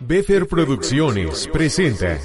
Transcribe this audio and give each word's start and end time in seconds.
Befer 0.00 0.46
Producciones 0.46 1.48
presenta. 1.50 2.18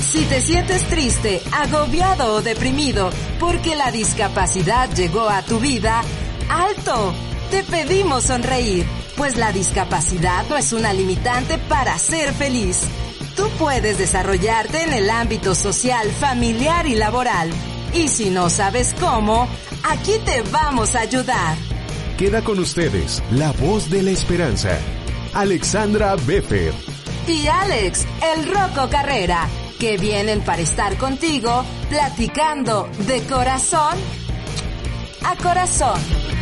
Si 0.00 0.24
te 0.26 0.40
sientes 0.40 0.82
triste, 0.88 1.42
agobiado 1.52 2.34
o 2.34 2.42
deprimido 2.42 3.10
porque 3.40 3.74
la 3.74 3.90
discapacidad 3.90 4.88
llegó 4.94 5.28
a 5.28 5.42
tu 5.42 5.58
vida, 5.58 6.02
¡alto! 6.48 7.12
Te 7.50 7.64
pedimos 7.64 8.24
sonreír, 8.24 8.86
pues 9.16 9.36
la 9.36 9.50
discapacidad 9.50 10.46
no 10.48 10.56
es 10.56 10.72
una 10.72 10.92
limitante 10.92 11.58
para 11.58 11.98
ser 11.98 12.32
feliz. 12.32 12.82
Tú 13.34 13.48
puedes 13.58 13.98
desarrollarte 13.98 14.82
en 14.82 14.92
el 14.92 15.10
ámbito 15.10 15.54
social, 15.54 16.08
familiar 16.10 16.86
y 16.86 16.94
laboral. 16.94 17.50
Y 17.92 18.08
si 18.08 18.30
no 18.30 18.50
sabes 18.50 18.94
cómo, 19.00 19.48
aquí 19.82 20.12
te 20.24 20.42
vamos 20.52 20.94
a 20.94 21.00
ayudar. 21.00 21.56
Queda 22.18 22.42
con 22.42 22.58
ustedes 22.58 23.22
la 23.30 23.52
voz 23.52 23.90
de 23.90 24.02
la 24.02 24.10
esperanza, 24.10 24.76
Alexandra 25.34 26.16
Beffer. 26.16 26.74
Y 27.28 27.46
Alex, 27.46 28.08
el 28.34 28.52
Roco 28.52 28.90
Carrera, 28.90 29.46
que 29.78 29.98
vienen 29.98 30.40
para 30.40 30.60
estar 30.60 30.96
contigo 30.98 31.64
platicando 31.88 32.88
de 33.06 33.22
corazón 33.22 33.96
a 35.24 35.36
corazón. 35.36 36.37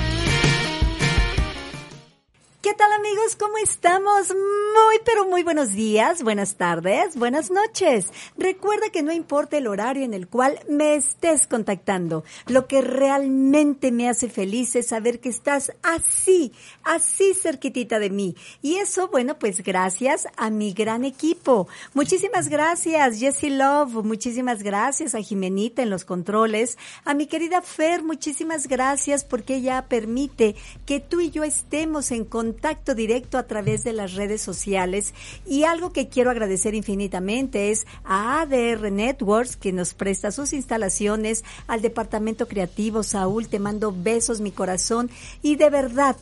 ¿Qué 2.67 2.75
tal 2.75 2.91
amigos? 2.91 3.37
¿Cómo 3.37 3.59
estamos? 3.59 4.31
Muy, 4.31 4.97
pero 5.05 5.25
muy 5.25 5.45
buenos 5.45 5.71
días, 5.71 6.25
buenas 6.25 6.57
tardes, 6.57 7.15
buenas 7.15 7.53
noches. 7.53 8.09
Recuerda 8.37 8.91
que 8.91 9.05
no 9.05 9.13
importa 9.13 9.57
el 9.57 9.69
horario 9.69 10.05
en 10.05 10.13
el 10.13 10.27
cual 10.27 10.59
me 10.69 10.97
estés 10.97 11.47
contactando. 11.47 12.25
Lo 12.49 12.67
que 12.67 12.81
realmente 12.81 13.93
me 13.93 14.09
hace 14.09 14.29
feliz 14.29 14.75
es 14.75 14.89
saber 14.89 15.21
que 15.21 15.29
estás 15.29 15.71
así, 15.85 16.51
así 16.83 17.35
cerquitita 17.35 18.01
de 18.01 18.11
mí. 18.11 18.35
Y 18.63 18.79
eso, 18.79 19.07
bueno, 19.13 19.39
pues 19.39 19.63
gracias 19.63 20.27
a 20.37 20.51
mi 20.51 20.73
gran 20.73 21.05
equipo. 21.05 21.69
Muchísimas 21.95 22.49
gracias, 22.49 23.21
Jessie 23.21 23.51
Love. 23.51 24.05
Muchísimas 24.05 24.65
gracias 24.65 25.15
a 25.15 25.23
Jimenita 25.23 25.83
en 25.83 25.91
los 25.91 26.05
controles. 26.05 26.79
A 27.05 27.15
mi 27.15 27.29
querida 27.29 27.63
Fer, 27.63 28.03
muchísimas 28.03 28.67
gracias 28.67 29.25
porque 29.25 29.55
ella 29.55 29.87
permite 29.89 30.57
que 30.85 30.99
tú 30.99 31.21
y 31.21 31.31
yo 31.31 31.45
estemos 31.45 32.11
en 32.11 32.25
contacto 32.25 32.56
contacto 32.57 32.95
directo 32.95 33.37
a 33.37 33.43
través 33.43 33.85
de 33.85 33.93
las 33.93 34.15
redes 34.15 34.41
sociales. 34.41 35.13
Y 35.45 35.65
algo 35.65 35.93
que 35.93 36.09
quiero 36.09 36.31
agradecer 36.31 36.75
infinitamente 36.75 37.71
es 37.71 37.87
a 38.03 38.41
ADR 38.41 38.91
Networks, 38.91 39.57
que 39.57 39.73
nos 39.73 39.93
presta 39.93 40.31
sus 40.31 40.55
instalaciones, 40.55 41.45
al 41.67 41.83
Departamento 41.83 42.49
Creativo. 42.49 43.03
Saúl, 43.03 43.49
te 43.49 43.59
mando 43.59 43.95
besos, 43.95 44.41
mi 44.41 44.53
corazón. 44.53 45.11
Y 45.43 45.57
de 45.57 45.69
verdad, 45.69 46.17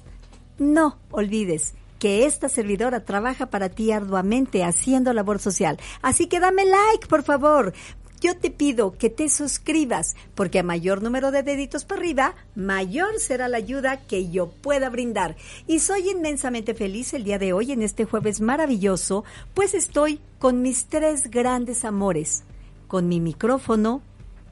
no 0.58 0.98
olvides 1.12 1.74
que 2.00 2.26
esta 2.26 2.48
servidora 2.48 3.04
trabaja 3.04 3.46
para 3.46 3.68
ti 3.68 3.92
arduamente 3.92 4.64
haciendo 4.64 5.12
labor 5.12 5.38
social. 5.38 5.78
Así 6.02 6.26
que 6.26 6.40
dame 6.40 6.64
like, 6.64 7.06
por 7.06 7.22
favor 7.22 7.72
yo 8.24 8.34
te 8.38 8.50
pido 8.50 8.96
que 8.96 9.10
te 9.10 9.28
suscribas, 9.28 10.16
porque 10.34 10.58
a 10.58 10.62
mayor 10.62 11.02
número 11.02 11.30
de 11.30 11.42
deditos 11.42 11.84
para 11.84 12.00
arriba, 12.00 12.34
mayor 12.54 13.20
será 13.20 13.48
la 13.48 13.58
ayuda 13.58 14.00
que 14.06 14.30
yo 14.30 14.48
pueda 14.48 14.88
brindar. 14.88 15.36
Y 15.66 15.80
soy 15.80 16.08
inmensamente 16.08 16.72
feliz 16.72 17.12
el 17.12 17.24
día 17.24 17.38
de 17.38 17.52
hoy, 17.52 17.72
en 17.72 17.82
este 17.82 18.06
jueves 18.06 18.40
maravilloso, 18.40 19.24
pues 19.52 19.74
estoy 19.74 20.20
con 20.38 20.62
mis 20.62 20.86
tres 20.86 21.30
grandes 21.30 21.84
amores, 21.84 22.44
con 22.88 23.08
mi 23.08 23.20
micrófono, 23.20 24.00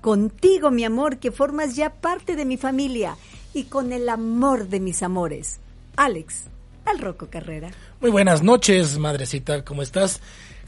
contigo, 0.02 0.70
mi 0.70 0.84
amor, 0.84 1.16
que 1.16 1.32
formas 1.32 1.74
ya 1.74 1.94
parte 1.94 2.36
de 2.36 2.44
mi 2.44 2.58
familia, 2.58 3.16
y 3.54 3.64
con 3.64 3.92
el 3.92 4.10
amor 4.10 4.68
de 4.68 4.80
mis 4.80 5.02
amores, 5.02 5.60
Alex, 5.96 6.44
el 6.92 6.98
Roco 6.98 7.28
Carrera. 7.30 7.70
Muy 8.02 8.10
buenas 8.10 8.42
noches, 8.42 8.98
madrecita, 8.98 9.64
¿cómo 9.64 9.80
estás? 9.80 10.20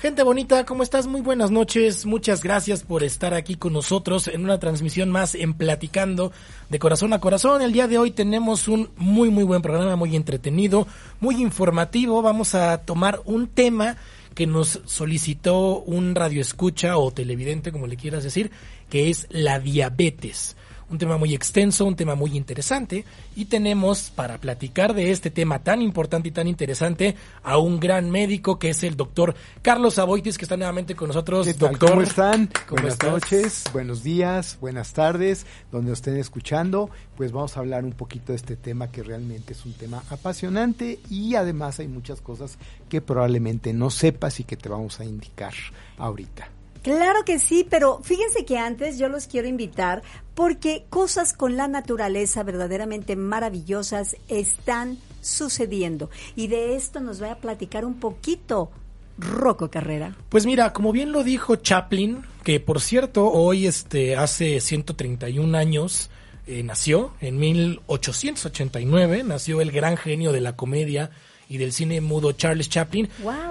Gente 0.05 0.23
bonita, 0.23 0.67
¿cómo 0.67 0.83
estás? 0.83 1.07
Muy 1.07 1.23
buenas 1.23 1.51
noches. 1.51 2.05
Muchas 2.05 2.43
gracias 2.43 2.83
por 2.83 3.03
estar 3.03 3.33
aquí 3.33 3.55
con 3.55 3.73
nosotros 3.73 4.29
en 4.29 4.45
una 4.45 4.59
transmisión 4.59 5.11
más 5.11 5.35
en 5.35 5.55
Platicando 5.55 6.31
de 6.69 6.79
Corazón 6.79 7.15
a 7.15 7.21
Corazón. 7.21 7.63
El 7.63 7.73
día 7.73 7.89
de 7.89 7.97
hoy 7.97 8.11
tenemos 8.11 8.69
un 8.69 8.91
muy, 8.99 9.31
muy 9.31 9.45
buen 9.45 9.63
programa, 9.63 9.97
muy 9.97 10.15
entretenido, 10.15 10.87
muy 11.21 11.41
informativo. 11.41 12.21
Vamos 12.21 12.55
a 12.55 12.83
tomar 12.83 13.23
un 13.25 13.47
tema 13.47 13.97
que 14.35 14.47
nos 14.47 14.83
solicitó 14.85 15.79
un 15.79 16.15
radioescucha 16.15 16.99
o 16.99 17.11
televidente, 17.11 17.73
como 17.73 17.87
le 17.87 17.97
quieras 17.97 18.25
decir, 18.25 18.51
que 18.91 19.09
es 19.09 19.27
la 19.31 19.59
diabetes 19.59 20.55
un 20.91 20.99
tema 20.99 21.17
muy 21.17 21.35
extenso, 21.35 21.85
un 21.85 21.97
tema 21.97 22.15
muy 22.15 22.37
interesante 22.37 23.05
y 23.37 23.47
tenemos 23.47 24.11
para 24.11 24.39
platicar 24.39 24.95
de 24.95 25.11
este 25.11 25.31
tema 25.31 25.59
tan 25.61 25.83
importante 25.83 26.29
y 26.29 26.33
tan 26.33 26.49
interesante 26.49 27.17
a 27.43 27.59
un 27.59 27.81
gran 27.81 28.11
médico 28.11 28.59
que 28.59 28.71
es 28.71 28.83
el 28.85 28.97
doctor 28.97 29.35
Carlos 29.63 29.99
Aboitis 29.99 30.39
que 30.39 30.45
está 30.45 30.57
nuevamente 30.57 30.95
con 30.95 31.09
nosotros. 31.09 31.47
Doctor, 31.59 31.91
¿Cómo 31.91 32.03
están? 32.03 32.51
buenas 32.71 33.03
noches, 33.03 33.65
buenos 33.73 34.03
días, 34.03 34.59
buenas 34.61 34.93
tardes, 34.93 35.47
donde 35.73 35.93
estén 35.93 36.17
escuchando, 36.17 36.91
pues 37.17 37.33
vamos 37.33 37.57
a 37.57 37.61
hablar 37.61 37.85
un 37.85 37.93
poquito 37.93 38.33
de 38.33 38.37
este 38.37 38.57
tema 38.57 38.91
que 38.91 39.03
realmente 39.03 39.53
es 39.53 39.65
un 39.65 39.73
tema 39.73 40.03
apasionante 40.11 40.99
y 41.11 41.35
además 41.35 41.81
hay 41.81 41.89
muchas 41.89 42.21
cosas 42.21 42.59
que 42.89 43.01
probablemente 43.01 43.73
no 43.73 43.91
sepas 43.91 44.41
y 44.41 44.45
que 44.45 44.57
te 44.57 44.69
vamos 44.69 45.01
a 45.01 45.05
indicar 45.05 45.55
ahorita. 45.99 46.54
Claro 46.85 47.25
que 47.25 47.39
sí, 47.39 47.67
pero 47.69 48.01
fíjense 48.03 48.45
que 48.45 48.59
antes 48.59 48.99
yo 48.99 49.09
los 49.09 49.27
quiero 49.27 49.49
invitar 49.49 50.03
porque 50.35 50.85
cosas 50.91 51.33
con 51.33 51.57
la 51.57 51.67
naturaleza 51.67 52.43
verdaderamente 52.43 53.17
maravillosas 53.17 54.17
están 54.29 54.99
sucediendo. 55.23 56.11
Y 56.37 56.49
de 56.49 56.77
esto 56.77 57.01
nos 57.01 57.23
va 57.23 57.33
a 57.33 57.39
platicar 57.39 57.87
un 57.87 57.95
poquito 57.95 58.71
Rocco 59.17 59.71
Carrera. 59.71 60.15
Pues 60.29 60.45
mira, 60.45 60.75
como 60.75 60.93
bien 60.93 61.11
lo 61.11 61.25
dijo 61.25 61.57
Chaplin, 61.57 62.23
que 62.43 62.61
por 62.61 62.83
cierto 62.83 63.31
hoy 63.33 63.67
este 63.67 64.17
hace 64.17 64.61
131 64.61 65.57
años 65.57 66.11
eh, 66.47 66.63
nació, 66.65 67.15
en 67.23 67.39
1889 67.39 69.25
nació 69.25 69.63
el 69.63 69.73
gran 69.73 69.97
genio 69.97 70.33
de 70.33 70.43
la 70.43 70.55
comedia 70.55 71.11
y 71.49 71.59
del 71.59 71.73
cine 71.73 72.01
mudo 72.01 72.33
Charles 72.33 72.69
Chaplin, 72.69 73.09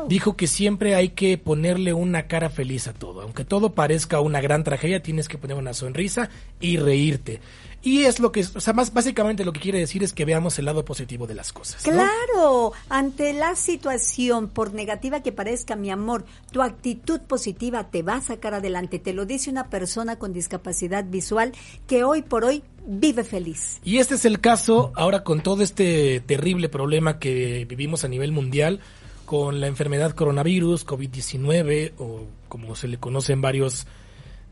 dijo 0.08 0.36
que 0.36 0.48
siempre 0.48 0.96
hay 0.96 1.10
que 1.10 1.38
ponerle 1.38 1.94
una 1.94 2.28
cara 2.28 2.50
feliz 2.50 2.88
a 2.88 2.94
todo. 2.94 3.22
Aunque 3.22 3.46
todo 3.46 3.74
parezca 3.74 4.20
una 4.20 4.42
gran 4.42 4.64
tragedia, 4.64 5.04
tienes 5.04 5.28
que 5.28 5.38
poner 5.38 5.58
una 5.58 5.74
sonrisa 5.74 6.30
y 6.60 6.78
reírte. 6.78 7.40
Y 7.84 8.06
es 8.06 8.22
lo 8.22 8.32
que, 8.32 8.46
o 8.56 8.62
sea, 8.62 8.72
más 8.72 8.94
básicamente 8.94 9.44
lo 9.44 9.52
que 9.52 9.60
quiere 9.60 9.78
decir 9.78 10.04
es 10.04 10.14
que 10.14 10.24
veamos 10.24 10.58
el 10.58 10.66
lado 10.66 10.86
positivo 10.86 11.28
de 11.28 11.36
las 11.36 11.52
cosas. 11.52 11.84
Claro, 11.84 12.72
ante 12.88 13.34
la 13.34 13.58
situación, 13.58 14.48
por 14.48 14.74
negativa 14.74 15.22
que 15.22 15.34
parezca, 15.34 15.76
mi 15.76 15.92
amor, 15.92 16.24
tu 16.52 16.62
actitud 16.62 17.20
positiva 17.20 17.90
te 17.90 18.02
va 18.02 18.16
a 18.16 18.22
sacar 18.22 18.54
adelante. 18.54 19.00
Te 19.00 19.12
lo 19.12 19.26
dice 19.26 19.50
una 19.50 19.70
persona 19.70 20.18
con 20.18 20.32
discapacidad 20.32 21.04
visual 21.04 21.52
que 21.86 22.06
hoy 22.06 22.22
por 22.22 22.46
hoy 22.46 22.64
vive 22.88 23.26
feliz. 23.26 23.82
Y 23.84 23.98
este 23.98 24.16
es 24.16 24.24
el 24.24 24.40
caso 24.40 24.94
ahora 24.96 25.26
con 25.26 25.42
todo 25.42 25.62
este 25.62 26.22
terrible 26.22 26.70
problema 26.70 27.20
que 27.20 27.66
vivimos 27.66 28.06
a 28.06 28.08
nivel 28.08 28.32
mundial 28.32 28.80
con 29.26 29.60
la 29.60 29.68
enfermedad 29.68 30.14
coronavirus, 30.14 30.86
COVID-19 30.86 31.94
o 31.98 32.28
como 32.48 32.76
se 32.76 32.88
le 32.88 32.98
conoce 32.98 33.34
en 33.34 33.42
varios 33.42 33.88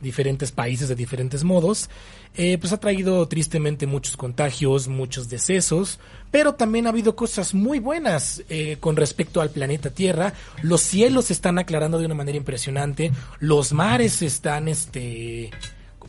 diferentes 0.02 0.52
países 0.52 0.90
de 0.90 0.96
diferentes 0.96 1.44
modos, 1.44 1.90
eh, 2.36 2.58
pues 2.58 2.74
ha 2.74 2.80
traído 2.80 3.28
tristemente 3.28 3.88
muchos 3.88 4.18
contagios, 4.18 4.88
muchos 4.88 5.30
decesos, 5.30 6.00
pero 6.32 6.56
también 6.56 6.88
ha 6.88 6.90
habido 6.90 7.16
cosas 7.16 7.54
muy 7.54 7.80
buenas 7.80 8.44
eh, 8.50 8.78
con 8.80 8.96
respecto 8.96 9.42
al 9.42 9.50
planeta 9.50 9.90
Tierra. 9.90 10.34
Los 10.62 10.82
cielos 10.82 11.26
se 11.26 11.34
están 11.34 11.60
aclarando 11.60 12.00
de 12.00 12.06
una 12.06 12.16
manera 12.16 12.38
impresionante, 12.38 13.12
los 13.40 13.74
mares 13.74 14.14
se 14.14 14.26
están 14.26 14.68
este, 14.68 15.52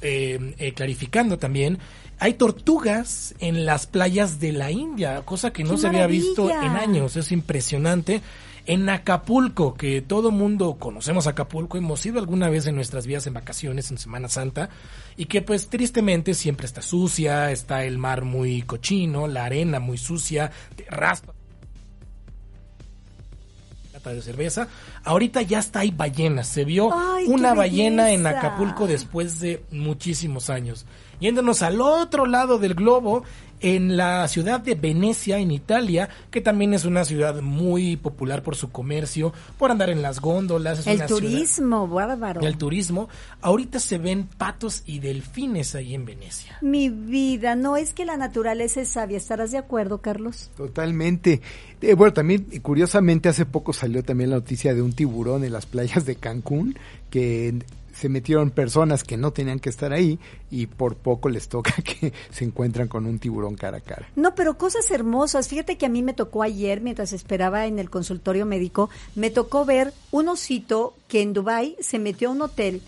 eh, 0.01 0.73
clarificando 0.75 1.39
también. 1.39 1.79
Hay 2.19 2.35
tortugas 2.35 3.35
en 3.41 3.67
las 3.67 3.89
playas 3.89 4.39
de 4.39 4.53
la 4.53 4.71
India, 4.71 5.23
cosa 5.25 5.53
que 5.53 5.65
no 5.65 5.77
se 5.77 5.89
había 5.89 6.07
visto 6.07 6.49
en 6.51 6.77
años, 6.77 7.17
es 7.17 7.33
impresionante 7.33 8.23
en 8.67 8.89
Acapulco, 8.89 9.75
que 9.75 10.03
todo 10.03 10.31
mundo 10.31 10.77
conocemos 10.79 11.27
Acapulco, 11.27 11.79
hemos 11.79 12.05
ido 12.07 12.19
alguna 12.19 12.49
vez 12.49 12.67
en 12.67 12.77
nuestras 12.77 13.07
vías 13.07 13.27
en 13.27 13.35
vacaciones 13.35 13.91
en 13.91 13.99
Semana 13.99 14.29
Santa 14.29 14.71
y 15.17 15.27
que 15.27 15.43
pues 15.43 15.69
tristemente 15.69 16.35
siempre 16.35 16.67
está 16.67 16.83
sucia, 16.83 17.51
está 17.51 17.85
el 17.85 17.99
mar 17.99 18.25
muy 18.25 18.63
cochino, 18.63 19.27
la 19.27 19.45
arena 19.45 19.81
muy 19.81 19.99
sucia, 19.99 20.51
te 20.77 20.85
raspa 20.85 21.33
de 24.11 24.23
cerveza. 24.23 24.69
Ahorita 25.05 25.43
ya 25.43 25.61
está 25.61 25.81
hay 25.81 25.91
ballenas. 25.91 26.49
Se 26.49 26.65
vio 26.65 26.91
una 27.29 27.55
ballena 27.55 28.11
en 28.11 28.27
Acapulco 28.27 28.87
después 28.87 29.39
de 29.41 29.65
muchísimos 29.71 30.51
años. 30.51 30.87
Yéndonos 31.21 31.63
al 31.63 31.81
otro 31.81 32.27
lado 32.27 32.59
del 32.59 32.75
globo, 32.75 33.23
en 33.63 33.97
la 33.97 34.27
ciudad 34.29 34.61
de 34.61 34.75
Venecia, 34.75 35.39
en 35.39 35.53
Italia, 35.53 36.09
que 36.31 36.41
también 36.41 36.75
es 36.75 36.85
una 36.85 37.05
ciudad 37.05 37.41
muy 37.41 37.97
popular 37.97 38.43
por 38.43 38.57
su 38.57 38.71
comercio, 38.71 39.33
por 39.57 39.71
andar 39.71 39.89
en 39.89 40.03
las 40.03 40.21
góndolas. 40.21 40.87
el 40.87 41.07
turismo, 41.07 41.87
bárbaro. 41.89 42.41
El 42.41 42.59
turismo. 42.59 43.09
Ahorita 43.41 43.79
se 43.79 43.99
ven 43.99 44.27
patos 44.27 44.83
y 44.85 44.99
delfines 44.99 45.75
ahí 45.75 45.95
en 45.95 46.05
Venecia. 46.05 46.59
Mi 46.61 46.91
vida, 46.91 47.55
no 47.55 47.77
es 47.77 47.95
que 47.95 48.05
la 48.05 48.17
naturaleza 48.17 48.81
es 48.81 48.89
sabia. 48.89 49.17
¿Estarás 49.17 49.53
de 49.53 49.59
acuerdo, 49.59 49.99
Carlos? 49.99 50.51
Totalmente. 50.57 51.41
Eh, 51.81 51.95
bueno, 51.95 52.13
también, 52.13 52.47
curiosamente, 52.63 53.29
hace 53.29 53.47
poco 53.47 53.73
salió 53.73 54.03
también 54.03 54.31
la 54.31 54.37
noticia 54.37 54.75
de 54.75 54.83
un 54.83 54.93
tiburón 54.93 55.45
en 55.45 55.53
las 55.53 55.67
playas 55.67 56.05
de 56.05 56.17
Cancún 56.17 56.77
que 57.11 57.55
se 57.93 58.09
metieron 58.09 58.51
personas 58.51 59.05
que 59.05 59.17
no 59.17 59.33
tenían 59.33 59.61
que 59.61 59.69
estar 59.69 59.93
ahí 59.93 60.19
y 60.51 60.67
por 60.67 60.97
poco 60.97 61.29
les 61.29 61.49
toca 61.49 61.75
que 61.83 62.13
se 62.31 62.45
encuentran 62.45 62.89
con 62.89 63.07
un 63.07 63.19
tiburón 63.19 63.55
cara 63.55 63.79
a 63.79 63.81
cara. 63.81 64.09
No, 64.17 64.35
pero 64.35 64.59
cosas 64.59 64.91
hermosas. 64.91 65.49
Fíjate 65.49 65.77
que 65.77 65.87
a 65.87 65.89
mí 65.89 66.03
me 66.03 66.15
tocó 66.15 66.43
ayer, 66.43 66.81
mientras 66.81 67.13
esperaba 67.13 67.67
en 67.67 67.79
el 67.79 67.91
consultorio 67.91 68.47
médico, 68.47 68.91
me 69.15 69.31
tocó 69.31 69.65
ver 69.65 69.93
un 70.11 70.29
osito 70.29 70.95
que 71.09 71.23
en 71.23 71.33
Dubai 71.33 71.77
se 71.81 71.99
metió 71.99 72.29
a 72.29 72.33
un 72.33 72.43
hotel 72.43 72.83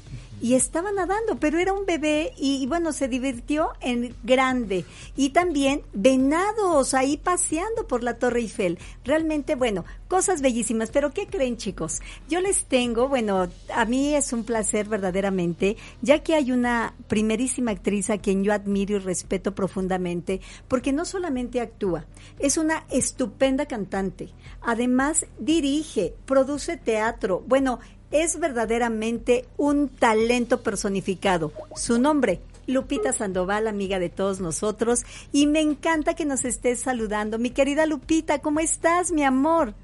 y 0.45 0.57
estaba 0.57 0.93
nadando, 0.93 1.37
pero 1.41 1.59
era 1.59 1.73
un 1.73 1.87
bebé 1.87 2.35
y, 2.37 2.67
bueno, 2.67 2.93
se 2.93 3.09
divirtió 3.09 3.71
en 3.81 4.15
grande. 4.25 4.85
Y 5.17 5.31
también 5.31 5.81
venados 5.95 6.93
ahí 6.93 7.17
paseando 7.17 7.87
por 7.89 8.03
la 8.03 8.19
Torre 8.19 8.41
Eiffel. 8.41 8.79
Realmente, 9.07 9.55
bueno, 9.55 9.87
cosas 10.07 10.43
bellísimas. 10.43 10.91
Pero 10.91 11.15
¿qué 11.15 11.29
creen 11.29 11.57
chicos? 11.57 12.03
Yo 12.29 12.43
les 12.43 12.67
tengo, 12.67 13.09
bueno, 13.09 13.49
a 13.75 13.85
mí 13.87 14.15
es 14.15 14.35
un 14.35 14.45
placer 14.45 14.87
verdaderamente, 14.87 15.79
ya 16.03 16.23
que 16.23 16.35
hay 16.35 16.53
una 16.53 16.95
primerísima 17.09 17.71
actriz 17.71 18.11
a 18.11 18.19
quien 18.19 18.45
yo 18.45 18.53
admiro 18.53 18.97
y 18.97 18.99
respeto 18.99 19.55
profundamente, 19.55 20.43
porque 20.69 20.93
no 20.93 21.07
solamente 21.07 21.63
actúa, 21.63 22.05
es 22.39 22.59
una 22.59 22.85
estupenda 22.91 23.65
cantante. 23.65 24.29
Además, 24.61 25.27
dirige, 25.39 26.15
produce 26.27 26.77
teatro. 26.77 27.43
Bueno, 27.47 27.81
es 28.15 28.39
verdaderamente 28.39 29.45
un 29.57 29.89
talento 29.89 30.63
personificado. 30.63 31.53
Su 31.75 31.99
nombre, 31.99 32.41
Lupita 32.69 33.13
Sandoval, 33.13 33.67
amiga 33.67 33.99
de 33.99 34.09
todos 34.09 34.41
nosotros, 34.41 35.03
y 35.33 35.49
me 35.49 35.61
encanta 35.61 36.15
que 36.15 36.25
nos 36.25 36.45
estés 36.45 36.79
saludando. 36.79 37.41
Mi 37.41 37.51
querida 37.51 37.87
Lupita, 37.87 38.39
¿cómo 38.39 38.61
estás, 38.61 39.11
mi 39.11 39.25
amor? 39.25 39.75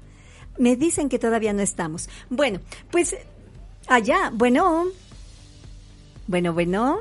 Me 0.57 0.77
dicen 0.77 1.09
que 1.09 1.19
todavía 1.19 1.51
no 1.51 1.61
estamos. 1.61 2.07
Bueno, 2.29 2.61
pues 2.89 3.17
allá, 3.87 4.31
bueno, 4.33 4.85
bueno, 6.27 6.53
bueno. 6.53 6.99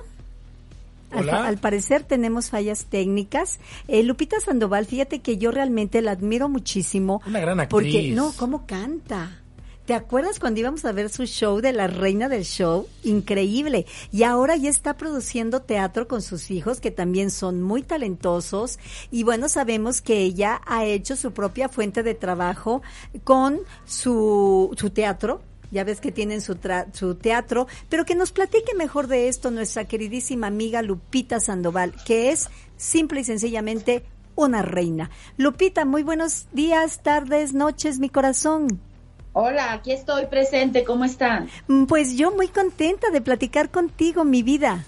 Al, 1.13 1.59
parecer 1.59 2.03
tenemos 2.03 2.51
fallas 2.51 2.87
técnicas. 2.87 3.61
Eh, 3.87 4.03
Lupita 4.03 4.41
Sandoval, 4.41 4.87
fíjate 4.87 5.21
que 5.21 5.39
yo 5.39 5.53
realmente 5.53 6.03
la 6.03 6.13
admiro 6.13 6.49
muchísimo. 6.49 7.23
Una 7.27 7.41
gran 7.41 7.61
actriz. 7.61 7.71
Porque, 7.71 8.11
no, 8.11 8.33
¿cómo 8.37 8.67
canta? 8.67 9.41
¿Te 9.87 9.95
acuerdas 9.95 10.39
cuando 10.39 10.61
íbamos 10.61 10.85
a 10.85 10.93
ver 10.93 11.11
su 11.11 11.25
show 11.25 11.61
de 11.61 11.73
la 11.73 11.89
reina 11.89 12.29
del 12.29 12.45
show? 12.45 12.87
Increíble. 13.03 13.87
Y 14.13 14.23
ahora 14.23 14.57
ya 14.57 14.71
está 14.71 14.97
produciendo 14.97 15.63
teatro 15.63 16.07
con 16.07 16.23
sus 16.23 16.51
hijos, 16.51 16.81
que 16.81 16.93
también 16.93 17.31
son 17.31 17.61
muy 17.61 17.83
talentosos. 17.83 18.79
Y 19.11 19.25
bueno, 19.25 19.49
sabemos 19.49 20.01
que 20.01 20.19
ella 20.19 20.61
ha 20.67 20.85
hecho 20.85 21.17
su 21.17 21.33
propia 21.33 21.69
fuente 21.69 22.03
de 22.03 22.15
trabajo 22.15 22.83
con 23.25 23.61
su, 23.85 24.71
su 24.77 24.91
teatro, 24.91 25.43
ya 25.73 25.85
ves 25.85 26.01
que 26.01 26.13
tienen 26.13 26.41
su, 26.41 26.57
su 26.93 27.15
teatro, 27.15 27.67
pero 27.89 28.05
que 28.05 28.15
nos 28.15 28.33
platique 28.33 28.75
mejor 28.75 29.07
de 29.07 29.29
esto 29.29 29.51
nuestra 29.51 29.87
queridísima 29.87 30.49
amiga 30.49 30.83
Lupita 30.83 31.41
Sandoval, 31.41 31.95
que 32.05 32.31
es 32.31 32.49
simple 32.77 33.21
y 33.21 33.25
sencillamente 33.25 34.05
una 34.35 34.63
reina. 34.63 35.11
Lupita, 35.37 35.85
muy 35.85 36.03
buenos 36.03 36.47
días, 36.53 37.03
tardes, 37.03 37.53
noches, 37.55 37.99
mi 37.99 38.09
corazón. 38.09 38.81
Hola, 39.43 39.73
aquí 39.73 39.93
estoy 39.93 40.27
presente, 40.27 40.85
¿cómo 40.85 41.07
están? 41.07 41.49
Mm, 41.67 41.87
pues 41.87 42.15
yo 42.15 42.31
muy 42.31 42.49
contenta 42.49 43.09
de 43.09 43.23
platicar 43.23 43.71
contigo, 43.71 44.23
mi 44.23 44.43
vida. 44.43 44.85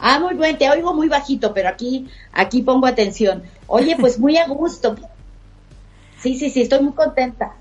Ah, 0.00 0.18
muy 0.18 0.34
bien, 0.34 0.58
te 0.58 0.68
oigo 0.68 0.92
muy 0.92 1.08
bajito, 1.08 1.54
pero 1.54 1.68
aquí, 1.68 2.08
aquí 2.32 2.62
pongo 2.62 2.88
atención. 2.88 3.44
Oye, 3.68 3.94
pues 3.96 4.18
muy 4.18 4.38
a 4.38 4.48
gusto. 4.48 4.96
Sí, 6.18 6.36
sí, 6.36 6.50
sí, 6.50 6.62
estoy 6.62 6.80
muy 6.80 6.94
contenta. 6.94 7.54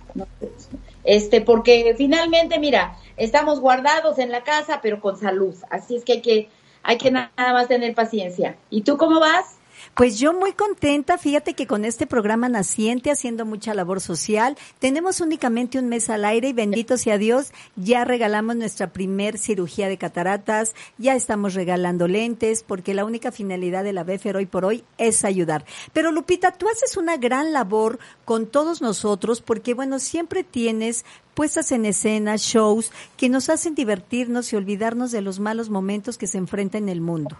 Este, 1.03 1.41
porque 1.41 1.93
finalmente, 1.95 2.57
mira, 2.57 2.97
estamos 3.15 3.59
guardados 3.59 4.17
en 4.17 4.31
la 4.31 4.43
casa, 4.43 4.79
pero 4.81 4.99
con 4.99 5.15
salud. 5.15 5.53
Así 5.69 5.95
es 5.95 6.03
que 6.03 6.13
hay 6.13 6.21
que, 6.21 6.49
hay 6.81 6.97
que 6.97 7.11
nada 7.11 7.29
más 7.37 7.67
tener 7.67 7.93
paciencia. 7.93 8.57
¿Y 8.71 8.81
tú 8.81 8.97
cómo 8.97 9.19
vas? 9.19 9.58
Pues 9.99 10.17
yo 10.17 10.31
muy 10.31 10.53
contenta, 10.53 11.17
fíjate 11.17 11.55
que 11.55 11.67
con 11.67 11.83
este 11.83 12.07
programa 12.07 12.47
naciente, 12.47 13.11
haciendo 13.11 13.45
mucha 13.45 13.73
labor 13.73 13.99
social, 13.99 14.57
tenemos 14.79 15.19
únicamente 15.19 15.77
un 15.77 15.89
mes 15.89 16.09
al 16.09 16.23
aire 16.23 16.47
y 16.47 16.53
bendito 16.53 16.97
sea 16.97 17.17
Dios, 17.17 17.51
ya 17.75 18.05
regalamos 18.05 18.55
nuestra 18.55 18.93
primer 18.93 19.37
cirugía 19.37 19.89
de 19.89 19.97
cataratas, 19.97 20.73
ya 20.97 21.15
estamos 21.15 21.53
regalando 21.53 22.07
lentes, 22.07 22.63
porque 22.63 22.93
la 22.93 23.03
única 23.03 23.33
finalidad 23.33 23.83
de 23.83 23.91
la 23.91 24.05
BEFER 24.05 24.37
hoy 24.37 24.45
por 24.45 24.63
hoy 24.63 24.85
es 24.97 25.25
ayudar. 25.25 25.65
Pero 25.91 26.13
Lupita, 26.13 26.53
tú 26.53 26.69
haces 26.69 26.95
una 26.95 27.17
gran 27.17 27.51
labor 27.51 27.99
con 28.23 28.47
todos 28.47 28.81
nosotros, 28.81 29.41
porque 29.41 29.73
bueno, 29.73 29.99
siempre 29.99 30.45
tienes 30.45 31.03
puestas 31.33 31.73
en 31.73 31.83
escena, 31.83 32.37
shows 32.37 32.93
que 33.17 33.27
nos 33.27 33.49
hacen 33.49 33.75
divertirnos 33.75 34.53
y 34.53 34.55
olvidarnos 34.55 35.11
de 35.11 35.19
los 35.19 35.41
malos 35.41 35.69
momentos 35.69 36.17
que 36.17 36.27
se 36.27 36.37
enfrentan 36.37 36.83
en 36.83 36.87
el 36.89 37.01
mundo. 37.01 37.35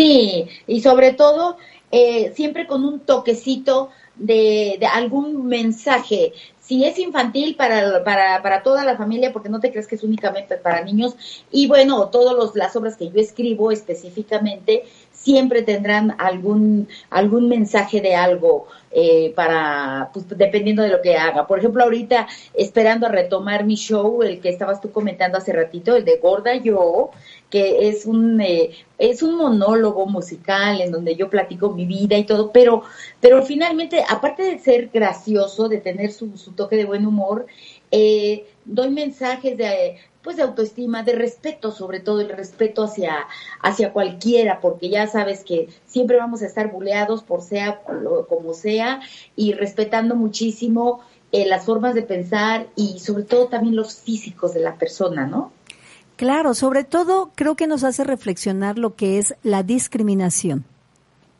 Sí, 0.00 0.48
y 0.66 0.80
sobre 0.80 1.12
todo 1.12 1.58
eh, 1.90 2.32
siempre 2.34 2.66
con 2.66 2.86
un 2.86 3.00
toquecito 3.00 3.90
de, 4.16 4.80
algún 4.90 5.46
mensaje. 5.46 6.32
Si 6.58 6.86
es 6.86 6.98
infantil 6.98 7.54
para, 7.54 8.02
para, 8.02 8.40
para 8.40 8.62
toda 8.62 8.82
la 8.86 8.96
familia, 8.96 9.30
porque 9.30 9.50
no 9.50 9.60
te 9.60 9.70
crees 9.70 9.86
que 9.86 9.96
es 9.96 10.02
únicamente 10.02 10.56
para 10.56 10.82
niños. 10.82 11.44
Y 11.50 11.66
bueno, 11.66 12.08
todas 12.08 12.54
las 12.54 12.74
obras 12.76 12.96
que 12.96 13.10
yo 13.10 13.20
escribo 13.20 13.72
específicamente 13.72 14.84
siempre 15.12 15.62
tendrán 15.62 16.14
algún, 16.18 16.88
algún 17.10 17.48
mensaje 17.48 18.00
de 18.00 18.14
algo 18.14 18.68
eh, 18.90 19.32
para, 19.36 20.10
pues 20.14 20.26
dependiendo 20.28 20.82
de 20.82 20.88
lo 20.88 21.02
que 21.02 21.16
haga. 21.16 21.46
Por 21.46 21.58
ejemplo, 21.58 21.84
ahorita 21.84 22.26
esperando 22.54 23.06
a 23.06 23.10
retomar 23.10 23.64
mi 23.64 23.74
show, 23.74 24.22
el 24.22 24.40
que 24.40 24.48
estabas 24.48 24.80
tú 24.80 24.90
comentando 24.92 25.36
hace 25.36 25.52
ratito, 25.52 25.94
el 25.94 26.06
de 26.06 26.16
Gorda 26.16 26.54
Yo, 26.56 27.10
que 27.50 27.88
es 27.88 28.06
un, 28.06 28.40
eh, 28.40 28.70
es 28.98 29.22
un 29.22 29.36
monólogo 29.36 30.06
musical 30.06 30.80
en 30.80 30.92
donde 30.92 31.16
yo 31.16 31.28
platico 31.28 31.72
mi 31.72 31.84
vida 31.84 32.16
y 32.16 32.24
todo, 32.24 32.52
pero, 32.52 32.84
pero 33.20 33.42
finalmente, 33.42 34.04
aparte 34.08 34.44
de 34.44 34.58
ser 34.58 34.88
gracioso, 34.92 35.68
de 35.68 35.78
tener 35.78 36.12
su, 36.12 36.36
su 36.38 36.52
toque 36.52 36.76
de 36.76 36.84
buen 36.84 37.06
humor, 37.06 37.46
eh, 37.90 38.46
doy 38.64 38.90
mensajes 38.90 39.58
de 39.58 39.98
pues 40.22 40.36
de 40.36 40.42
autoestima, 40.42 41.02
de 41.02 41.14
respeto, 41.14 41.72
sobre 41.72 42.00
todo 42.00 42.20
el 42.20 42.28
respeto 42.28 42.84
hacia, 42.84 43.26
hacia 43.62 43.92
cualquiera, 43.92 44.60
porque 44.60 44.90
ya 44.90 45.06
sabes 45.06 45.44
que 45.44 45.68
siempre 45.86 46.18
vamos 46.18 46.42
a 46.42 46.46
estar 46.46 46.70
buleados 46.70 47.22
por 47.22 47.40
sea 47.40 47.80
como 48.28 48.52
sea, 48.52 49.00
y 49.34 49.54
respetando 49.54 50.16
muchísimo 50.16 51.00
eh, 51.32 51.46
las 51.46 51.64
formas 51.64 51.94
de 51.94 52.02
pensar 52.02 52.66
y 52.76 52.98
sobre 52.98 53.22
todo 53.22 53.46
también 53.46 53.76
los 53.76 53.94
físicos 53.94 54.52
de 54.52 54.60
la 54.60 54.76
persona, 54.76 55.26
¿no? 55.26 55.52
Claro, 56.20 56.52
sobre 56.52 56.84
todo 56.84 57.30
creo 57.34 57.54
que 57.54 57.66
nos 57.66 57.82
hace 57.82 58.04
reflexionar 58.04 58.76
lo 58.76 58.94
que 58.94 59.16
es 59.16 59.34
la 59.42 59.62
discriminación. 59.62 60.66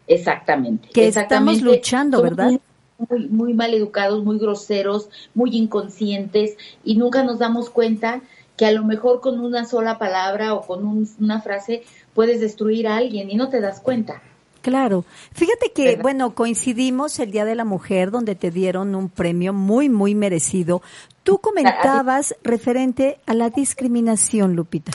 Exactamente. 0.06 0.88
Que 0.88 1.06
estamos 1.06 1.60
luchando, 1.60 2.22
¿verdad? 2.22 2.52
Muy, 3.10 3.28
muy 3.28 3.52
mal 3.52 3.74
educados, 3.74 4.24
muy 4.24 4.38
groseros, 4.38 5.10
muy 5.34 5.54
inconscientes 5.54 6.56
y 6.82 6.96
nunca 6.96 7.22
nos 7.24 7.38
damos 7.38 7.68
cuenta 7.68 8.22
que 8.56 8.64
a 8.64 8.72
lo 8.72 8.82
mejor 8.82 9.20
con 9.20 9.40
una 9.40 9.66
sola 9.66 9.98
palabra 9.98 10.54
o 10.54 10.62
con 10.62 11.06
una 11.18 11.42
frase 11.42 11.82
puedes 12.14 12.40
destruir 12.40 12.88
a 12.88 12.96
alguien 12.96 13.30
y 13.30 13.36
no 13.36 13.50
te 13.50 13.60
das 13.60 13.80
cuenta. 13.80 14.22
Claro. 14.62 15.04
Fíjate 15.32 15.72
que, 15.72 15.96
bueno, 15.96 16.34
coincidimos 16.34 17.18
el 17.18 17.30
Día 17.30 17.44
de 17.44 17.54
la 17.54 17.64
Mujer 17.64 18.10
donde 18.10 18.34
te 18.34 18.50
dieron 18.50 18.94
un 18.94 19.08
premio 19.08 19.52
muy, 19.52 19.88
muy 19.88 20.14
merecido. 20.14 20.82
Tú 21.22 21.38
comentabas 21.38 22.34
referente 22.42 23.18
a 23.26 23.34
la 23.34 23.50
discriminación, 23.50 24.56
Lupita. 24.56 24.92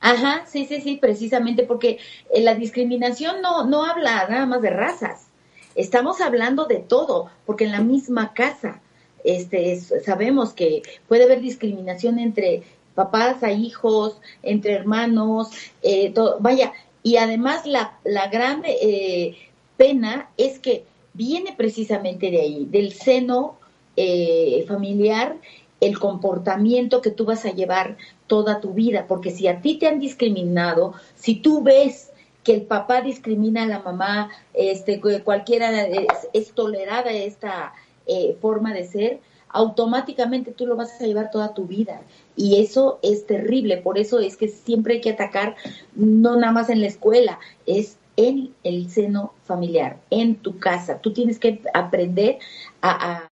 Ajá, 0.00 0.44
sí, 0.46 0.66
sí, 0.66 0.80
sí, 0.80 0.98
precisamente 1.00 1.64
porque 1.64 1.98
eh, 2.32 2.42
la 2.42 2.54
discriminación 2.54 3.40
no, 3.40 3.64
no 3.66 3.84
habla 3.84 4.28
nada 4.28 4.46
más 4.46 4.60
de 4.60 4.70
razas. 4.70 5.26
Estamos 5.74 6.20
hablando 6.20 6.66
de 6.66 6.76
todo, 6.76 7.30
porque 7.44 7.64
en 7.64 7.72
la 7.72 7.80
misma 7.80 8.32
casa 8.34 8.80
este, 9.24 9.80
sabemos 9.80 10.52
que 10.52 10.82
puede 11.08 11.24
haber 11.24 11.40
discriminación 11.40 12.18
entre 12.18 12.62
papás 12.94 13.42
a 13.42 13.50
hijos, 13.50 14.20
entre 14.42 14.72
hermanos, 14.72 15.50
eh, 15.82 16.14
vaya, 16.40 16.72
y 17.06 17.18
además 17.18 17.66
la, 17.66 18.00
la 18.02 18.26
gran 18.26 18.62
eh, 18.64 19.36
pena 19.76 20.28
es 20.36 20.58
que 20.58 20.86
viene 21.12 21.54
precisamente 21.56 22.32
de 22.32 22.40
ahí, 22.40 22.64
del 22.64 22.92
seno 22.94 23.58
eh, 23.96 24.64
familiar, 24.66 25.36
el 25.80 26.00
comportamiento 26.00 27.02
que 27.02 27.12
tú 27.12 27.24
vas 27.24 27.44
a 27.44 27.52
llevar 27.52 27.96
toda 28.26 28.60
tu 28.60 28.74
vida, 28.74 29.06
porque 29.06 29.30
si 29.30 29.46
a 29.46 29.60
ti 29.60 29.78
te 29.78 29.86
han 29.86 30.00
discriminado, 30.00 30.94
si 31.14 31.36
tú 31.36 31.62
ves 31.62 32.10
que 32.42 32.54
el 32.54 32.62
papá 32.62 33.02
discrimina 33.02 33.62
a 33.62 33.68
la 33.68 33.78
mamá, 33.78 34.28
este, 34.52 35.00
cualquiera 35.22 35.86
es, 36.32 36.50
tolerada 36.56 37.12
esta 37.12 37.72
eh, 38.08 38.36
forma 38.40 38.74
de 38.74 38.82
ser, 38.82 39.20
automáticamente 39.48 40.52
tú 40.52 40.66
lo 40.66 40.76
vas 40.76 41.00
a 41.00 41.06
llevar 41.06 41.30
toda 41.30 41.54
tu 41.54 41.66
vida. 41.66 42.02
Y 42.36 42.60
eso 42.60 42.98
es 43.02 43.26
terrible, 43.26 43.78
por 43.78 43.98
eso 43.98 44.18
es 44.18 44.36
que 44.36 44.48
siempre 44.48 44.94
hay 44.94 45.00
que 45.00 45.10
atacar, 45.10 45.56
no 45.94 46.36
nada 46.36 46.52
más 46.52 46.68
en 46.68 46.80
la 46.80 46.86
escuela, 46.88 47.38
es 47.66 47.96
en 48.16 48.54
el 48.64 48.90
seno 48.90 49.32
familiar, 49.44 49.98
en 50.10 50.36
tu 50.36 50.58
casa. 50.58 51.00
Tú 51.00 51.12
tienes 51.12 51.38
que 51.38 51.62
aprender 51.74 52.38
a, 52.82 53.28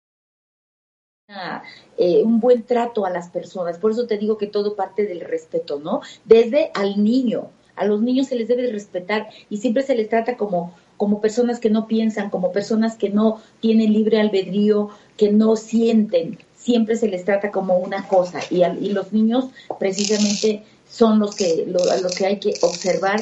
eh, 1.96 2.22
un 2.24 2.40
buen 2.40 2.64
trato 2.64 3.04
a 3.04 3.10
las 3.10 3.28
personas. 3.28 3.78
Por 3.78 3.92
eso 3.92 4.06
te 4.06 4.18
digo 4.18 4.36
que 4.36 4.46
todo 4.46 4.74
parte 4.74 5.06
del 5.06 5.20
respeto, 5.20 5.78
¿no? 5.78 6.00
Desde 6.24 6.70
al 6.74 7.02
niño. 7.02 7.50
A 7.76 7.84
los 7.84 8.02
niños 8.02 8.26
se 8.26 8.36
les 8.36 8.48
debe 8.48 8.70
respetar 8.70 9.28
y 9.48 9.58
siempre 9.58 9.82
se 9.82 9.94
les 9.94 10.08
trata 10.08 10.36
como, 10.36 10.74
como 11.00 11.22
personas 11.22 11.60
que 11.60 11.70
no 11.70 11.86
piensan, 11.86 12.28
como 12.28 12.52
personas 12.52 12.98
que 12.98 13.08
no 13.08 13.40
tienen 13.60 13.94
libre 13.94 14.20
albedrío, 14.20 14.90
que 15.16 15.32
no 15.32 15.56
sienten. 15.56 16.38
Siempre 16.54 16.94
se 16.96 17.08
les 17.08 17.24
trata 17.24 17.50
como 17.50 17.78
una 17.78 18.06
cosa 18.06 18.40
y, 18.50 18.64
y 18.64 18.90
los 18.90 19.10
niños 19.10 19.46
precisamente 19.78 20.62
son 20.90 21.18
los 21.18 21.34
que, 21.34 21.64
lo, 21.66 21.78
los 22.02 22.14
que 22.14 22.26
hay 22.26 22.38
que 22.38 22.52
observar 22.60 23.18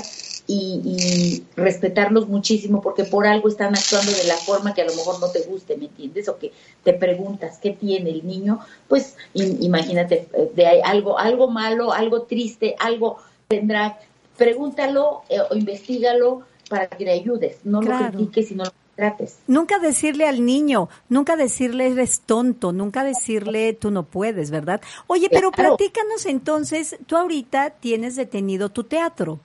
y, 0.48 1.44
respetarlos 1.54 2.26
muchísimo 2.26 2.82
porque 2.82 3.04
por 3.04 3.28
algo 3.28 3.48
están 3.48 3.76
actuando 3.76 4.10
de 4.10 4.24
la 4.24 4.34
forma 4.34 4.74
que 4.74 4.82
a 4.82 4.86
lo 4.86 4.96
mejor 4.96 5.20
no 5.20 5.28
te 5.28 5.42
guste, 5.42 5.76
¿me 5.76 5.84
entiendes? 5.84 6.28
O 6.28 6.36
que 6.36 6.50
te 6.82 6.94
preguntas 6.94 7.58
qué 7.62 7.70
tiene 7.70 8.10
el 8.10 8.26
niño, 8.26 8.58
pues 8.88 9.14
imagínate 9.34 10.26
eh, 10.32 10.50
de 10.52 10.82
algo, 10.82 11.16
algo 11.16 11.48
malo, 11.48 11.92
algo 11.92 12.22
triste, 12.22 12.74
algo 12.80 13.18
tendrá, 13.46 14.00
pregúntalo 14.36 15.22
eh, 15.28 15.38
o 15.48 15.54
investigalo 15.54 16.42
para 16.68 16.88
que 16.88 17.04
le 17.04 17.12
ayudes, 17.12 17.58
no 17.64 17.80
lo 17.80 17.96
critiques 17.96 18.50
y 18.50 18.54
no 18.54 18.64
lo 18.64 18.72
trates. 18.94 19.38
Nunca 19.46 19.78
decirle 19.78 20.26
al 20.26 20.44
niño, 20.44 20.88
nunca 21.08 21.36
decirle 21.36 21.88
eres 21.88 22.20
tonto, 22.20 22.72
nunca 22.72 23.04
decirle 23.04 23.72
tú 23.72 23.90
no 23.90 24.04
puedes, 24.04 24.50
¿verdad? 24.50 24.80
Oye, 25.06 25.28
pero 25.30 25.50
platícanos 25.50 26.26
entonces, 26.26 26.96
tú 27.06 27.16
ahorita 27.16 27.70
tienes 27.70 28.16
detenido 28.16 28.68
tu 28.68 28.84
teatro. 28.84 29.38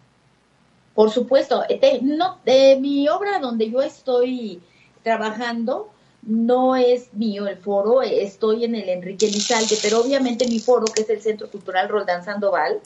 Por 0.94 1.10
supuesto, 1.10 1.64
eh, 1.70 2.00
no, 2.04 2.38
de 2.46 2.78
mi 2.80 3.08
obra 3.10 3.40
donde 3.40 3.70
yo 3.70 3.82
estoy 3.82 4.62
trabajando 5.02 5.90
no 6.26 6.76
es 6.76 7.14
mío 7.14 7.48
el 7.48 7.58
foro, 7.58 8.02
estoy 8.02 8.66
en 8.66 8.76
el 8.76 8.88
Enrique 8.88 9.28
Lizalde, 9.28 9.78
pero 9.82 10.02
obviamente 10.02 10.48
mi 10.48 10.60
foro, 10.60 10.86
que 10.86 11.02
es 11.02 11.10
el 11.10 11.22
Centro 11.22 11.50
Cultural 11.50 11.90
Roldán 11.90 12.24
Sandoval, 12.24 12.80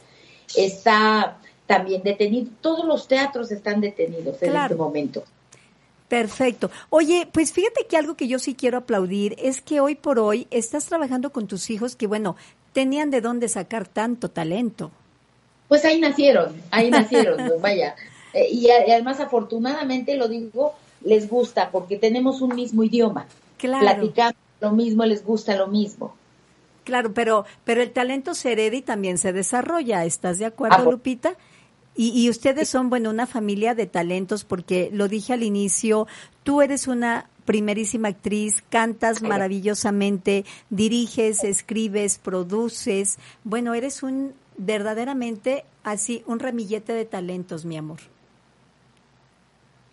está 0.56 1.38
también 1.68 2.02
detenido. 2.02 2.50
Todos 2.62 2.86
los 2.86 3.08
teatros 3.08 3.52
están 3.52 3.82
detenidos 3.82 4.42
en 4.42 4.56
este 4.56 4.76
momento. 4.76 5.24
Perfecto. 6.08 6.72
Oye, 6.90 7.28
pues 7.32 7.52
fíjate 7.52 7.86
que 7.86 7.98
algo 7.98 8.16
que 8.16 8.28
yo 8.28 8.40
sí 8.40 8.56
quiero 8.56 8.78
aplaudir 8.78 9.36
es 9.38 9.62
que 9.62 9.82
hoy 9.82 9.96
por 9.96 10.20
hoy 10.20 10.48
estás 10.52 10.86
trabajando 10.86 11.32
con 11.32 11.48
tus 11.48 11.70
hijos 11.70 11.98
que, 11.98 12.08
bueno, 12.08 12.38
tenían 12.72 13.12
de 13.12 13.22
dónde 13.22 13.50
sacar 13.50 13.88
tanto 13.88 14.30
talento. 14.30 14.90
Pues 15.68 15.84
ahí 15.84 16.00
nacieron, 16.00 16.56
ahí 16.72 16.90
nacieron, 16.90 17.52
vaya. 17.62 17.96
Eh, 18.34 18.48
y, 18.52 18.70
además, 18.70 19.20
afortunadamente, 19.20 20.16
lo 20.16 20.30
digo, 20.30 20.76
les 21.04 21.30
gusta 21.30 21.72
porque 21.72 21.98
tenemos 21.98 22.42
un 22.42 22.56
mismo 22.56 22.84
idioma. 22.84 23.28
Claro. 23.58 23.82
Platicamos 23.82 24.36
lo 24.62 24.72
mismo, 24.72 25.04
les 25.06 25.26
gusta 25.26 25.58
lo 25.58 25.68
mismo. 25.68 26.16
Claro, 26.86 27.14
pero, 27.14 27.46
pero 27.66 27.82
el 27.82 27.92
talento 27.92 28.34
se 28.34 28.54
hereda 28.54 28.78
y 28.78 28.82
también 28.82 29.18
se 29.18 29.34
desarrolla. 29.34 30.06
¿Estás 30.06 30.40
de 30.40 30.46
acuerdo, 30.46 30.90
Lupita? 30.90 31.36
Y, 31.98 32.10
y, 32.10 32.30
ustedes 32.30 32.70
son, 32.70 32.90
bueno, 32.90 33.10
una 33.10 33.26
familia 33.26 33.74
de 33.74 33.88
talentos 33.88 34.44
porque 34.44 34.90
lo 34.94 35.08
dije 35.08 35.34
al 35.34 35.42
inicio, 35.42 36.08
tú 36.44 36.62
eres 36.62 36.88
una 36.88 37.28
primerísima 37.44 38.10
actriz, 38.10 38.64
cantas 38.70 39.24
maravillosamente, 39.24 40.46
diriges, 40.70 41.44
escribes, 41.44 42.20
produces. 42.20 43.18
Bueno, 43.44 43.74
eres 43.74 44.04
un 44.04 44.36
verdaderamente 44.58 45.64
así 45.84 46.24
un 46.26 46.40
ramillete 46.40 46.94
de 46.94 47.06
talentos, 47.06 47.64
mi 47.64 47.78
amor? 47.78 48.00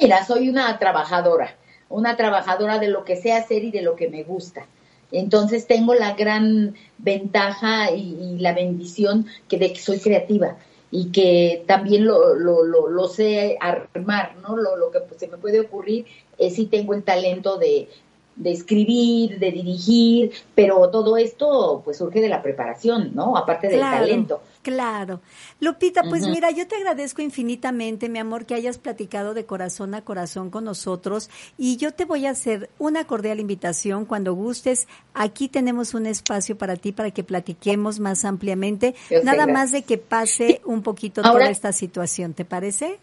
Mira, 0.00 0.24
soy 0.24 0.48
una 0.48 0.76
trabajadora, 0.78 1.54
una 1.88 2.16
trabajadora 2.16 2.78
de 2.78 2.88
lo 2.88 3.04
que 3.04 3.16
sé 3.16 3.32
hacer 3.32 3.62
y 3.62 3.70
de 3.70 3.82
lo 3.82 3.94
que 3.94 4.08
me 4.08 4.24
gusta. 4.24 4.66
Entonces 5.12 5.68
tengo 5.68 5.94
la 5.94 6.14
gran 6.14 6.74
ventaja 6.98 7.92
y, 7.92 8.38
la 8.38 8.52
bendición 8.52 9.26
que 9.48 9.58
de 9.58 9.72
que 9.72 9.78
soy 9.78 10.00
creativa 10.00 10.56
y 10.96 11.10
que 11.10 11.64
también 11.66 12.04
lo, 12.04 12.34
lo, 12.36 12.62
lo, 12.62 13.08
sé 13.08 13.58
armar, 13.60 14.36
¿no? 14.40 14.56
Lo, 14.56 14.76
lo 14.76 14.92
que 14.92 15.00
se 15.16 15.26
me 15.26 15.38
puede 15.38 15.58
ocurrir 15.58 16.06
es 16.38 16.54
si 16.54 16.66
tengo 16.66 16.94
el 16.94 17.02
talento 17.02 17.58
de, 17.58 17.88
de 18.36 18.52
escribir, 18.52 19.40
de 19.40 19.50
dirigir, 19.50 20.30
pero 20.54 20.90
todo 20.90 21.16
esto 21.16 21.82
pues 21.84 21.98
surge 21.98 22.20
de 22.20 22.28
la 22.28 22.44
preparación, 22.44 23.10
¿no? 23.12 23.36
Aparte 23.36 23.66
del 23.66 23.80
talento. 23.80 24.40
Claro. 24.64 25.20
Lupita, 25.60 26.02
pues 26.04 26.26
mira, 26.26 26.50
yo 26.50 26.66
te 26.66 26.76
agradezco 26.76 27.20
infinitamente, 27.20 28.08
mi 28.08 28.18
amor, 28.18 28.46
que 28.46 28.54
hayas 28.54 28.78
platicado 28.78 29.34
de 29.34 29.44
corazón 29.44 29.94
a 29.94 30.00
corazón 30.00 30.48
con 30.48 30.64
nosotros 30.64 31.28
y 31.58 31.76
yo 31.76 31.92
te 31.92 32.06
voy 32.06 32.24
a 32.24 32.30
hacer 32.30 32.70
una 32.78 33.06
cordial 33.06 33.40
invitación 33.40 34.06
cuando 34.06 34.32
gustes. 34.32 34.88
Aquí 35.12 35.48
tenemos 35.48 35.92
un 35.92 36.06
espacio 36.06 36.56
para 36.56 36.76
ti 36.76 36.92
para 36.92 37.10
que 37.10 37.22
platiquemos 37.22 38.00
más 38.00 38.24
ampliamente, 38.24 38.94
nada 39.22 39.46
más 39.46 39.70
de 39.70 39.82
que 39.82 39.98
pase 39.98 40.62
un 40.64 40.82
poquito 40.82 41.20
toda 41.20 41.50
esta 41.50 41.72
situación, 41.72 42.32
¿te 42.32 42.46
parece? 42.46 42.98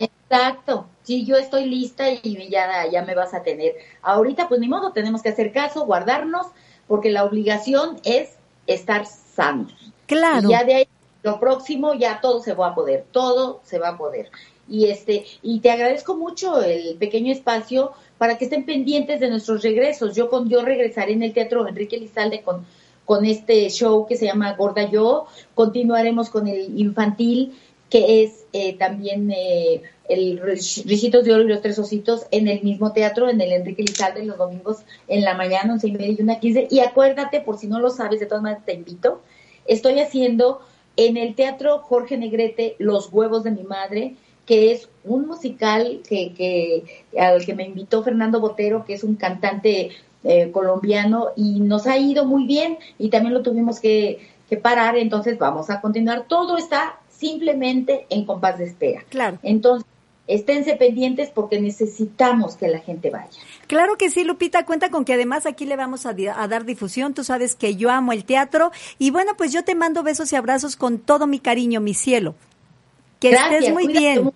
Exacto, 0.00 0.88
sí, 1.04 1.24
yo 1.24 1.36
estoy 1.36 1.66
lista 1.66 2.10
y 2.10 2.50
ya, 2.50 2.90
ya 2.90 3.02
me 3.02 3.14
vas 3.14 3.34
a 3.34 3.44
tener. 3.44 3.76
Ahorita, 4.02 4.48
pues 4.48 4.58
ni 4.58 4.66
modo, 4.66 4.90
tenemos 4.90 5.22
que 5.22 5.28
hacer 5.28 5.52
caso, 5.52 5.86
guardarnos, 5.86 6.48
porque 6.88 7.10
la 7.10 7.22
obligación 7.24 8.00
es 8.02 8.30
estar 8.66 9.06
sanos. 9.06 9.92
Claro. 10.08 10.48
Y 10.48 10.52
ya 10.52 10.64
de 10.64 10.74
ahí, 10.74 10.88
lo 11.22 11.38
próximo, 11.38 11.94
ya 11.94 12.20
todo 12.20 12.40
se 12.40 12.54
va 12.54 12.68
a 12.68 12.74
poder, 12.74 13.04
todo 13.12 13.60
se 13.62 13.78
va 13.78 13.90
a 13.90 13.96
poder. 13.96 14.30
Y 14.68 14.86
este, 14.86 15.24
y 15.42 15.60
te 15.60 15.70
agradezco 15.70 16.16
mucho 16.16 16.60
el 16.60 16.96
pequeño 16.96 17.32
espacio 17.32 17.92
para 18.18 18.36
que 18.36 18.44
estén 18.46 18.66
pendientes 18.66 19.20
de 19.20 19.30
nuestros 19.30 19.62
regresos. 19.62 20.16
Yo 20.16 20.28
con, 20.28 20.48
yo 20.48 20.62
regresaré 20.62 21.12
en 21.12 21.22
el 21.22 21.32
Teatro 21.32 21.68
Enrique 21.68 21.98
Lizalde 21.98 22.42
con, 22.42 22.66
con 23.04 23.24
este 23.24 23.68
show 23.70 24.06
que 24.06 24.16
se 24.16 24.26
llama 24.26 24.54
Gorda 24.54 24.90
Yo. 24.90 25.26
Continuaremos 25.54 26.30
con 26.30 26.48
el 26.48 26.78
infantil 26.78 27.56
que 27.90 28.22
es 28.22 28.44
eh, 28.52 28.76
también 28.76 29.30
eh, 29.30 29.82
el 30.08 30.40
Ricitos 30.40 31.24
de 31.24 31.32
Oro 31.32 31.44
y 31.44 31.48
los 31.48 31.62
Tres 31.62 31.78
Ositos 31.78 32.26
en 32.30 32.48
el 32.48 32.62
mismo 32.62 32.92
teatro, 32.92 33.28
en 33.28 33.40
el 33.40 33.52
Enrique 33.52 33.82
Lizalde, 33.82 34.24
los 34.24 34.38
domingos 34.38 34.78
en 35.06 35.24
la 35.24 35.34
mañana, 35.34 35.72
once 35.72 35.88
y 35.88 35.92
media 35.92 36.14
y 36.18 36.22
una 36.22 36.38
quince. 36.38 36.68
Y 36.70 36.80
acuérdate, 36.80 37.40
por 37.40 37.58
si 37.58 37.66
no 37.66 37.78
lo 37.78 37.90
sabes, 37.90 38.20
de 38.20 38.26
todas 38.26 38.42
maneras 38.42 38.64
te 38.64 38.74
invito, 38.74 39.22
estoy 39.68 40.00
haciendo 40.00 40.60
en 40.96 41.16
el 41.16 41.36
Teatro 41.36 41.78
Jorge 41.78 42.18
Negrete 42.18 42.74
Los 42.78 43.12
Huevos 43.12 43.44
de 43.44 43.52
mi 43.52 43.62
Madre, 43.62 44.16
que 44.46 44.72
es 44.72 44.88
un 45.04 45.26
musical 45.26 46.00
que, 46.08 46.32
que 46.34 47.04
al 47.18 47.44
que 47.44 47.54
me 47.54 47.64
invitó 47.64 48.02
Fernando 48.02 48.40
Botero, 48.40 48.84
que 48.84 48.94
es 48.94 49.04
un 49.04 49.14
cantante 49.14 49.90
eh, 50.24 50.50
colombiano, 50.50 51.28
y 51.36 51.60
nos 51.60 51.86
ha 51.86 51.98
ido 51.98 52.24
muy 52.24 52.46
bien, 52.46 52.78
y 52.98 53.10
también 53.10 53.34
lo 53.34 53.42
tuvimos 53.42 53.78
que, 53.78 54.18
que 54.48 54.56
parar, 54.56 54.96
entonces 54.96 55.38
vamos 55.38 55.70
a 55.70 55.80
continuar. 55.80 56.24
Todo 56.26 56.56
está 56.56 56.98
simplemente 57.10 58.06
en 58.10 58.24
compás 58.24 58.58
de 58.58 58.64
espera. 58.64 59.04
Claro. 59.10 59.38
Entonces, 59.42 59.86
esténse 60.26 60.76
pendientes 60.76 61.30
porque 61.30 61.60
necesitamos 61.60 62.56
que 62.56 62.68
la 62.68 62.78
gente 62.78 63.10
vaya. 63.10 63.40
Claro 63.68 63.98
que 63.98 64.08
sí, 64.08 64.24
Lupita, 64.24 64.64
cuenta 64.64 64.90
con 64.90 65.04
que 65.04 65.12
además 65.12 65.44
aquí 65.44 65.66
le 65.66 65.76
vamos 65.76 66.06
a, 66.06 66.14
dar 66.14 66.64
difusión. 66.64 67.12
Tú 67.12 67.22
sabes 67.22 67.54
que 67.54 67.76
yo 67.76 67.90
amo 67.90 68.12
el 68.12 68.24
teatro 68.24 68.72
y 68.98 69.10
bueno, 69.10 69.36
pues 69.36 69.52
yo 69.52 69.62
te 69.62 69.74
mando 69.74 70.02
besos 70.02 70.32
y 70.32 70.36
abrazos 70.36 70.74
con 70.74 70.98
todo 70.98 71.26
mi 71.26 71.38
cariño, 71.38 71.80
mi 71.80 71.92
cielo. 71.92 72.34
Que 73.20 73.30
estés 73.30 73.70
muy 73.70 73.86
bien. 73.86 74.32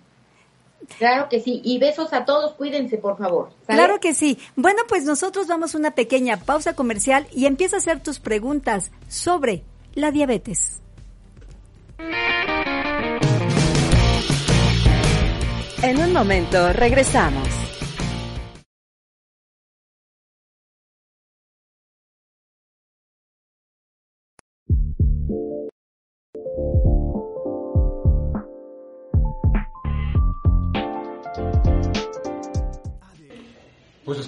Claro 0.99 1.29
que 1.29 1.39
sí. 1.39 1.61
Y 1.63 1.79
besos 1.79 2.13
a 2.13 2.25
todos, 2.25 2.53
cuídense, 2.53 2.97
por 2.97 3.17
favor. 3.17 3.49
Claro 3.65 3.99
que 3.99 4.13
sí. 4.13 4.37
Bueno, 4.55 4.83
pues 4.87 5.03
nosotros 5.03 5.47
vamos 5.47 5.73
a 5.73 5.79
una 5.79 5.91
pequeña 5.91 6.37
pausa 6.37 6.75
comercial 6.75 7.25
y 7.31 7.47
empieza 7.47 7.77
a 7.77 7.79
hacer 7.79 8.01
tus 8.01 8.19
preguntas 8.19 8.91
sobre 9.07 9.63
la 9.95 10.11
diabetes. 10.11 10.79
En 15.81 15.97
un 15.99 16.13
momento 16.13 16.71
regresamos. 16.71 17.52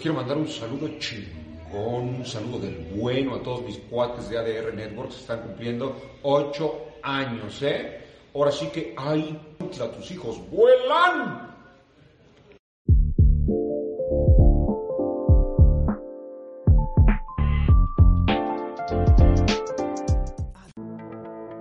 Quiero 0.06 0.20
mandar 0.20 0.38
un 0.38 0.48
saludo 0.48 0.88
chingón, 1.00 2.18
un 2.18 2.26
saludo 2.28 2.60
del 2.60 2.76
bueno 2.96 3.34
a 3.34 3.42
todos 3.42 3.64
mis 3.64 3.80
cuates 3.90 4.30
de 4.30 4.38
ADR 4.38 4.72
Networks. 4.72 5.16
Están 5.22 5.42
cumpliendo 5.42 6.00
ocho 6.22 6.76
años, 7.02 7.60
¿eh? 7.64 8.02
Ahora 8.36 8.52
sí 8.52 8.68
que 8.68 8.94
hay 8.96 9.36
a 9.82 9.92
tus 9.92 10.12
hijos 10.12 10.40
vuelan. 10.52 11.56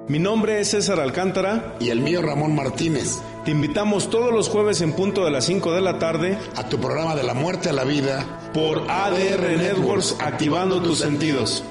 Mi 0.06 0.18
nombre 0.18 0.60
es 0.60 0.68
César 0.68 1.00
Alcántara. 1.00 1.76
Y 1.80 1.88
el 1.88 2.00
mío 2.00 2.20
Ramón 2.20 2.54
Martínez. 2.54 3.22
Te 3.44 3.50
invitamos 3.50 4.08
todos 4.08 4.32
los 4.32 4.48
jueves 4.48 4.80
en 4.80 4.94
punto 4.94 5.22
de 5.22 5.30
las 5.30 5.44
5 5.44 5.72
de 5.72 5.82
la 5.82 5.98
tarde 5.98 6.38
a 6.56 6.66
tu 6.66 6.80
programa 6.80 7.14
de 7.14 7.24
la 7.24 7.34
muerte 7.34 7.68
a 7.68 7.74
la 7.74 7.84
vida 7.84 8.24
por 8.54 8.90
ADR 8.90 9.58
Networks 9.58 10.16
Activando 10.18 10.80
tus 10.80 11.00
sentidos. 11.00 11.62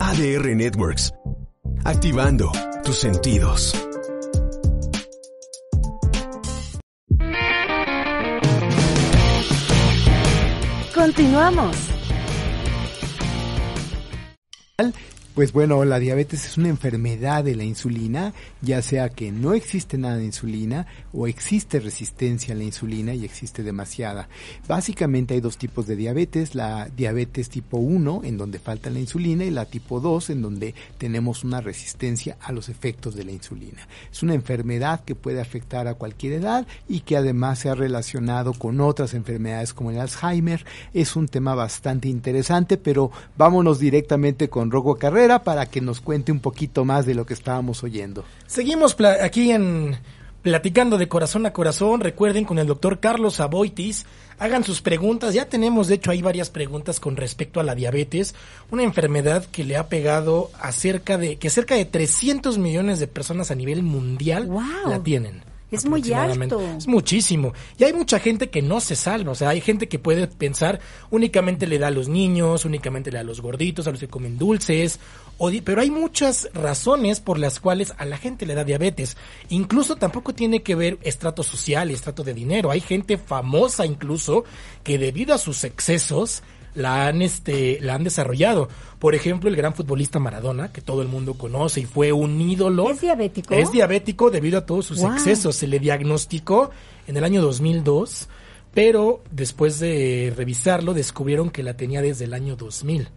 ADR 0.00 0.54
Networks. 0.54 1.14
Activando 1.84 2.52
tus 2.84 2.98
sentidos. 2.98 3.74
Continuamos. 10.94 11.93
Pues 15.34 15.52
bueno, 15.52 15.84
la 15.84 15.98
diabetes 15.98 16.46
es 16.46 16.58
una 16.58 16.68
enfermedad 16.68 17.42
de 17.42 17.56
la 17.56 17.64
insulina, 17.64 18.32
ya 18.62 18.80
sea 18.82 19.08
que 19.08 19.32
no 19.32 19.52
existe 19.52 19.98
nada 19.98 20.16
de 20.16 20.26
insulina 20.26 20.86
o 21.12 21.26
existe 21.26 21.80
resistencia 21.80 22.54
a 22.54 22.56
la 22.56 22.62
insulina 22.62 23.14
y 23.14 23.24
existe 23.24 23.64
demasiada. 23.64 24.28
Básicamente 24.68 25.34
hay 25.34 25.40
dos 25.40 25.58
tipos 25.58 25.88
de 25.88 25.96
diabetes, 25.96 26.54
la 26.54 26.88
diabetes 26.96 27.48
tipo 27.48 27.78
1 27.78 28.20
en 28.22 28.36
donde 28.36 28.60
falta 28.60 28.90
la 28.90 29.00
insulina 29.00 29.44
y 29.44 29.50
la 29.50 29.64
tipo 29.64 29.98
2 29.98 30.30
en 30.30 30.40
donde 30.40 30.72
tenemos 30.98 31.42
una 31.42 31.60
resistencia 31.60 32.36
a 32.40 32.52
los 32.52 32.68
efectos 32.68 33.16
de 33.16 33.24
la 33.24 33.32
insulina. 33.32 33.88
Es 34.12 34.22
una 34.22 34.34
enfermedad 34.34 35.02
que 35.04 35.16
puede 35.16 35.40
afectar 35.40 35.88
a 35.88 35.94
cualquier 35.94 36.34
edad 36.34 36.64
y 36.88 37.00
que 37.00 37.16
además 37.16 37.58
se 37.58 37.70
ha 37.70 37.74
relacionado 37.74 38.52
con 38.52 38.80
otras 38.80 39.14
enfermedades 39.14 39.74
como 39.74 39.90
el 39.90 39.98
Alzheimer. 39.98 40.64
Es 40.92 41.16
un 41.16 41.26
tema 41.26 41.56
bastante 41.56 42.06
interesante, 42.06 42.76
pero 42.76 43.10
vámonos 43.36 43.80
directamente 43.80 44.48
con 44.48 44.70
Rogo 44.70 44.94
Carrera 44.94 45.23
para 45.42 45.66
que 45.66 45.80
nos 45.80 46.00
cuente 46.00 46.32
un 46.32 46.40
poquito 46.40 46.84
más 46.84 47.06
de 47.06 47.14
lo 47.14 47.26
que 47.26 47.34
estábamos 47.34 47.82
oyendo. 47.82 48.24
Seguimos 48.46 48.96
aquí 49.00 49.50
en 49.50 49.96
platicando 50.44 50.98
de 50.98 51.08
corazón 51.08 51.46
a 51.46 51.52
corazón. 51.52 52.00
Recuerden 52.00 52.44
con 52.44 52.58
el 52.58 52.66
doctor 52.66 53.00
Carlos 53.00 53.40
Aboitis. 53.40 54.04
Hagan 54.38 54.62
sus 54.62 54.82
preguntas. 54.82 55.32
Ya 55.34 55.48
tenemos, 55.48 55.88
de 55.88 55.94
hecho, 55.94 56.10
hay 56.10 56.20
varias 56.20 56.50
preguntas 56.50 57.00
con 57.00 57.16
respecto 57.16 57.60
a 57.60 57.62
la 57.62 57.74
diabetes, 57.74 58.34
una 58.70 58.82
enfermedad 58.82 59.46
que 59.46 59.64
le 59.64 59.76
ha 59.76 59.88
pegado 59.88 60.50
a 60.60 60.70
cerca 60.70 61.16
de 61.16 61.36
que 61.36 61.50
cerca 61.50 61.74
de 61.74 61.86
300 61.86 62.58
millones 62.58 63.00
de 63.00 63.06
personas 63.06 63.50
a 63.50 63.54
nivel 63.54 63.82
mundial 63.82 64.50
la 64.86 65.02
tienen. 65.02 65.53
Es 65.74 65.86
muy 65.86 66.12
alto. 66.12 66.60
Es 66.76 66.86
muchísimo. 66.86 67.52
Y 67.78 67.84
hay 67.84 67.92
mucha 67.92 68.18
gente 68.18 68.50
que 68.50 68.62
no 68.62 68.80
se 68.80 68.96
salva. 68.96 69.32
O 69.32 69.34
sea, 69.34 69.50
hay 69.50 69.60
gente 69.60 69.88
que 69.88 69.98
puede 69.98 70.26
pensar 70.26 70.80
únicamente 71.10 71.66
le 71.66 71.78
da 71.78 71.88
a 71.88 71.90
los 71.90 72.08
niños, 72.08 72.64
únicamente 72.64 73.10
le 73.10 73.16
da 73.16 73.20
a 73.20 73.24
los 73.24 73.40
gorditos, 73.40 73.86
a 73.86 73.90
los 73.90 74.00
que 74.00 74.08
comen 74.08 74.38
dulces. 74.38 74.98
pero 75.64 75.80
hay 75.80 75.90
muchas 75.90 76.48
razones 76.54 77.20
por 77.20 77.38
las 77.38 77.60
cuales 77.60 77.92
a 77.98 78.04
la 78.04 78.16
gente 78.16 78.46
le 78.46 78.54
da 78.54 78.64
diabetes. 78.64 79.16
Incluso 79.48 79.96
tampoco 79.96 80.34
tiene 80.34 80.62
que 80.62 80.74
ver 80.74 80.98
estrato 81.02 81.42
social 81.42 81.90
y 81.90 81.94
estrato 81.94 82.22
de 82.24 82.34
dinero. 82.34 82.70
Hay 82.70 82.80
gente 82.80 83.18
famosa 83.18 83.86
incluso 83.86 84.44
que 84.82 84.98
debido 84.98 85.34
a 85.34 85.38
sus 85.38 85.64
excesos 85.64 86.42
la 86.74 87.06
han 87.06 87.22
este 87.22 87.78
la 87.80 87.94
han 87.94 88.04
desarrollado. 88.04 88.68
Por 88.98 89.14
ejemplo, 89.14 89.48
el 89.48 89.56
gran 89.56 89.74
futbolista 89.74 90.18
Maradona, 90.18 90.72
que 90.72 90.80
todo 90.80 91.02
el 91.02 91.08
mundo 91.08 91.34
conoce 91.34 91.80
y 91.80 91.84
fue 91.84 92.12
un 92.12 92.40
ídolo. 92.40 92.90
¿Es 92.90 93.00
diabético? 93.00 93.54
Es 93.54 93.70
diabético 93.70 94.30
debido 94.30 94.58
a 94.58 94.66
todos 94.66 94.86
sus 94.86 95.02
excesos. 95.02 95.56
Se 95.56 95.66
le 95.66 95.78
diagnosticó 95.78 96.70
en 97.06 97.16
el 97.16 97.24
año 97.24 97.42
2002, 97.42 98.28
pero 98.72 99.22
después 99.30 99.78
de 99.78 100.32
revisarlo 100.36 100.94
descubrieron 100.94 101.50
que 101.50 101.62
la 101.62 101.76
tenía 101.76 102.02
desde 102.02 102.24
el 102.24 102.34
año 102.34 102.56
2000. 102.56 103.08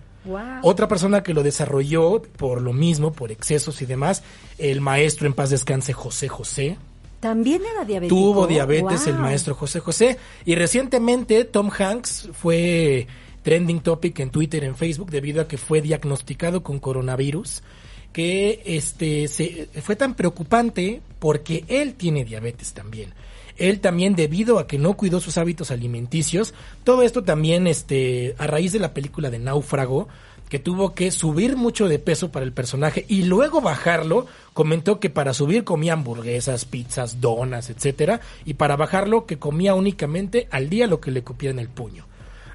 Otra 0.61 0.89
persona 0.89 1.23
que 1.23 1.33
lo 1.33 1.41
desarrolló 1.41 2.21
por 2.21 2.61
lo 2.61 2.73
mismo, 2.73 3.13
por 3.13 3.31
excesos 3.31 3.81
y 3.81 3.85
demás, 3.85 4.23
el 4.57 4.81
maestro 4.81 5.25
en 5.25 5.33
paz 5.33 5.51
descanse 5.51 5.93
José 5.93 6.27
José, 6.27 6.77
también 7.19 7.61
era 7.65 7.83
diabético. 7.83 8.15
Tuvo 8.15 8.47
diabetes 8.47 9.07
el 9.07 9.15
maestro 9.15 9.55
José 9.55 9.79
José. 9.79 10.17
Y 10.45 10.55
recientemente 10.55 11.43
Tom 11.45 11.71
Hanks 11.75 12.29
fue 12.33 13.07
trending 13.47 13.79
topic 13.79 14.19
en 14.19 14.29
Twitter, 14.29 14.65
en 14.65 14.75
Facebook, 14.75 15.09
debido 15.09 15.41
a 15.41 15.47
que 15.47 15.57
fue 15.57 15.81
diagnosticado 15.81 16.63
con 16.63 16.79
coronavirus, 16.79 17.63
que 18.11 18.61
este 18.65 19.29
se, 19.29 19.69
fue 19.81 19.95
tan 19.95 20.15
preocupante 20.15 21.01
porque 21.17 21.63
él 21.69 21.93
tiene 21.93 22.25
diabetes 22.25 22.73
también. 22.73 23.13
Él 23.55 23.79
también 23.79 24.17
debido 24.17 24.59
a 24.59 24.67
que 24.67 24.77
no 24.77 24.97
cuidó 24.97 25.21
sus 25.21 25.37
hábitos 25.37 25.71
alimenticios, 25.71 26.53
todo 26.83 27.03
esto 27.03 27.23
también 27.23 27.67
este 27.67 28.35
a 28.37 28.47
raíz 28.47 28.73
de 28.73 28.79
la 28.79 28.93
película 28.93 29.29
de 29.29 29.39
Náufrago, 29.39 30.09
que 30.49 30.59
tuvo 30.59 30.93
que 30.93 31.09
subir 31.11 31.55
mucho 31.55 31.87
de 31.87 31.99
peso 31.99 32.33
para 32.33 32.43
el 32.43 32.51
personaje 32.51 33.05
y 33.07 33.23
luego 33.23 33.61
bajarlo, 33.61 34.25
comentó 34.51 34.99
que 34.99 35.09
para 35.09 35.33
subir 35.33 35.63
comía 35.63 35.93
hamburguesas, 35.93 36.65
pizzas, 36.65 37.21
donas, 37.21 37.69
etcétera, 37.69 38.19
y 38.43 38.55
para 38.55 38.75
bajarlo 38.75 39.25
que 39.25 39.39
comía 39.39 39.73
únicamente 39.73 40.49
al 40.51 40.67
día 40.67 40.85
lo 40.85 40.99
que 40.99 41.11
le 41.11 41.23
cupiera 41.23 41.53
en 41.53 41.59
el 41.59 41.69
puño. 41.69 42.07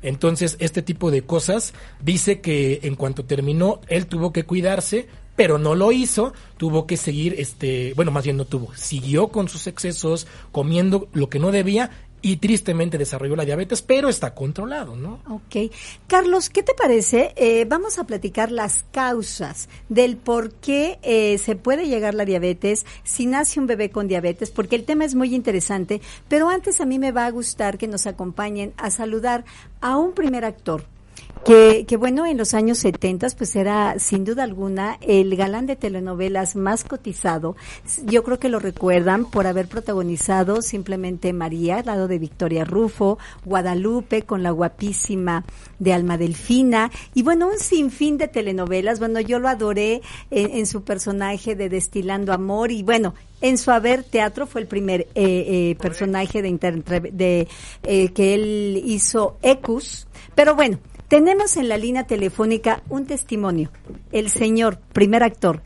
Entonces, 0.02 0.56
este 0.60 0.82
tipo 0.82 1.10
de 1.10 1.22
cosas 1.22 1.74
dice 2.00 2.40
que 2.40 2.80
en 2.82 2.96
cuanto 2.96 3.24
terminó, 3.24 3.80
él 3.88 4.06
tuvo 4.06 4.32
que 4.32 4.44
cuidarse, 4.44 5.08
pero 5.36 5.58
no 5.58 5.74
lo 5.74 5.92
hizo, 5.92 6.32
tuvo 6.56 6.86
que 6.86 6.96
seguir, 6.96 7.34
este, 7.38 7.94
bueno, 7.94 8.10
más 8.10 8.24
bien 8.24 8.36
no 8.36 8.44
tuvo, 8.44 8.74
siguió 8.74 9.28
con 9.28 9.48
sus 9.48 9.66
excesos, 9.66 10.26
comiendo 10.50 11.08
lo 11.12 11.30
que 11.30 11.38
no 11.38 11.50
debía 11.50 11.90
y 12.22 12.36
tristemente 12.36 12.96
desarrolló 12.96 13.36
la 13.36 13.44
diabetes, 13.44 13.82
pero 13.82 14.08
está 14.08 14.34
controlado, 14.34 14.94
¿no? 14.96 15.20
Ok. 15.28 15.72
Carlos, 16.06 16.48
¿qué 16.48 16.62
te 16.62 16.72
parece? 16.72 17.32
Eh, 17.36 17.66
vamos 17.68 17.98
a 17.98 18.04
platicar 18.04 18.52
las 18.52 18.84
causas 18.92 19.68
del 19.88 20.16
por 20.16 20.52
qué 20.52 20.98
eh, 21.02 21.36
se 21.38 21.56
puede 21.56 21.88
llegar 21.88 22.14
la 22.14 22.24
diabetes 22.24 22.86
si 23.02 23.26
nace 23.26 23.58
un 23.58 23.66
bebé 23.66 23.90
con 23.90 24.06
diabetes, 24.06 24.50
porque 24.50 24.76
el 24.76 24.84
tema 24.84 25.04
es 25.04 25.16
muy 25.16 25.34
interesante, 25.34 26.00
pero 26.28 26.48
antes 26.48 26.80
a 26.80 26.86
mí 26.86 26.98
me 26.98 27.12
va 27.12 27.26
a 27.26 27.30
gustar 27.30 27.76
que 27.76 27.88
nos 27.88 28.06
acompañen 28.06 28.72
a 28.76 28.90
saludar 28.90 29.44
a 29.80 29.96
un 29.96 30.12
primer 30.12 30.44
actor 30.44 30.91
que, 31.44 31.86
que, 31.86 31.96
bueno, 31.96 32.24
en 32.24 32.36
los 32.36 32.54
años 32.54 32.78
70 32.78 33.28
pues 33.36 33.56
era 33.56 33.98
sin 33.98 34.24
duda 34.24 34.44
alguna 34.44 34.98
el 35.00 35.34
galán 35.36 35.66
de 35.66 35.76
telenovelas 35.76 36.54
más 36.54 36.84
cotizado. 36.84 37.56
Yo 38.04 38.22
creo 38.22 38.38
que 38.38 38.48
lo 38.48 38.60
recuerdan 38.60 39.24
por 39.24 39.46
haber 39.46 39.66
protagonizado 39.66 40.62
simplemente 40.62 41.32
María, 41.32 41.78
al 41.78 41.86
lado 41.86 42.08
de 42.08 42.18
Victoria 42.18 42.64
Rufo, 42.64 43.18
Guadalupe 43.44 44.22
con 44.22 44.42
la 44.42 44.50
guapísima 44.50 45.44
de 45.78 45.92
Alma 45.92 46.16
Delfina 46.16 46.90
y 47.12 47.22
bueno, 47.22 47.48
un 47.48 47.58
sinfín 47.58 48.18
de 48.18 48.28
telenovelas. 48.28 48.98
Bueno, 48.98 49.20
yo 49.20 49.38
lo 49.38 49.48
adoré 49.48 50.02
en, 50.30 50.66
su 50.66 50.84
personaje 50.84 51.56
de 51.56 51.68
Destilando 51.68 52.32
Amor 52.32 52.70
y 52.70 52.82
bueno, 52.82 53.14
en 53.40 53.58
su 53.58 53.72
haber 53.72 54.04
teatro 54.04 54.46
fue 54.46 54.60
el 54.60 54.68
primer 54.68 55.02
eh, 55.02 55.08
eh, 55.14 55.76
personaje 55.80 56.40
de, 56.40 57.10
de 57.12 57.48
eh, 57.82 58.08
que 58.10 58.34
él 58.34 58.82
hizo 58.84 59.38
Ecus. 59.42 60.06
Pero 60.34 60.54
bueno, 60.54 60.78
tenemos 61.12 61.58
en 61.58 61.68
la 61.68 61.76
línea 61.76 62.04
telefónica 62.04 62.80
un 62.88 63.04
testimonio, 63.04 63.70
el 64.12 64.30
señor 64.30 64.78
primer 64.78 65.22
actor, 65.22 65.60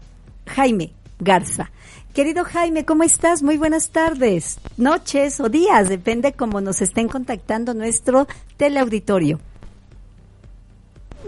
Jaime 0.45 0.93
Garza. 1.21 1.71
Querido 2.13 2.43
Jaime, 2.43 2.85
¿cómo 2.85 3.05
estás? 3.05 3.45
Muy 3.45 3.57
buenas 3.57 3.91
tardes, 3.91 4.59
noches 4.77 5.39
o 5.39 5.49
días, 5.49 5.89
depende 5.89 6.33
cómo 6.33 6.61
nos 6.61 6.83
estén 6.83 7.07
contactando 7.07 7.75
nuestro 7.75 8.27
teleauditorio. 8.57 9.39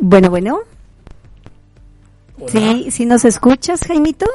Bueno, 0.00 0.30
bueno. 0.30 0.62
Sí, 2.48 2.90
¿sí 2.90 3.06
nos 3.06 3.24
escuchas, 3.24 3.82
Jaimito? 3.86 4.26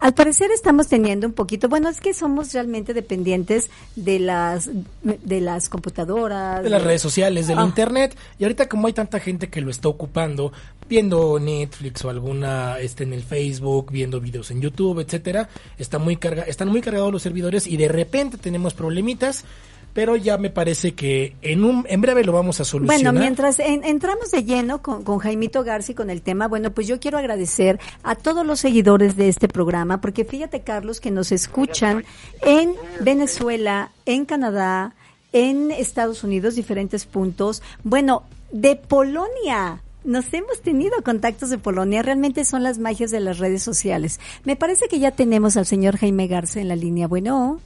Al 0.00 0.14
parecer 0.14 0.50
estamos 0.50 0.88
teniendo 0.88 1.26
un 1.26 1.34
poquito, 1.34 1.68
bueno, 1.68 1.90
es 1.90 2.00
que 2.00 2.14
somos 2.14 2.54
realmente 2.54 2.94
dependientes 2.94 3.68
de 3.96 4.18
las 4.18 4.70
de 5.02 5.40
las 5.42 5.68
computadoras, 5.68 6.62
de 6.62 6.70
las 6.70 6.82
redes 6.82 7.02
sociales, 7.02 7.46
del 7.46 7.58
ah. 7.58 7.64
internet 7.64 8.16
y 8.38 8.44
ahorita 8.44 8.66
como 8.66 8.86
hay 8.86 8.94
tanta 8.94 9.20
gente 9.20 9.50
que 9.50 9.60
lo 9.60 9.70
está 9.70 9.88
ocupando 9.88 10.52
viendo 10.88 11.38
Netflix 11.38 12.02
o 12.04 12.10
alguna 12.10 12.78
este 12.78 13.04
en 13.04 13.12
el 13.12 13.22
Facebook, 13.22 13.92
viendo 13.92 14.20
videos 14.22 14.50
en 14.50 14.62
YouTube, 14.62 15.00
etcétera, 15.00 15.50
está 15.76 15.98
muy 15.98 16.16
carga, 16.16 16.44
están 16.44 16.68
muy 16.68 16.80
cargados 16.80 17.12
los 17.12 17.22
servidores 17.22 17.66
y 17.66 17.76
de 17.76 17.88
repente 17.88 18.38
tenemos 18.38 18.72
problemitas 18.72 19.44
pero 19.92 20.16
ya 20.16 20.38
me 20.38 20.50
parece 20.50 20.94
que 20.94 21.34
en 21.42 21.64
un 21.64 21.84
en 21.88 22.00
breve 22.00 22.24
lo 22.24 22.32
vamos 22.32 22.60
a 22.60 22.64
solucionar. 22.64 23.02
Bueno, 23.02 23.18
mientras 23.18 23.58
entramos 23.58 24.30
de 24.30 24.44
lleno 24.44 24.82
con, 24.82 25.02
con 25.02 25.18
Jaimito 25.18 25.64
Garci 25.64 25.94
con 25.94 26.10
el 26.10 26.22
tema, 26.22 26.48
bueno, 26.48 26.72
pues 26.72 26.86
yo 26.86 27.00
quiero 27.00 27.18
agradecer 27.18 27.80
a 28.02 28.14
todos 28.14 28.46
los 28.46 28.60
seguidores 28.60 29.16
de 29.16 29.28
este 29.28 29.48
programa, 29.48 30.00
porque 30.00 30.24
fíjate, 30.24 30.60
Carlos, 30.60 31.00
que 31.00 31.10
nos 31.10 31.32
escuchan 31.32 32.04
en 32.42 32.74
Venezuela, 33.00 33.90
en 34.06 34.24
Canadá, 34.24 34.94
en 35.32 35.70
Estados 35.70 36.24
Unidos, 36.24 36.54
diferentes 36.54 37.06
puntos. 37.06 37.62
Bueno, 37.84 38.24
de 38.52 38.76
Polonia. 38.76 39.82
Nos 40.02 40.32
hemos 40.32 40.62
tenido 40.62 41.02
contactos 41.04 41.50
de 41.50 41.58
Polonia, 41.58 42.02
realmente 42.02 42.46
son 42.46 42.62
las 42.62 42.78
magias 42.78 43.10
de 43.10 43.20
las 43.20 43.38
redes 43.38 43.62
sociales. 43.62 44.18
Me 44.44 44.56
parece 44.56 44.88
que 44.88 44.98
ya 44.98 45.10
tenemos 45.10 45.58
al 45.58 45.66
señor 45.66 45.98
Jaime 45.98 46.26
Garza 46.26 46.60
en 46.60 46.68
la 46.68 46.76
línea. 46.76 47.06
Bueno. 47.06 47.60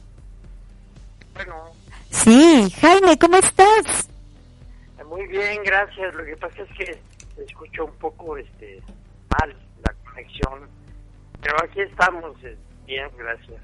Bueno. 1.35 1.74
Sí, 2.15 2.71
Jaime, 2.81 3.19
¿cómo 3.19 3.37
estás? 3.37 4.09
Muy 5.09 5.27
bien, 5.27 5.63
gracias. 5.65 6.15
Lo 6.15 6.25
que 6.25 6.37
pasa 6.37 6.63
es 6.63 6.79
que 6.79 7.43
escucho 7.45 7.85
un 7.85 7.93
poco 7.99 8.37
este 8.37 8.81
mal 9.31 9.55
la 9.85 9.95
conexión, 10.05 10.69
pero 11.43 11.57
aquí 11.63 11.81
estamos 11.81 12.33
eh, 12.45 12.57
bien, 12.87 13.09
gracias. 13.19 13.61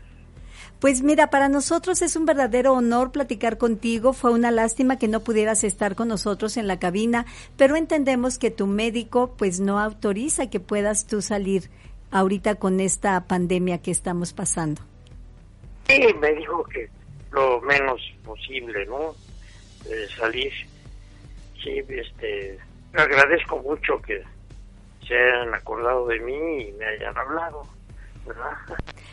Pues 0.81 1.03
mira, 1.03 1.31
para 1.31 1.49
nosotros 1.49 2.03
es 2.03 2.17
un 2.17 2.27
verdadero 2.27 2.73
honor 2.75 3.13
platicar 3.13 3.57
contigo. 3.57 4.13
Fue 4.13 4.33
una 4.33 4.51
lástima 4.51 4.99
que 4.99 5.09
no 5.09 5.21
pudieras 5.21 5.63
estar 5.63 5.95
con 5.95 6.09
nosotros 6.09 6.57
en 6.57 6.67
la 6.67 6.79
cabina, 6.79 7.27
pero 7.57 7.77
entendemos 7.77 8.39
que 8.39 8.51
tu 8.51 8.67
médico 8.67 9.35
pues 9.39 9.61
no 9.61 9.79
autoriza 9.79 10.51
que 10.51 10.59
puedas 10.59 11.07
tú 11.07 11.23
salir 11.23 11.71
ahorita 12.11 12.57
con 12.57 12.81
esta 12.81 13.25
pandemia 13.27 13.79
que 13.79 13.91
estamos 13.91 14.33
pasando. 14.33 14.83
Sí, 15.87 16.03
me 16.21 16.33
dijo 16.35 16.65
que 16.65 16.89
lo 17.33 17.61
menos 17.61 18.01
posible, 18.25 18.87
¿no? 18.87 19.15
salir. 20.17 20.53
Sí, 21.63 21.83
este, 21.89 22.59
agradezco 22.95 23.59
mucho 23.59 24.01
que 24.03 24.23
se 25.07 25.15
hayan 25.15 25.55
acordado 25.55 26.07
de 26.07 26.21
mí 26.21 26.63
y 26.63 26.73
me 26.73 26.87
hayan 26.87 27.17
hablado. 27.17 27.67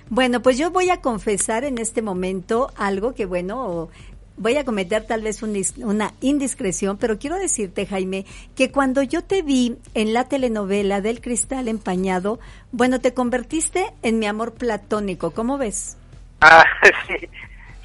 Bueno, 0.10 0.42
pues 0.42 0.58
yo 0.58 0.72
voy 0.72 0.90
a 0.90 1.02
confesar 1.02 1.64
en 1.64 1.78
este 1.78 2.02
momento 2.02 2.72
algo 2.78 3.14
que, 3.14 3.26
bueno, 3.26 3.90
voy 4.38 4.58
a 4.58 4.64
cometer 4.64 5.06
tal 5.06 5.22
vez 5.22 5.42
una 5.42 6.14
indiscreción, 6.22 6.98
pero 6.98 7.18
quiero 7.18 7.38
decirte, 7.38 7.86
Jaime, 7.86 8.26
que 8.56 8.72
cuando 8.72 9.02
yo 9.02 9.24
te 9.24 9.42
vi 9.42 9.78
en 9.96 10.14
la 10.14 10.26
telenovela 10.26 11.02
del 11.02 11.20
cristal 11.20 11.68
empañado, 11.68 12.40
bueno, 12.72 13.02
te 13.02 13.14
convertiste 13.14 13.94
en 14.04 14.20
mi 14.20 14.28
amor 14.28 14.54
platónico, 14.54 15.32
¿cómo 15.32 15.58
ves? 15.58 15.98
Ah, 16.42 16.64
sí, 17.08 17.28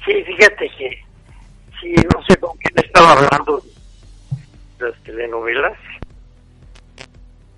sí, 0.05 0.23
fíjate 0.23 0.69
que, 0.77 1.03
sí, 1.81 1.95
no 2.13 2.23
sé 2.25 2.37
con 2.37 2.57
quién 2.57 2.73
estaba 2.77 3.13
hablando 3.13 3.61
de 4.77 4.89
las 4.89 5.03
telenovelas. 5.03 5.77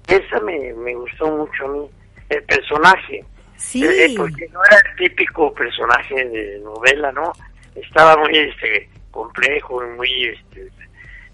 Esa 0.08 0.39
me, 0.41 0.73
me 0.73 0.93
gustó 0.95 1.29
mucho 1.31 1.65
a 1.65 1.67
mí, 1.69 1.89
el 2.29 2.43
personaje 2.43 3.25
Sí. 3.58 3.84
Eh, 3.84 4.13
porque 4.17 4.47
no 4.49 4.60
era 4.65 4.77
el 4.77 4.95
típico 4.97 5.53
personaje 5.53 6.25
de 6.25 6.60
novela, 6.60 7.12
¿no? 7.12 7.31
Estaba 7.75 8.17
muy 8.17 8.38
este 8.38 8.89
complejo 9.12 9.84
y 9.84 9.89
muy 9.95 10.25
este 10.25 10.71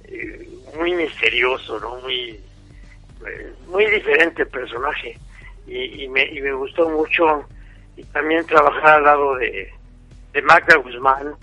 eh, 0.06 0.48
muy 0.78 0.94
misterioso, 0.94 1.80
¿no? 1.80 1.96
Muy 2.02 2.40
eh, 3.28 3.54
muy 3.68 3.86
diferente 3.88 4.44
el 4.44 4.50
personaje 4.50 5.18
y, 5.68 6.08
me, 6.10 6.26
y 6.26 6.42
me 6.42 6.52
gustó 6.54 6.90
mucho 6.90 7.46
y 7.96 8.04
también 8.06 8.46
trabajar 8.46 8.98
al 8.98 9.04
lado 9.04 9.36
de, 9.38 9.72
de 10.34 10.42
Magda 10.42 10.76
Guzmán, 10.78 11.36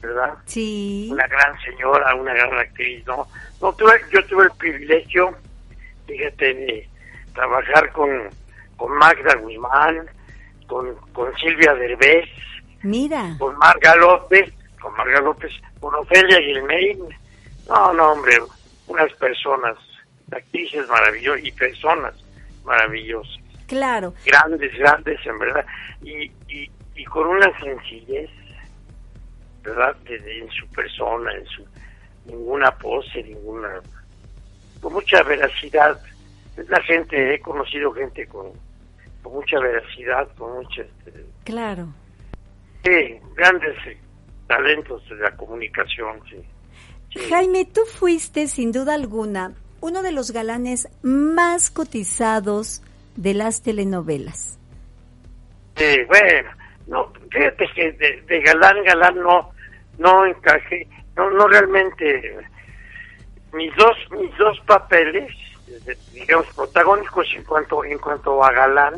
¿verdad? 0.00 0.34
Sí. 0.46 1.08
Una 1.10 1.26
gran 1.26 1.58
señora, 1.60 2.14
una 2.14 2.32
gran 2.34 2.58
actriz, 2.58 3.06
¿no? 3.06 3.26
no 3.60 3.72
tuve, 3.74 4.00
yo 4.12 4.24
tuve 4.26 4.44
el 4.44 4.52
privilegio, 4.52 5.34
fíjate, 6.06 6.54
de 6.54 6.88
trabajar 7.34 7.92
con 7.92 8.28
con 8.78 8.96
Magda 8.96 9.34
Guzmán, 9.34 10.08
con, 10.66 10.94
con 11.12 11.36
Silvia 11.36 11.74
Derbez, 11.74 12.28
Mira. 12.82 13.34
con 13.38 13.58
Marga 13.58 13.94
López, 13.96 14.50
con 14.80 14.94
Marga 14.94 15.20
López, 15.20 15.52
con 15.80 15.94
Ofelia 15.96 16.38
Gilmain. 16.40 17.00
No, 17.68 17.92
no, 17.92 18.12
hombre, 18.12 18.38
unas 18.86 19.12
personas, 19.14 19.76
actrices 20.30 20.88
maravillosas 20.88 21.44
y 21.44 21.52
personas 21.52 22.14
maravillosas. 22.64 23.36
Claro. 23.66 24.14
Grandes, 24.24 24.72
grandes, 24.78 25.18
en 25.26 25.38
verdad. 25.38 25.66
Y, 26.00 26.30
y, 26.48 26.70
y 26.98 27.04
con 27.04 27.26
una 27.26 27.58
sencillez, 27.60 28.28
¿verdad? 29.62 29.96
en 30.06 30.50
su 30.50 30.66
persona, 30.68 31.32
en 31.32 31.46
su 31.46 31.64
ninguna 32.26 32.70
pose, 32.72 33.22
ninguna. 33.22 33.80
con 34.80 34.92
mucha 34.92 35.22
veracidad. 35.22 35.98
La 36.68 36.82
gente, 36.82 37.34
he 37.34 37.40
conocido 37.40 37.92
gente 37.92 38.26
con 38.26 38.52
con 39.22 39.32
mucha 39.32 39.58
veracidad, 39.58 40.28
con 40.36 40.58
mucha... 40.58 40.82
Este, 40.82 41.24
claro. 41.44 41.88
Sí, 42.84 43.18
grandes 43.34 43.76
eh, 43.86 43.98
talentos 44.46 45.08
de 45.08 45.16
la 45.16 45.36
comunicación, 45.36 46.20
sí. 46.30 47.20
Jaime, 47.28 47.64
tú 47.64 47.80
fuiste 47.86 48.46
sin 48.46 48.70
duda 48.70 48.94
alguna 48.94 49.54
uno 49.80 50.02
de 50.02 50.12
los 50.12 50.30
galanes 50.30 50.88
más 51.02 51.70
cotizados 51.70 52.82
de 53.16 53.34
las 53.34 53.62
telenovelas. 53.62 54.58
Sí, 55.76 55.96
bueno, 56.06 56.50
no, 56.88 57.12
fíjate 57.30 57.68
que 57.74 57.92
de, 57.92 58.40
galán, 58.40 58.82
galán 58.82 59.16
no, 59.20 59.50
no 59.98 60.26
encajé, 60.26 60.86
no, 61.16 61.30
no 61.30 61.46
realmente, 61.46 62.38
mis 63.52 63.74
dos, 63.76 63.96
mis 64.10 64.36
dos 64.38 64.58
papeles, 64.60 65.32
digamos, 66.12 66.46
protagónicos 66.54 67.26
en 67.34 67.44
cuanto, 67.44 67.84
en 67.84 67.98
cuanto 67.98 68.42
a 68.42 68.52
galán, 68.52 68.94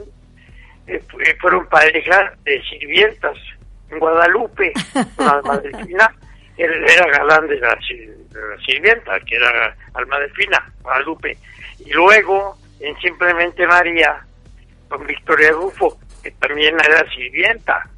eh, 0.87 1.03
fueron 1.41 1.67
pareja 1.67 2.33
de 2.45 2.63
sirvientas 2.63 3.37
en 3.91 3.99
Guadalupe, 3.99 4.73
una 5.19 6.15
él 6.57 6.85
era 6.85 7.07
galán 7.07 7.49
de 7.49 7.59
la, 7.59 7.79
sirvienta, 8.67 9.19
que 9.21 9.37
era 9.37 9.75
alma 9.95 10.19
de 10.21 10.29
fina, 10.31 10.73
Guadalupe, 10.83 11.37
y 11.79 11.91
luego 11.93 12.57
en 12.81 12.97
Simplemente 12.99 13.67
María, 13.67 14.25
con 14.89 15.07
Victoria 15.07 15.53
Rufo, 15.53 15.99
que 16.23 16.31
también 16.33 16.75
era 16.75 17.09
sirvienta. 17.11 17.89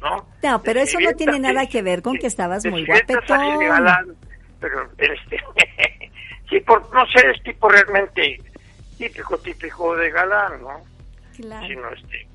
¿No? 0.00 0.26
No, 0.42 0.62
pero 0.62 0.80
eso 0.80 0.98
no 0.98 1.12
tiene 1.12 1.38
nada 1.38 1.66
que 1.66 1.82
ver 1.82 2.00
con 2.00 2.16
que 2.16 2.26
estabas 2.26 2.64
muy 2.64 2.86
guapetón. 2.86 4.16
pero 4.58 4.90
este, 4.96 5.38
sí, 6.48 6.60
por, 6.60 6.92
no 6.94 7.04
sé, 7.06 7.30
es 7.30 7.42
tipo 7.42 7.68
realmente 7.68 8.38
típico, 8.96 9.36
típico 9.38 9.96
de 9.96 10.10
galán, 10.10 10.62
¿no? 10.62 10.82
Claro. 11.36 11.66
Sino 11.66 11.90
este, 11.90 12.26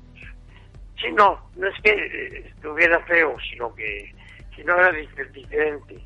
sí, 1.00 1.12
no, 1.12 1.50
no 1.56 1.68
es 1.68 1.82
que 1.82 2.52
estuviera 2.54 3.00
feo, 3.00 3.36
sino 3.50 3.74
que 3.74 4.14
si 4.54 4.62
no 4.64 4.76
era 4.78 4.92
diferente. 4.92 6.00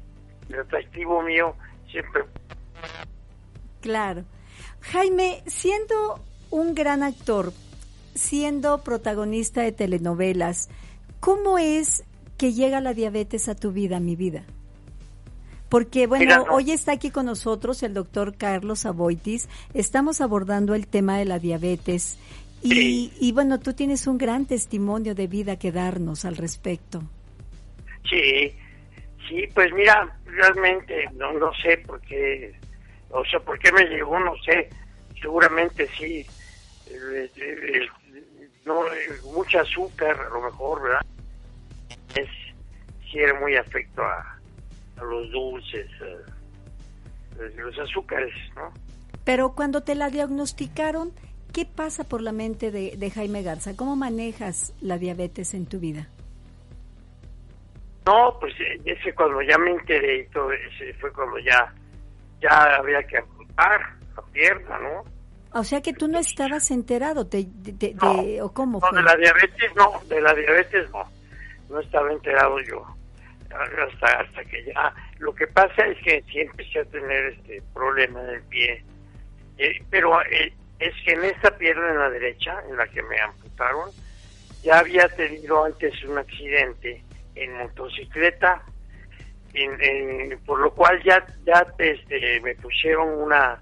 El 0.49 0.61
atractivo 0.61 1.23
mío 1.23 1.55
siempre. 1.91 2.25
Claro. 3.81 4.25
Jaime, 4.81 5.43
siendo 5.47 6.21
un 6.51 6.75
gran 6.75 7.03
actor, 7.03 7.53
siendo 8.15 8.83
protagonista 8.83 9.63
de 9.63 9.73
telenovelas, 9.73 10.69
¿cómo 11.21 11.59
es 11.59 12.05
que 12.37 12.53
llega 12.53 12.81
la 12.81 12.95
diabetes 12.95 13.49
a 13.49 13.55
tu 13.55 13.73
vida, 13.73 14.01
mi 14.01 14.17
vida? 14.17 14.45
Porque, 15.69 16.09
bueno, 16.09 16.47
hoy 16.51 16.73
está 16.73 16.93
aquí 16.93 17.11
con 17.11 17.27
nosotros 17.27 17.85
el 17.85 17.95
doctor 17.95 18.37
Carlos 18.37 18.87
Aboitis. 18.87 19.49
Estamos 19.73 20.21
abordando 20.21 20.75
el 20.75 20.89
tema 20.89 21.17
de 21.17 21.27
la 21.27 21.39
diabetes. 21.39 22.19
Y, 22.61 23.13
y, 23.21 23.33
bueno, 23.33 23.61
tú 23.61 23.73
tienes 23.73 24.09
un 24.09 24.19
gran 24.19 24.47
testimonio 24.47 25.15
de 25.15 25.29
vida 25.29 25.57
que 25.57 25.71
darnos 25.71 26.25
al 26.25 26.37
respecto. 26.37 27.03
Sí, 28.11 28.53
sí, 29.29 29.47
pues 29.55 29.73
mira, 29.73 30.19
realmente 30.27 31.09
no, 31.15 31.33
no 31.35 31.53
sé 31.63 31.79
por 31.87 32.01
qué, 32.01 32.53
o 33.11 33.25
sea, 33.25 33.39
por 33.41 33.59
qué 33.61 33.71
me 33.71 33.85
llegó, 33.85 34.19
no 34.19 34.35
sé. 34.45 34.69
Seguramente 35.21 35.87
sí, 35.97 36.27
no, 38.75 39.33
mucha 39.33 39.61
azúcar, 39.61 40.19
a 40.21 40.29
lo 40.31 40.43
mejor, 40.43 40.83
¿verdad? 40.83 41.01
Es, 42.15 42.29
sí 43.11 43.19
era 43.19 43.39
muy 43.41 43.57
afecto 43.57 44.03
a 44.03 44.37
los 45.03 45.31
dulces, 45.31 45.89
los 47.57 47.79
azúcares, 47.79 48.33
¿no? 48.55 48.73
Pero 49.25 49.55
cuando 49.55 49.83
te 49.83 49.95
la 49.95 50.11
diagnosticaron, 50.11 51.13
¿qué 51.53 51.65
pasa 51.65 52.05
por 52.05 52.23
la 52.23 52.33
mente 52.33 52.71
de, 52.71 53.11
Jaime 53.11 53.43
Garza? 53.43 53.77
¿Cómo 53.77 53.97
manejas 53.97 54.75
la 54.81 54.99
diabetes 54.99 55.55
en 55.55 55.67
tu 55.67 55.79
vida? 55.79 56.09
No, 58.07 58.37
pues 58.41 58.55
eh, 58.61 58.81
ese 58.85 59.15
cuando 59.15 59.43
ya 59.43 59.59
me 59.59 59.71
enteré 59.71 60.21
y 60.21 60.27
todo 60.29 60.51
ese 60.53 60.95
fue 60.95 61.13
cuando 61.13 61.39
ya 61.39 61.73
ya 62.41 62.77
había 62.77 63.03
que 63.03 63.19
amputar 63.19 63.81
la 64.17 64.23
pierna, 64.33 64.79
¿no? 64.79 65.05
O 65.53 65.65
sea 65.65 65.81
que 65.81 65.93
tú 65.93 66.09
no 66.09 66.19
estabas 66.19 66.71
enterado 66.71 67.25
de, 67.25 68.39
o 68.43 68.53
cómo 68.53 68.81
fue. 68.81 68.97
de 68.97 69.03
la 69.03 69.17
diabetes 69.17 69.75
no, 69.77 70.01
de 70.09 70.21
la 70.21 70.33
diabetes 70.35 70.91
no, 70.91 71.05
no 71.69 71.81
estaba 71.81 72.13
enterado 72.13 72.61
yo. 72.61 72.85
Hasta 73.51 74.21
hasta 74.21 74.45
que 74.45 74.65
ya 74.65 74.95
lo 75.19 75.35
que 75.35 75.47
pasa 75.49 75.85
es 75.87 75.99
que 76.05 76.23
sí 76.31 76.39
empecé 76.39 76.81
a 76.81 76.85
tener 76.85 77.33
este 77.33 77.63
problema 77.75 78.21
en 78.23 78.29
el 78.31 78.43
pie. 78.43 78.85
Eh, 79.59 79.83
pero 79.91 80.23
eh, 80.23 80.53
es 80.79 80.95
que 81.05 81.13
en 81.15 81.25
esta 81.25 81.57
pierna 81.59 81.91
en 81.91 81.99
la 81.99 82.11
derecha 82.11 82.63
en 82.69 82.77
la 82.77 82.87
que 82.87 83.03
me 83.03 83.21
amputaron 83.21 83.91
ya 84.63 84.79
había 84.79 85.09
tenido 85.09 85.65
antes 85.65 85.93
un 86.05 86.19
accidente 86.19 87.03
en 87.35 87.57
motocicleta 87.59 88.63
por 90.47 90.61
lo 90.61 90.73
cual 90.73 91.03
ya 91.03 91.25
ya 91.45 91.67
este, 91.79 92.41
me 92.41 92.55
pusieron 92.57 93.09
una, 93.09 93.61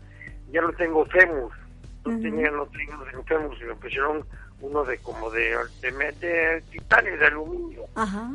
ya 0.51 0.61
no 0.61 0.72
tengo 0.72 1.05
fémur, 1.07 1.53
no 2.04 2.20
tenía, 2.20 2.50
no 2.50 2.66
tengo 2.66 3.24
fémur, 3.24 3.66
me 3.66 3.74
pusieron 3.74 4.24
uno 4.61 4.84
de 4.84 4.98
como 4.98 5.30
de, 5.30 5.56
de, 5.80 5.90
de 5.90 6.62
titanio, 6.70 7.16
de 7.18 7.26
aluminio, 7.26 7.84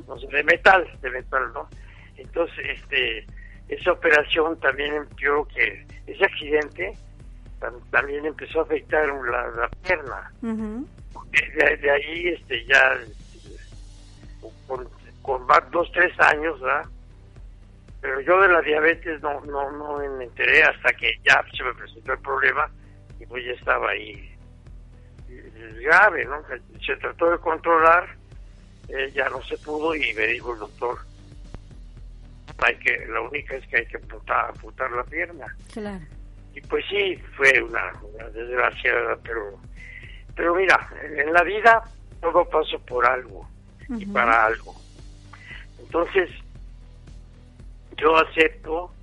no 0.08 0.18
sé, 0.20 0.28
de 0.28 0.44
metal, 0.44 0.88
de 1.02 1.10
metal, 1.10 1.52
¿no? 1.54 1.68
Entonces, 2.18 2.58
este, 2.78 3.26
esa 3.68 3.92
operación 3.92 4.60
también, 4.60 5.06
yo 5.18 5.46
que 5.54 5.86
ese 6.08 6.24
accidente 6.26 6.98
también 7.92 8.26
empezó 8.26 8.60
a 8.60 8.64
afectar 8.64 9.08
la, 9.08 9.48
la 9.50 9.70
pierna. 9.84 10.32
de, 11.82 11.92
ahí, 11.92 12.28
este, 12.28 12.66
ya, 12.66 13.00
con, 14.68 14.88
con 15.22 15.48
dos, 15.72 15.92
tres 15.94 16.18
años, 16.20 16.60
¿verdad? 16.60 16.86
Pero 18.02 18.20
yo 18.22 18.42
de 18.42 18.50
la 18.50 18.62
diabetes 18.62 19.22
no, 19.22 19.40
no, 19.46 19.72
no 19.72 19.98
me 20.18 20.26
enteré 20.26 20.62
hasta 20.64 20.92
que 20.94 21.14
ya 21.24 21.42
se 21.56 21.64
me 21.64 21.74
presentó 21.74 22.12
el 22.14 22.20
problema 22.20 22.70
y 23.24 23.26
pues 23.26 23.46
ya 23.46 23.52
estaba 23.54 23.92
ahí 23.92 24.36
grave, 25.82 26.26
¿no? 26.26 26.42
Se 26.86 26.96
trató 26.98 27.32
de 27.32 27.38
controlar, 27.40 28.16
eh, 28.90 29.12
ya 29.16 29.30
no 29.30 29.42
se 29.44 29.58
pudo 29.58 29.96
y 29.96 30.14
me 30.14 30.28
dijo 30.28 30.54
el 30.54 30.60
doctor, 30.60 31.00
hay 32.60 32.76
que, 32.78 33.06
la 33.08 33.22
única 33.22 33.56
es 33.56 33.68
que 33.68 33.78
hay 33.78 33.86
que 33.86 33.98
amputar, 33.98 34.92
la 34.92 35.04
pierna. 35.06 35.56
Claro. 35.72 36.04
Y 36.54 36.62
pues 36.62 36.86
sí, 36.90 37.18
fue 37.36 37.62
una, 37.62 37.94
desgracia, 38.34 38.92
pero, 39.24 39.60
pero 40.36 40.56
mira, 40.56 40.90
en 41.02 41.34
la 41.34 41.44
vida 41.44 41.84
todo 42.22 42.48
pasa 42.50 42.78
por 42.86 43.06
algo 43.06 43.50
y 43.90 44.06
para 44.06 44.46
algo. 44.46 44.76
Entonces, 45.80 46.30
yo 47.98 48.16
acepto 48.18 48.94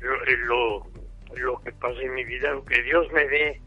lo, 0.00 0.24
lo, 0.46 0.86
que 1.64 1.72
pasa 1.72 2.00
en 2.00 2.14
mi 2.14 2.24
vida, 2.24 2.50
lo 2.50 2.64
que 2.64 2.82
Dios 2.82 3.10
me 3.12 3.26
dé. 3.26 3.60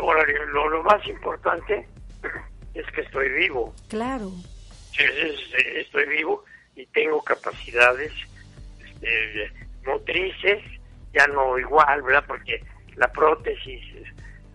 Ahora, 0.00 0.24
lo, 0.52 0.68
lo 0.68 0.82
más 0.82 1.06
importante 1.06 1.86
es 2.74 2.86
que 2.92 3.00
estoy 3.00 3.28
vivo. 3.30 3.74
Claro. 3.88 4.30
estoy 5.76 6.08
vivo 6.08 6.44
y 6.76 6.86
tengo 6.86 7.22
capacidades 7.22 8.12
este, 8.84 9.52
motrices, 9.84 10.62
ya 11.12 11.26
no 11.28 11.58
igual, 11.58 12.02
¿verdad? 12.02 12.24
Porque 12.26 12.62
la 12.96 13.10
prótesis, 13.10 13.82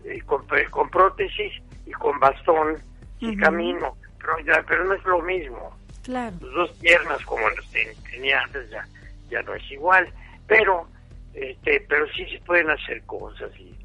eh, 0.06 0.22
con, 0.26 0.46
con, 0.70 0.90
prótesis 0.90 1.54
y 1.86 1.92
con 1.92 2.20
bastón, 2.20 2.82
y 3.20 3.38
camino, 3.38 3.96
pero, 4.20 4.40
ya, 4.40 4.64
pero 4.68 4.84
no 4.84 4.94
es 4.94 5.04
lo 5.06 5.22
mismo. 5.22 5.78
Claro. 6.04 6.36
Las 6.42 6.54
dos 6.54 6.72
piernas 6.80 7.24
como 7.26 7.50
las 7.50 7.72
tenía 8.12 8.42
antes 8.42 8.70
ya, 8.70 8.86
ya 9.30 9.42
no 9.44 9.54
es 9.56 9.72
igual, 9.72 10.12
pero 10.46 10.88
este, 11.34 11.86
pero 11.88 12.06
sí 12.13 12.26
se 12.28 12.39
pueden 12.39 12.69
hacer 12.69 13.04
cosas 13.04 13.52
y 13.60 13.76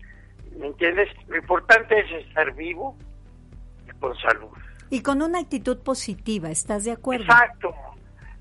¿me 0.58 0.66
entiendes? 0.66 1.08
Lo 1.28 1.36
importante 1.36 1.98
es 2.00 2.26
estar 2.26 2.54
vivo 2.54 2.96
y 3.86 3.98
con 3.98 4.16
salud. 4.18 4.50
Y 4.90 5.02
con 5.02 5.22
una 5.22 5.40
actitud 5.40 5.78
positiva, 5.78 6.50
¿estás 6.50 6.84
de 6.84 6.92
acuerdo? 6.92 7.24
Exacto. 7.24 7.74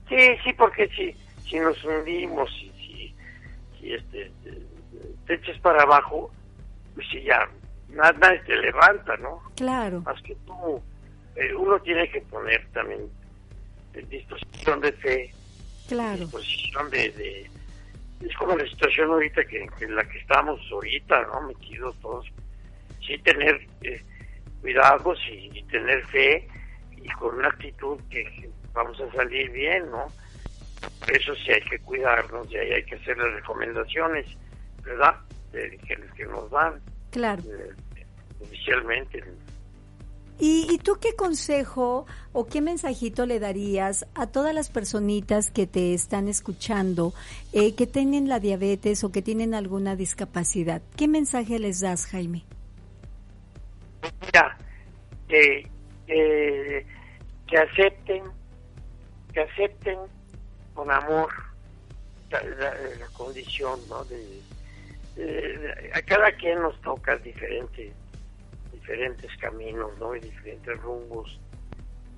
Sí, 0.10 0.16
sí, 0.44 0.54
porque 0.54 0.88
si, 0.90 1.14
si 1.48 1.60
nos 1.60 1.84
hundimos, 1.84 2.50
y 2.62 2.70
si, 2.72 3.16
si 3.80 3.94
este, 3.94 4.32
te 5.26 5.34
echas 5.34 5.60
para 5.60 5.84
abajo, 5.84 6.32
pues 6.96 7.06
si 7.10 7.22
ya 7.24 7.48
nada, 7.90 8.42
te 8.46 8.56
levanta, 8.56 9.18
¿no? 9.18 9.42
Claro. 9.56 10.02
Más 10.02 10.22
que 10.22 10.36
tú, 10.46 10.82
eh, 11.36 11.54
uno 11.54 11.80
tiene 11.82 12.10
que 12.10 12.22
poner 12.22 12.66
también 12.74 13.02
en 13.94 14.10
disposición 14.10 14.80
de 14.82 14.92
fe, 14.94 15.34
claro. 15.88 16.20
disposición 16.20 16.90
de, 16.90 17.12
de, 17.12 17.52
es 18.22 18.36
como 18.36 18.56
la 18.56 18.66
situación 18.66 19.12
ahorita 19.12 19.46
que, 19.46 19.68
en 19.82 19.96
la 19.96 20.04
que 20.08 20.20
estamos 20.20 20.60
ahorita, 20.72 21.22
¿no? 21.34 21.42
Metidos 21.48 21.96
todos, 22.02 22.26
sí 23.06 23.18
tener 23.20 23.68
eh, 23.82 24.02
cuidados 24.62 25.20
y 25.30 25.64
tener 25.64 26.06
fe 26.08 26.48
y 27.02 27.08
con 27.10 27.36
una 27.36 27.50
actitud 27.50 28.00
que 28.10 28.50
vamos 28.74 29.00
a 29.02 29.12
salir 29.12 29.50
bien, 29.52 29.90
¿no? 29.92 30.08
Eso 31.12 31.36
sí 31.36 31.52
hay 31.52 31.62
que 31.62 31.80
cuidarnos 31.80 32.52
y 32.52 32.58
ahí 32.58 32.74
hay 32.74 32.84
que 32.84 32.96
hacer 32.96 33.18
las 33.18 33.34
recomendaciones, 33.34 34.26
¿verdad? 34.84 35.16
De, 35.52 35.78
que, 36.16 36.26
nos 36.26 36.52
dan. 36.52 36.80
Claro. 37.12 37.42
oficialmente. 38.40 39.24
¿Y, 40.40 40.68
¿Y, 40.72 40.78
tú 40.78 40.98
qué 41.02 41.16
consejo 41.16 42.06
o 42.32 42.46
qué 42.46 42.62
mensajito 42.62 43.26
le 43.26 43.40
darías 43.40 44.06
a 44.14 44.28
todas 44.28 44.54
las 44.54 44.70
personitas 44.70 45.50
que 45.50 45.66
te 45.66 45.96
están 45.96 46.28
escuchando, 46.28 47.14
eh, 47.54 47.74
que 47.74 47.88
tienen 47.88 48.30
la 48.30 48.40
diabetes 48.40 49.04
o 49.04 49.12
que 49.12 49.24
tienen 49.24 49.56
alguna 49.56 49.96
discapacidad? 49.96 50.82
¿Qué 50.96 51.08
mensaje 51.08 51.58
les 51.58 51.80
das, 51.80 52.06
Jaime? 52.06 52.46
Mira, 54.22 54.58
que, 55.28 55.68
acepten 57.58 58.24
que 59.34 59.42
acepten 59.42 59.98
con 60.76 60.92
amor 60.92 61.30
la, 62.30 63.08
condición, 63.14 63.80
¿no? 63.90 64.04
De, 64.06 64.42
a 65.94 66.02
cada 66.04 66.32
quien 66.34 66.62
nos 66.62 66.80
toca 66.82 67.18
diferentes 67.18 67.92
diferentes 68.88 69.36
caminos, 69.38 69.92
¿no? 70.00 70.16
Y 70.16 70.22
diferentes 70.22 70.78
rumbos. 70.82 71.40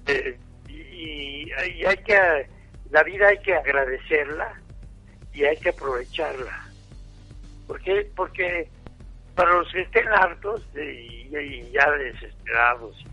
Eh, 0.05 0.37
y, 0.67 1.51
hay 1.83 1.97
que, 1.97 2.47
la 2.91 3.03
vida 3.03 3.27
hay 3.27 3.39
que 3.39 3.55
agradecerla 3.55 4.53
y 5.33 5.45
hay 5.45 5.57
que 5.57 5.69
aprovecharla. 5.69 6.67
¿Por 7.65 7.81
qué? 7.81 8.07
Porque 8.15 8.69
para 9.35 9.53
los 9.53 9.71
que 9.71 9.81
estén 9.81 10.07
hartos 10.09 10.63
y, 10.75 11.71
ya 11.71 11.89
desesperados, 11.91 13.03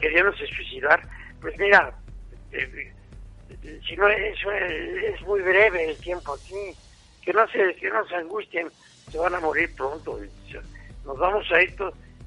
queriéndose 0.00 0.46
suicidar, 0.46 1.00
pues 1.40 1.56
mira, 1.58 1.94
eh, 2.52 2.92
si 3.86 3.96
no 3.96 4.08
eso 4.08 4.50
es, 4.52 5.20
muy 5.22 5.42
breve 5.42 5.90
el 5.90 5.96
tiempo 5.98 6.34
aquí, 6.34 6.74
que 7.22 7.32
no 7.32 7.46
se, 7.48 7.74
que 7.76 7.88
no 7.90 8.06
se 8.08 8.16
angustien, 8.16 8.68
se 9.10 9.18
van 9.18 9.34
a 9.34 9.40
morir 9.40 9.72
pronto, 9.76 10.18
nos 11.04 11.18
vamos 11.18 11.50
a 11.52 11.62
ir, 11.62 11.74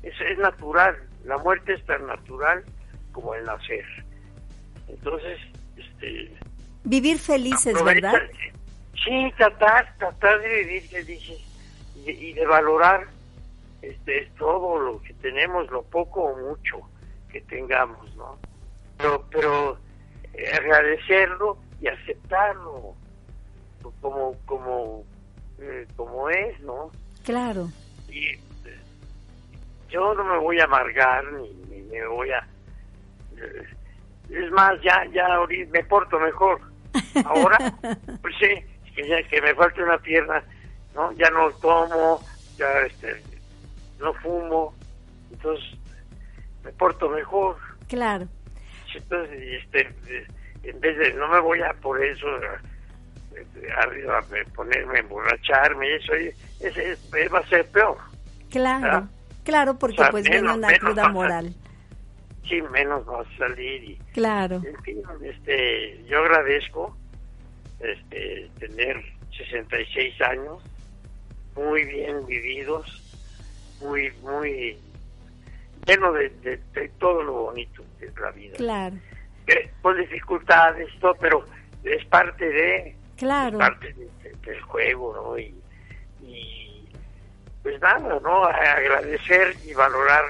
es, 0.04 0.14
es 0.22 0.38
natural, 0.38 0.96
la 1.26 1.38
muerte 1.38 1.74
es 1.74 1.86
tan 1.86 2.06
natural 2.08 2.64
como 3.12 3.36
el 3.36 3.44
nacer. 3.46 3.86
Entonces, 4.88 5.40
este... 5.78 6.34
Vivir 6.84 7.20
felices, 7.20 7.82
¿verdad? 7.84 8.22
Sí, 9.04 9.34
tratar, 9.38 9.96
tratar 9.98 10.42
de 10.42 10.64
vivir 10.64 10.82
felices 10.84 11.40
y, 12.06 12.12
y 12.12 12.34
de 12.34 12.46
valorar 12.46 13.08
este, 13.82 14.32
todo 14.38 14.80
lo 14.80 15.02
que 15.02 15.14
tenemos, 15.16 15.70
lo 15.72 15.84
poco 15.84 16.24
o 16.24 16.50
mucho 16.50 16.82
que 17.32 17.42
tengamos, 17.42 18.14
¿no? 18.16 18.38
Pero, 18.98 19.26
pero 19.32 19.78
agradecerlo 20.54 21.58
y 21.82 21.88
aceptarlo 21.88 22.96
como 24.02 24.36
como 24.46 25.04
eh, 25.60 25.88
como 25.96 26.30
es 26.30 26.60
no 26.62 26.92
claro 27.24 27.70
y 28.08 28.28
eh, 28.28 28.40
yo 29.92 30.14
no 30.16 30.24
me 30.24 30.38
voy 30.38 30.60
a 30.60 30.64
amargar 30.64 31.24
ni, 31.34 31.82
me 31.84 32.08
voy 32.08 32.32
a 32.32 32.48
es 34.30 34.52
más 34.52 34.82
ya 34.82 35.06
ya 35.12 35.26
ahorita 35.36 35.72
me 35.72 35.84
porto 35.84 36.20
mejor. 36.20 36.62
Ahora 37.26 37.58
pues 38.22 38.36
sí 38.40 38.92
que 38.96 39.08
ya 39.08 39.22
que 39.24 39.42
me 39.42 39.54
falta 39.56 39.84
una 39.84 39.98
pierna 39.98 40.44
no 40.96 41.12
ya 41.14 41.30
no 41.30 41.52
tomo 41.54 42.22
ya 42.58 42.68
este 42.82 43.22
no 44.00 44.14
fumo 44.16 44.74
entonces 45.32 45.78
me 46.64 46.72
porto 46.74 47.10
mejor. 47.10 47.58
Claro. 47.88 48.28
Entonces, 48.94 49.64
este, 49.64 50.26
en 50.64 50.80
vez 50.80 50.98
de, 50.98 51.14
no 51.14 51.28
me 51.30 51.40
voy 51.40 51.62
a 51.62 51.74
por 51.74 52.04
eso 52.04 52.28
arriba 53.78 54.22
ponerme, 54.54 55.00
emborracharme, 55.00 55.96
eso, 55.96 56.14
ese, 56.60 57.28
va 57.30 57.40
a 57.40 57.48
ser 57.48 57.66
peor. 57.68 57.98
Claro, 58.50 59.08
claro, 59.44 59.78
porque 59.78 60.04
pues 60.12 60.28
viene 60.28 60.54
una 60.54 60.78
cruda 60.78 61.10
moral. 61.10 61.54
sí, 62.48 62.62
menos 62.72 63.08
va 63.08 63.22
a 63.22 63.38
salir. 63.38 63.84
Y, 63.84 63.96
claro. 64.14 64.62
En 64.66 64.82
fin, 64.84 65.02
este, 65.24 66.04
yo 66.06 66.20
agradezco 66.20 66.98
este, 67.80 68.50
tener 68.60 69.02
66 69.36 70.22
años, 70.22 70.62
muy 71.56 71.84
bien 71.86 72.26
vividos, 72.26 73.02
muy, 73.82 74.12
muy 74.22 74.78
lleno 75.86 76.14
de, 76.14 76.60
todo 77.00 77.24
lo 77.24 77.34
bonito 77.34 77.84
de 78.00 78.12
la 78.22 78.32
vida. 78.32 78.56
Claro. 78.58 78.96
con 79.82 79.98
dificultades, 79.98 80.88
todo, 81.00 81.16
pero 81.16 81.46
es 81.84 82.06
parte 82.06 82.48
de... 82.48 82.96
Claro. 83.18 83.58
parte 83.58 83.94
del 84.46 84.62
juego, 84.62 85.14
¿no? 85.14 85.38
Y, 85.38 85.56
pues 87.64 87.80
nada, 87.82 88.20
¿no? 88.22 88.46
Agradecer 88.46 89.56
y 89.66 89.74
valorar 89.74 90.24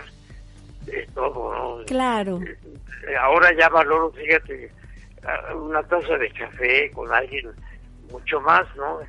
todo, 1.14 1.54
¿no? 1.80 1.86
Claro. 1.86 2.40
Eh, 2.42 3.16
ahora 3.20 3.50
ya 3.58 3.70
valoro, 3.70 4.12
fíjate, 4.12 4.72
una 5.56 5.84
taza 5.84 6.18
de 6.18 6.30
café 6.32 6.92
con 6.92 7.12
alguien 7.14 7.50
mucho 8.12 8.42
más, 8.42 8.64
¿no? 8.76 9.00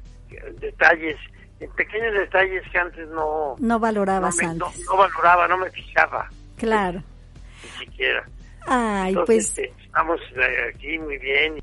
Detalles, 0.60 1.16
en 1.60 1.70
pequeños 1.72 2.14
detalles 2.14 2.62
que 2.70 2.78
antes 2.78 3.08
no... 3.08 3.56
No 3.58 3.78
valorabas 3.78 4.38
antes. 4.40 4.84
No, 4.86 4.96
valoraba, 4.96 5.48
no 5.48 5.58
me 5.58 5.70
fijaba. 5.70 6.28
Claro. 6.56 7.02
Ni 7.62 7.86
siquiera. 7.86 8.24
Ay, 8.66 9.14
pues... 9.26 9.58
Este, 9.58 9.72
estamos 9.84 10.20
eh, 10.36 10.72
aquí 10.74 10.98
muy 10.98 11.18
bien. 11.18 11.62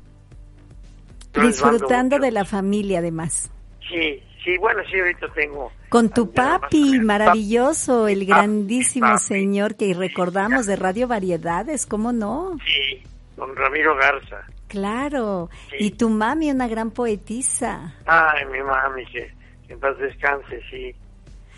Disfrutando 1.32 2.18
de 2.18 2.30
la 2.30 2.44
familia, 2.44 2.98
además. 2.98 3.50
Sí, 3.88 4.22
sí, 4.44 4.56
bueno, 4.58 4.82
sí, 4.90 4.98
ahorita 4.98 5.28
tengo... 5.34 5.72
Con 5.88 6.10
tu 6.10 6.32
papi, 6.32 7.00
maravilloso, 7.00 8.08
el 8.08 8.26
grandísimo 8.26 9.18
señor 9.18 9.76
que 9.76 9.92
recordamos 9.94 10.66
de 10.66 10.76
Radio 10.76 11.08
Variedades, 11.08 11.86
¿cómo 11.86 12.12
no? 12.12 12.56
Sí, 12.64 13.02
don 13.36 13.54
Ramiro 13.56 13.96
Garza. 13.96 14.44
Claro, 14.68 15.50
y 15.78 15.90
tu 15.90 16.08
mami, 16.08 16.50
una 16.50 16.68
gran 16.68 16.92
poetisa. 16.92 17.94
Ay, 18.06 18.44
mi 18.46 18.62
mami, 18.62 19.04
que, 19.06 19.32
en 19.68 19.80
paz 19.80 19.98
descanse, 19.98 20.60
sí. 20.70 20.94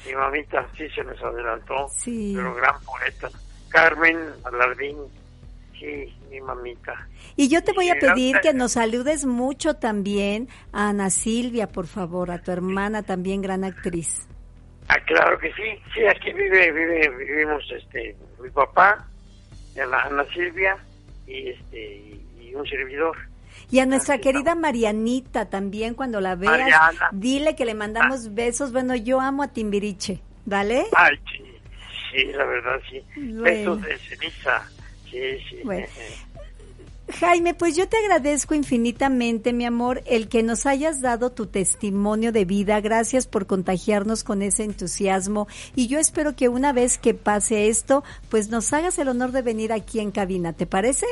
Mi 0.07 0.15
mamita 0.15 0.67
sí 0.77 0.89
se 0.91 1.05
nos 1.05 1.23
adelantó, 1.23 1.89
sí. 1.91 2.33
pero 2.35 2.55
gran 2.55 2.75
poeta. 2.81 3.29
Carmen 3.69 4.19
Alardín, 4.45 4.97
sí, 5.83 6.15
mi 6.31 6.41
mamita. 6.41 7.09
Y 7.37 7.49
yo 7.49 7.63
te 7.63 7.73
voy 7.73 7.91
a 7.91 7.97
pedir 7.97 8.41
que 8.41 8.55
nos 8.55 8.73
saludes 8.73 9.27
mucho 9.27 9.75
también 9.75 10.49
a 10.73 10.89
Ana 10.89 11.11
Silvia, 11.11 11.69
por 11.69 11.87
favor, 11.87 12.31
a 12.31 12.43
tu 12.43 12.51
hermana 12.51 13.03
también 13.03 13.43
gran 13.43 13.65
actriz. 13.65 14.29
Ah, 14.89 14.99
claro 15.07 15.39
que 15.39 15.53
sí, 15.55 15.63
sí, 15.95 16.05
aquí 16.07 16.33
vive, 16.33 16.71
vive, 16.73 17.09
vivimos 17.17 17.65
este, 17.77 18.17
mi 18.41 18.51
papá, 18.51 19.07
Ana, 19.81 20.03
Ana 20.03 20.25
Silvia 20.33 20.77
y 21.27 21.49
este 21.49 22.21
y 22.41 22.55
un 22.55 22.67
servidor. 22.67 23.17
Y 23.71 23.79
a 23.79 23.87
nuestra 23.87 24.19
querida 24.19 24.55
Marianita 24.55 25.49
también, 25.49 25.95
cuando 25.95 26.21
la 26.21 26.35
veas, 26.35 26.95
dile 27.13 27.57
que 27.57 27.65
le 27.65 27.75
mandamos 27.75 28.27
ah. 28.27 28.31
besos. 28.33 28.73
Bueno, 28.73 28.95
yo 28.97 29.21
amo 29.21 29.43
a 29.43 29.49
Timbiriche. 29.49 30.21
¿Dale? 30.45 30.87
Ay, 30.95 31.17
sí, 32.11 32.25
la 32.33 32.45
verdad, 32.45 32.81
sí. 32.91 33.03
Besos 33.17 33.81
de 33.83 33.97
ceniza. 33.99 34.69
Sí, 35.13 35.39
sí. 35.51 35.63
Jaime, 37.21 37.53
pues 37.53 37.77
yo 37.77 37.89
te 37.89 37.99
agradezco 37.99 38.55
infinitamente, 38.55 39.53
mi 39.53 39.67
amor, 39.67 40.03
el 40.07 40.31
que 40.31 40.43
nos 40.43 40.65
hayas 40.65 41.03
dado 41.03 41.31
tu 41.31 41.47
testimonio 41.47 42.33
de 42.33 42.47
vida. 42.47 42.81
Gracias 42.81 43.27
por 43.27 43.47
contagiarnos 43.47 44.25
con 44.25 44.41
ese 44.41 44.65
entusiasmo. 44.65 45.47
Y 45.77 45.89
yo 45.89 45.99
espero 45.99 46.35
que 46.35 46.49
una 46.49 46.73
vez 46.73 46.97
que 46.97 47.13
pase 47.13 47.69
esto, 47.69 48.03
pues 48.31 48.49
nos 48.49 48.73
hagas 48.73 48.99
el 48.99 49.09
honor 49.09 49.33
de 49.33 49.43
venir 49.43 49.73
aquí 49.73 50.01
en 50.01 50.11
cabina. 50.11 50.55
¿Te 50.55 50.67
parece? 50.67 51.07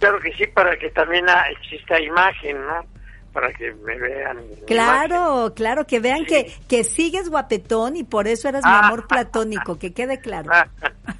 Claro 0.00 0.18
que 0.18 0.32
sí, 0.32 0.46
para 0.48 0.76
que 0.76 0.90
también 0.90 1.26
exista 1.52 2.00
imagen, 2.00 2.56
¿no? 2.66 2.95
Para 3.36 3.52
que 3.52 3.70
me 3.70 3.98
vean. 3.98 4.38
Claro, 4.66 5.52
claro, 5.54 5.86
que 5.86 6.00
vean 6.00 6.24
que, 6.24 6.50
que 6.68 6.84
sigues 6.84 7.28
guapetón 7.28 7.94
y 7.94 8.02
por 8.02 8.28
eso 8.28 8.48
eres 8.48 8.64
mi 8.64 8.70
ah. 8.70 8.86
amor 8.86 9.06
platónico, 9.06 9.78
que 9.78 9.92
quede 9.92 10.20
claro. 10.20 10.50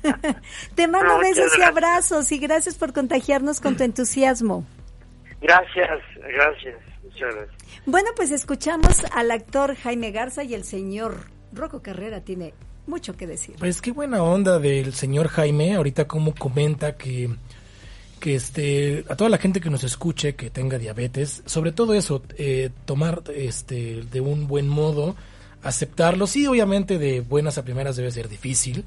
Te 0.74 0.88
mando 0.88 1.18
besos 1.18 1.52
y 1.58 1.62
abrazos 1.62 2.32
y 2.32 2.38
gracias 2.38 2.76
por 2.76 2.94
contagiarnos 2.94 3.60
con 3.60 3.76
tu 3.76 3.84
entusiasmo. 3.84 4.64
Gracias, 5.42 6.00
gracias, 6.16 6.76
muchas 7.02 7.34
gracias. 7.34 7.82
Bueno, 7.84 8.08
pues 8.16 8.30
escuchamos 8.30 9.04
al 9.12 9.30
actor 9.30 9.76
Jaime 9.76 10.10
Garza 10.10 10.42
y 10.42 10.54
el 10.54 10.64
señor 10.64 11.18
Rocco 11.52 11.82
Carrera 11.82 12.22
tiene 12.22 12.54
mucho 12.86 13.14
que 13.14 13.26
decir. 13.26 13.56
Pues 13.58 13.82
qué 13.82 13.92
buena 13.92 14.22
onda 14.22 14.58
del 14.58 14.94
señor 14.94 15.28
Jaime, 15.28 15.74
ahorita 15.74 16.08
como 16.08 16.34
comenta 16.34 16.96
que 16.96 17.28
que 18.20 18.34
este 18.34 19.04
a 19.08 19.16
toda 19.16 19.30
la 19.30 19.38
gente 19.38 19.60
que 19.60 19.70
nos 19.70 19.84
escuche 19.84 20.34
que 20.34 20.50
tenga 20.50 20.78
diabetes 20.78 21.42
sobre 21.46 21.72
todo 21.72 21.94
eso 21.94 22.22
eh, 22.38 22.70
tomar 22.84 23.22
este 23.34 24.02
de 24.10 24.20
un 24.20 24.46
buen 24.46 24.68
modo 24.68 25.16
aceptarlo. 25.62 26.26
Sí 26.26 26.46
obviamente 26.46 26.98
de 26.98 27.20
buenas 27.20 27.58
a 27.58 27.64
primeras 27.64 27.96
debe 27.96 28.10
ser 28.10 28.28
difícil 28.28 28.84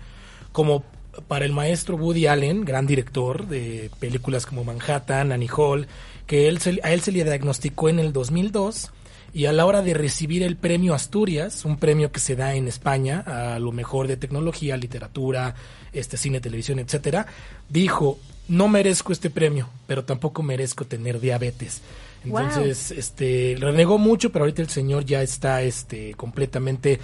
como 0.52 0.84
para 1.28 1.46
el 1.46 1.52
maestro 1.52 1.96
Woody 1.96 2.28
Allen 2.28 2.66
gran 2.66 2.88
director 2.88 3.48
de 3.48 3.92
películas 4.00 4.46
como 4.46 4.64
Manhattan 4.64 5.32
Annie 5.32 5.50
Hall 5.56 5.88
que 6.26 6.48
él 6.48 6.60
a 6.84 6.92
él 6.92 7.02
se 7.02 7.12
le 7.12 7.24
diagnosticó 7.24 7.90
en 7.90 8.00
el 8.00 8.14
2002 8.14 8.92
y 9.34 9.46
a 9.46 9.54
la 9.54 9.66
hora 9.66 9.82
de 9.82 9.94
recibir 9.94 10.44
el 10.44 10.56
premio 10.56 10.94
Asturias, 10.94 11.66
un 11.66 11.78
premio 11.78 12.12
que 12.12 12.20
se 12.20 12.36
da 12.36 12.56
en 12.56 12.68
España 12.68 13.24
a 13.26 13.60
lo 13.60 13.72
mejor 13.72 14.08
de 14.08 14.18
tecnología, 14.18 14.78
literatura, 14.78 15.56
este 15.94 16.18
cine, 16.18 16.40
televisión, 16.40 16.80
etcétera, 16.80 17.28
dijo, 17.70 18.18
no 18.50 18.68
merezco 18.68 19.14
este 19.14 19.30
premio, 19.30 19.70
pero 19.88 20.04
tampoco 20.04 20.44
merezco 20.44 20.86
tener 20.86 21.20
diabetes. 21.20 21.82
Entonces, 22.26 22.92
este, 22.92 23.56
renegó 23.60 23.98
mucho, 23.98 24.32
pero 24.32 24.44
ahorita 24.44 24.62
el 24.62 24.70
señor 24.70 25.06
ya 25.06 25.22
está, 25.22 25.62
este, 25.62 26.14
completamente 26.16 27.00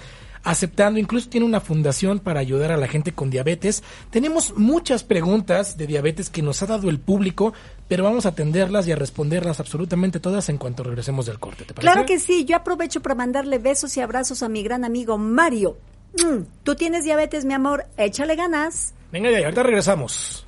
aceptando, 0.46 1.00
incluso 1.00 1.28
tiene 1.28 1.44
una 1.44 1.60
fundación 1.60 2.20
para 2.20 2.38
ayudar 2.38 2.70
a 2.70 2.76
la 2.76 2.86
gente 2.86 3.12
con 3.12 3.30
diabetes. 3.30 3.82
Tenemos 4.10 4.56
muchas 4.56 5.02
preguntas 5.02 5.76
de 5.76 5.88
diabetes 5.88 6.30
que 6.30 6.40
nos 6.40 6.62
ha 6.62 6.66
dado 6.66 6.88
el 6.88 7.00
público, 7.00 7.52
pero 7.88 8.04
vamos 8.04 8.26
a 8.26 8.28
atenderlas 8.28 8.86
y 8.86 8.92
a 8.92 8.96
responderlas 8.96 9.58
absolutamente 9.58 10.20
todas 10.20 10.48
en 10.48 10.58
cuanto 10.58 10.84
regresemos 10.84 11.26
del 11.26 11.40
corte. 11.40 11.64
Claro 11.74 12.06
que 12.06 12.20
sí, 12.20 12.44
yo 12.44 12.56
aprovecho 12.56 13.02
para 13.02 13.16
mandarle 13.16 13.58
besos 13.58 13.96
y 13.96 14.00
abrazos 14.00 14.44
a 14.44 14.48
mi 14.48 14.62
gran 14.62 14.84
amigo 14.84 15.18
Mario. 15.18 15.78
Mm, 16.14 16.42
Tú 16.62 16.76
tienes 16.76 17.04
diabetes, 17.04 17.44
mi 17.44 17.54
amor, 17.54 17.86
échale 17.96 18.36
ganas. 18.36 18.94
Venga, 19.10 19.30
ya, 19.32 19.38
ahorita 19.38 19.64
regresamos. 19.64 20.45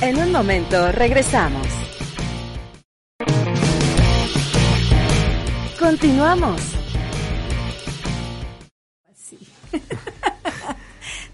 En 0.00 0.18
un 0.18 0.32
momento 0.32 0.90
regresamos. 0.92 1.66
Continuamos. 5.78 6.60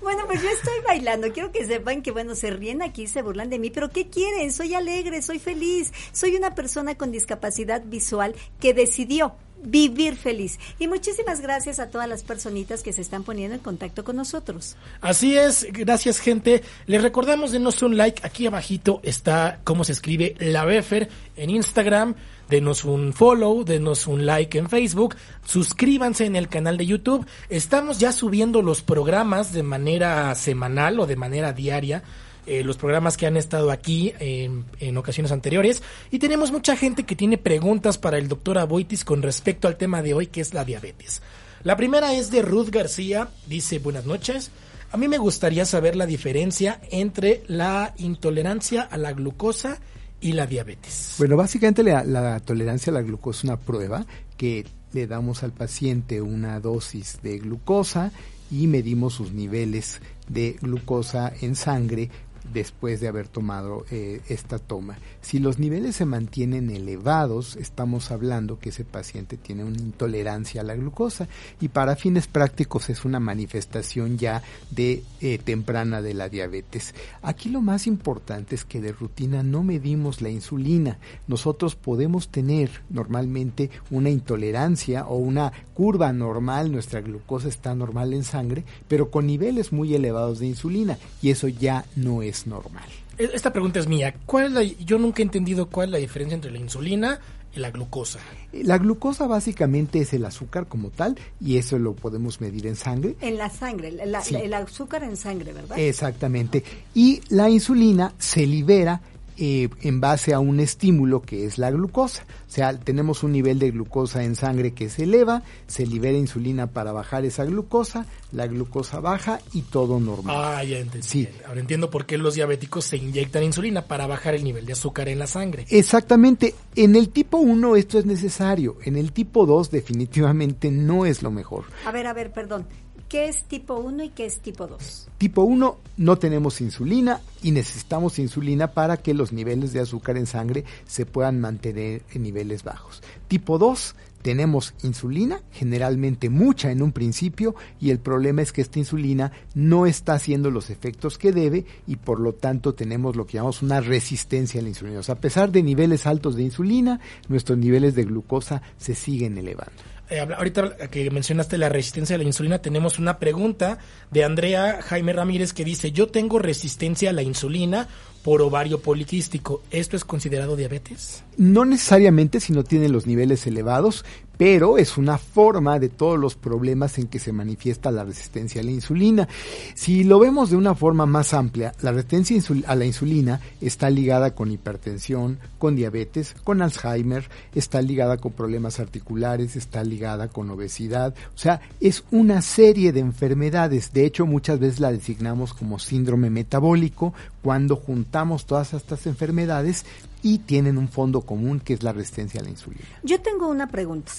Bueno, 0.00 0.22
pues 0.26 0.42
yo 0.42 0.48
estoy 0.48 0.80
bailando. 0.86 1.30
Quiero 1.32 1.52
que 1.52 1.66
sepan 1.66 2.00
que, 2.00 2.12
bueno, 2.12 2.34
se 2.34 2.50
ríen 2.50 2.80
aquí, 2.80 3.06
se 3.06 3.20
burlan 3.20 3.50
de 3.50 3.58
mí, 3.58 3.68
pero 3.68 3.90
¿qué 3.90 4.08
quieren? 4.08 4.52
Soy 4.52 4.72
alegre, 4.72 5.20
soy 5.20 5.38
feliz. 5.38 5.92
Soy 6.12 6.34
una 6.34 6.54
persona 6.54 6.96
con 6.96 7.12
discapacidad 7.12 7.82
visual 7.84 8.34
que 8.58 8.72
decidió 8.72 9.34
vivir 9.62 10.16
feliz. 10.16 10.58
Y 10.78 10.88
muchísimas 10.88 11.40
gracias 11.40 11.78
a 11.78 11.90
todas 11.90 12.08
las 12.08 12.22
personitas 12.22 12.82
que 12.82 12.92
se 12.92 13.00
están 13.00 13.24
poniendo 13.24 13.54
en 13.54 13.60
contacto 13.60 14.04
con 14.04 14.16
nosotros. 14.16 14.76
Así 15.00 15.36
es, 15.36 15.66
gracias 15.70 16.18
gente. 16.18 16.62
Les 16.86 17.02
recordamos 17.02 17.52
denos 17.52 17.82
un 17.82 17.96
like, 17.96 18.26
aquí 18.26 18.46
abajito 18.46 19.00
está 19.02 19.60
cómo 19.64 19.84
se 19.84 19.92
escribe 19.92 20.34
la 20.38 20.64
Befer 20.64 21.08
en 21.36 21.50
Instagram. 21.50 22.14
Denos 22.48 22.84
un 22.84 23.12
follow, 23.12 23.62
denos 23.62 24.06
un 24.06 24.24
like 24.24 24.56
en 24.56 24.70
Facebook, 24.70 25.16
suscríbanse 25.44 26.24
en 26.24 26.34
el 26.34 26.48
canal 26.48 26.78
de 26.78 26.86
YouTube. 26.86 27.26
Estamos 27.50 27.98
ya 27.98 28.10
subiendo 28.10 28.62
los 28.62 28.80
programas 28.80 29.52
de 29.52 29.62
manera 29.62 30.34
semanal 30.34 30.98
o 30.98 31.06
de 31.06 31.16
manera 31.16 31.52
diaria 31.52 32.02
eh, 32.48 32.64
los 32.64 32.76
programas 32.76 33.16
que 33.16 33.26
han 33.26 33.36
estado 33.36 33.70
aquí 33.70 34.12
en, 34.18 34.96
ocasiones 34.96 35.32
anteriores. 35.32 35.82
Y 36.10 36.18
tenemos 36.18 36.50
mucha 36.50 36.76
gente 36.76 37.04
que 37.04 37.14
tiene 37.14 37.38
preguntas 37.38 37.98
para 37.98 38.18
el 38.18 38.28
doctor 38.28 38.58
Aboitis 38.58 39.04
con 39.04 39.22
respecto 39.22 39.68
al 39.68 39.76
tema 39.76 40.02
de 40.02 40.14
hoy, 40.14 40.28
que 40.28 40.40
es 40.40 40.54
la 40.54 40.64
diabetes. 40.64 41.22
La 41.62 41.76
primera 41.76 42.14
es 42.14 42.30
de 42.30 42.42
Ruth 42.42 42.70
García, 42.70 43.28
dice 43.46 43.78
buenas 43.78 44.06
noches. 44.06 44.50
A 44.90 44.96
mí 44.96 45.08
me 45.08 45.18
gustaría 45.18 45.66
saber 45.66 45.94
la 45.94 46.06
diferencia 46.06 46.80
entre 46.90 47.42
la 47.48 47.92
intolerancia 47.98 48.82
a 48.82 48.96
la 48.96 49.12
glucosa 49.12 49.78
y 50.20 50.32
la 50.32 50.46
diabetes. 50.46 51.16
Bueno, 51.18 51.36
básicamente 51.36 51.82
la 51.82 52.40
tolerancia 52.40 52.90
a 52.90 52.94
la 52.94 53.02
glucosa 53.02 53.40
es 53.40 53.44
una 53.44 53.56
prueba 53.58 54.06
que 54.36 54.64
le 54.92 55.06
damos 55.06 55.42
al 55.42 55.52
paciente 55.52 56.22
una 56.22 56.60
dosis 56.60 57.18
de 57.22 57.38
glucosa 57.38 58.10
y 58.50 58.66
medimos 58.66 59.14
sus 59.14 59.32
niveles 59.32 60.00
de 60.28 60.56
glucosa 60.60 61.32
en 61.40 61.54
sangre 61.54 62.10
después 62.52 63.00
de 63.00 63.08
haber 63.08 63.28
tomado 63.28 63.84
eh, 63.90 64.20
esta 64.28 64.58
toma. 64.58 64.98
Si 65.20 65.38
los 65.38 65.58
niveles 65.58 65.96
se 65.96 66.04
mantienen 66.04 66.70
elevados, 66.70 67.56
estamos 67.56 68.10
hablando 68.10 68.58
que 68.58 68.70
ese 68.70 68.84
paciente 68.84 69.36
tiene 69.36 69.64
una 69.64 69.78
intolerancia 69.78 70.60
a 70.60 70.64
la 70.64 70.74
glucosa 70.74 71.28
y 71.60 71.68
para 71.68 71.96
fines 71.96 72.26
prácticos 72.26 72.90
es 72.90 73.04
una 73.04 73.20
manifestación 73.20 74.18
ya 74.18 74.42
de 74.70 75.02
eh, 75.20 75.38
temprana 75.38 76.02
de 76.02 76.14
la 76.14 76.28
diabetes. 76.28 76.94
Aquí 77.22 77.48
lo 77.48 77.60
más 77.60 77.86
importante 77.86 78.54
es 78.54 78.64
que 78.64 78.80
de 78.80 78.92
rutina 78.92 79.42
no 79.42 79.62
medimos 79.62 80.22
la 80.22 80.30
insulina. 80.30 80.98
Nosotros 81.26 81.74
podemos 81.74 82.28
tener 82.28 82.70
normalmente 82.90 83.70
una 83.90 84.10
intolerancia 84.10 85.06
o 85.06 85.16
una 85.16 85.52
curva 85.74 86.12
normal, 86.12 86.72
nuestra 86.72 87.00
glucosa 87.00 87.48
está 87.48 87.74
normal 87.74 88.12
en 88.12 88.24
sangre, 88.24 88.64
pero 88.88 89.10
con 89.10 89.26
niveles 89.26 89.72
muy 89.72 89.94
elevados 89.94 90.38
de 90.38 90.46
insulina 90.46 90.98
y 91.22 91.30
eso 91.30 91.48
ya 91.48 91.84
no 91.96 92.22
es 92.22 92.37
normal. 92.46 92.88
E, 93.18 93.30
esta 93.34 93.52
pregunta 93.52 93.78
es 93.78 93.86
mía. 93.86 94.14
¿Cuál 94.26 94.76
yo 94.78 94.98
nunca 94.98 95.22
he 95.22 95.24
entendido 95.24 95.66
cuál 95.66 95.88
es 95.88 95.92
la 95.92 95.98
diferencia 95.98 96.34
entre 96.34 96.50
la 96.50 96.58
insulina, 96.58 97.20
la 97.54 97.70
glucosa? 97.70 98.20
La 98.52 98.78
glucosa 98.78 99.26
básicamente 99.26 100.00
es 100.00 100.12
el 100.12 100.24
azúcar 100.24 100.66
como 100.66 100.90
tal 100.90 101.18
y 101.40 101.56
eso 101.56 101.78
lo 101.78 101.94
podemos 101.94 102.40
medir 102.40 102.66
en 102.66 102.76
sangre. 102.76 103.16
En 103.20 103.36
la 103.36 103.50
sangre, 103.50 103.88
el 103.88 104.54
azúcar 104.54 105.02
en 105.02 105.16
sangre, 105.16 105.52
¿verdad? 105.52 105.78
Exactamente. 105.78 106.64
Y 106.94 107.20
la 107.28 107.50
insulina 107.50 108.14
se 108.18 108.46
libera 108.46 109.00
eh, 109.38 109.68
en 109.82 110.00
base 110.00 110.34
a 110.34 110.40
un 110.40 110.60
estímulo 110.60 111.22
que 111.22 111.44
es 111.44 111.58
la 111.58 111.70
glucosa. 111.70 112.24
O 112.48 112.50
sea, 112.50 112.78
tenemos 112.78 113.22
un 113.22 113.32
nivel 113.32 113.58
de 113.58 113.70
glucosa 113.70 114.24
en 114.24 114.34
sangre 114.34 114.72
que 114.72 114.88
se 114.88 115.04
eleva, 115.04 115.42
se 115.66 115.86
libera 115.86 116.18
insulina 116.18 116.66
para 116.66 116.92
bajar 116.92 117.24
esa 117.24 117.44
glucosa, 117.44 118.06
la 118.32 118.46
glucosa 118.46 119.00
baja 119.00 119.40
y 119.52 119.62
todo 119.62 120.00
normal. 120.00 120.36
Ah, 120.38 120.64
ya 120.64 120.78
entendí. 120.78 121.06
Sí. 121.06 121.28
Ahora 121.46 121.60
entiendo 121.60 121.90
por 121.90 122.06
qué 122.06 122.18
los 122.18 122.34
diabéticos 122.34 122.84
se 122.84 122.96
inyectan 122.96 123.44
insulina 123.44 123.82
para 123.82 124.06
bajar 124.06 124.34
el 124.34 124.44
nivel 124.44 124.66
de 124.66 124.72
azúcar 124.72 125.08
en 125.08 125.18
la 125.18 125.26
sangre. 125.26 125.66
Exactamente. 125.68 126.54
En 126.74 126.96
el 126.96 127.10
tipo 127.10 127.38
1 127.38 127.76
esto 127.76 127.98
es 127.98 128.06
necesario, 128.06 128.78
en 128.84 128.96
el 128.96 129.12
tipo 129.12 129.46
2 129.46 129.70
definitivamente 129.70 130.70
no 130.70 131.06
es 131.06 131.22
lo 131.22 131.30
mejor. 131.30 131.64
A 131.84 131.92
ver, 131.92 132.06
a 132.06 132.12
ver, 132.12 132.32
perdón. 132.32 132.66
¿Qué 133.08 133.28
es 133.28 133.44
tipo 133.44 133.76
1 133.76 134.04
y 134.04 134.08
qué 134.10 134.26
es 134.26 134.40
tipo 134.40 134.66
2? 134.66 135.08
Tipo 135.16 135.42
1 135.42 135.78
no 135.96 136.18
tenemos 136.18 136.60
insulina 136.60 137.22
y 137.42 137.52
necesitamos 137.52 138.18
insulina 138.18 138.72
para 138.74 138.98
que 138.98 139.14
los 139.14 139.32
niveles 139.32 139.72
de 139.72 139.80
azúcar 139.80 140.18
en 140.18 140.26
sangre 140.26 140.64
se 140.86 141.06
puedan 141.06 141.40
mantener 141.40 142.02
en 142.12 142.22
niveles 142.22 142.64
bajos. 142.64 143.02
Tipo 143.26 143.56
2 143.56 143.94
tenemos 144.20 144.74
insulina, 144.82 145.40
generalmente 145.52 146.28
mucha 146.28 146.70
en 146.70 146.82
un 146.82 146.92
principio, 146.92 147.54
y 147.80 147.90
el 147.90 147.98
problema 147.98 148.42
es 148.42 148.52
que 148.52 148.60
esta 148.60 148.78
insulina 148.78 149.32
no 149.54 149.86
está 149.86 150.12
haciendo 150.12 150.50
los 150.50 150.68
efectos 150.68 151.16
que 151.16 151.32
debe 151.32 151.64
y 151.86 151.96
por 151.96 152.20
lo 152.20 152.34
tanto 152.34 152.74
tenemos 152.74 153.16
lo 153.16 153.26
que 153.26 153.34
llamamos 153.34 153.62
una 153.62 153.80
resistencia 153.80 154.60
a 154.60 154.62
la 154.62 154.68
insulina. 154.68 155.00
A 155.08 155.14
pesar 155.14 155.50
de 155.50 155.62
niveles 155.62 156.06
altos 156.06 156.36
de 156.36 156.42
insulina, 156.42 157.00
nuestros 157.28 157.56
niveles 157.56 157.94
de 157.94 158.04
glucosa 158.04 158.60
se 158.76 158.94
siguen 158.94 159.38
elevando. 159.38 159.87
Eh, 160.10 160.20
ahorita 160.20 160.88
que 160.90 161.10
mencionaste 161.10 161.58
la 161.58 161.68
resistencia 161.68 162.16
a 162.16 162.18
la 162.18 162.24
insulina, 162.24 162.58
tenemos 162.58 162.98
una 162.98 163.18
pregunta 163.18 163.78
de 164.10 164.24
Andrea 164.24 164.80
Jaime 164.82 165.12
Ramírez 165.12 165.52
que 165.52 165.64
dice, 165.64 165.92
yo 165.92 166.08
tengo 166.08 166.38
resistencia 166.38 167.10
a 167.10 167.12
la 167.12 167.22
insulina 167.22 167.88
por 168.22 168.42
ovario 168.42 168.80
poliquístico. 168.80 169.62
¿Esto 169.70 169.96
es 169.96 170.04
considerado 170.04 170.56
diabetes? 170.56 171.24
No 171.36 171.64
necesariamente 171.64 172.40
si 172.40 172.52
no 172.52 172.64
tiene 172.64 172.88
los 172.88 173.06
niveles 173.06 173.46
elevados, 173.46 174.04
pero 174.38 174.78
es 174.78 174.96
una 174.96 175.18
forma 175.18 175.78
de 175.78 175.88
todos 175.88 176.18
los 176.18 176.36
problemas 176.36 176.96
en 176.98 177.08
que 177.08 177.18
se 177.18 177.32
manifiesta 177.32 177.90
la 177.90 178.04
resistencia 178.04 178.62
a 178.62 178.64
la 178.64 178.70
insulina. 178.70 179.28
Si 179.74 180.04
lo 180.04 180.20
vemos 180.20 180.50
de 180.50 180.56
una 180.56 180.74
forma 180.74 181.04
más 181.04 181.34
amplia, 181.34 181.74
la 181.82 181.92
resistencia 181.92 182.40
a 182.66 182.74
la 182.76 182.86
insulina 182.86 183.40
está 183.60 183.90
ligada 183.90 184.34
con 184.34 184.52
hipertensión, 184.52 185.38
con 185.58 185.74
diabetes, 185.74 186.34
con 186.44 186.62
Alzheimer, 186.62 187.28
está 187.54 187.82
ligada 187.82 188.16
con 188.16 188.32
problemas 188.32 188.78
articulares, 188.78 189.56
está 189.56 189.82
ligada 189.82 190.28
con 190.28 190.48
obesidad, 190.50 191.14
o 191.34 191.38
sea, 191.38 191.60
es 191.80 192.04
una 192.12 192.40
serie 192.40 192.92
de 192.92 193.00
enfermedades. 193.00 193.92
De 193.92 194.06
hecho, 194.06 194.24
muchas 194.24 194.60
veces 194.60 194.78
la 194.78 194.92
designamos 194.92 195.52
como 195.52 195.80
síndrome 195.80 196.30
metabólico 196.30 197.12
cuando 197.42 197.74
juntamos 197.74 198.46
todas 198.46 198.72
estas 198.74 199.06
enfermedades 199.06 199.84
y 200.22 200.38
tienen 200.38 200.78
un 200.78 200.88
fondo 200.88 201.22
común 201.22 201.60
que 201.60 201.74
es 201.74 201.82
la 201.82 201.92
resistencia 201.92 202.40
a 202.40 202.44
la 202.44 202.50
insulina. 202.50 202.84
Yo 203.02 203.20
tengo 203.20 203.48
una 203.48 203.68
pregunta. 203.68 204.12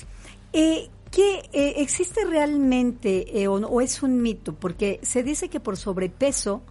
Eh, 0.53 0.89
¿Qué 1.11 1.49
eh, 1.53 1.75
existe 1.77 2.23
realmente 2.25 3.41
eh, 3.41 3.47
o, 3.47 3.81
es 3.81 4.03
un 4.03 4.21
mito? 4.21 4.53
Porque 4.53 4.99
se 5.01 5.23
dice 5.23 5.49
que 5.49 5.59
por 5.59 5.75
sobrepeso 5.75 6.61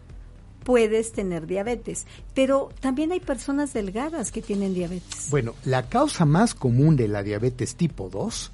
puedes 0.63 1.13
tener 1.13 1.47
diabetes, 1.47 2.07
pero 2.35 2.69
también 2.81 3.11
hay 3.11 3.21
personas 3.21 3.73
delgadas 3.73 4.31
que 4.31 4.43
tienen 4.43 4.75
diabetes. 4.75 5.29
Bueno, 5.31 5.55
la 5.65 5.89
causa 5.89 6.25
más 6.25 6.55
común 6.55 6.97
de 6.97 7.09
la 7.09 7.23
diabetes 7.23 7.75
tipo 7.75 8.09
2 8.11 8.53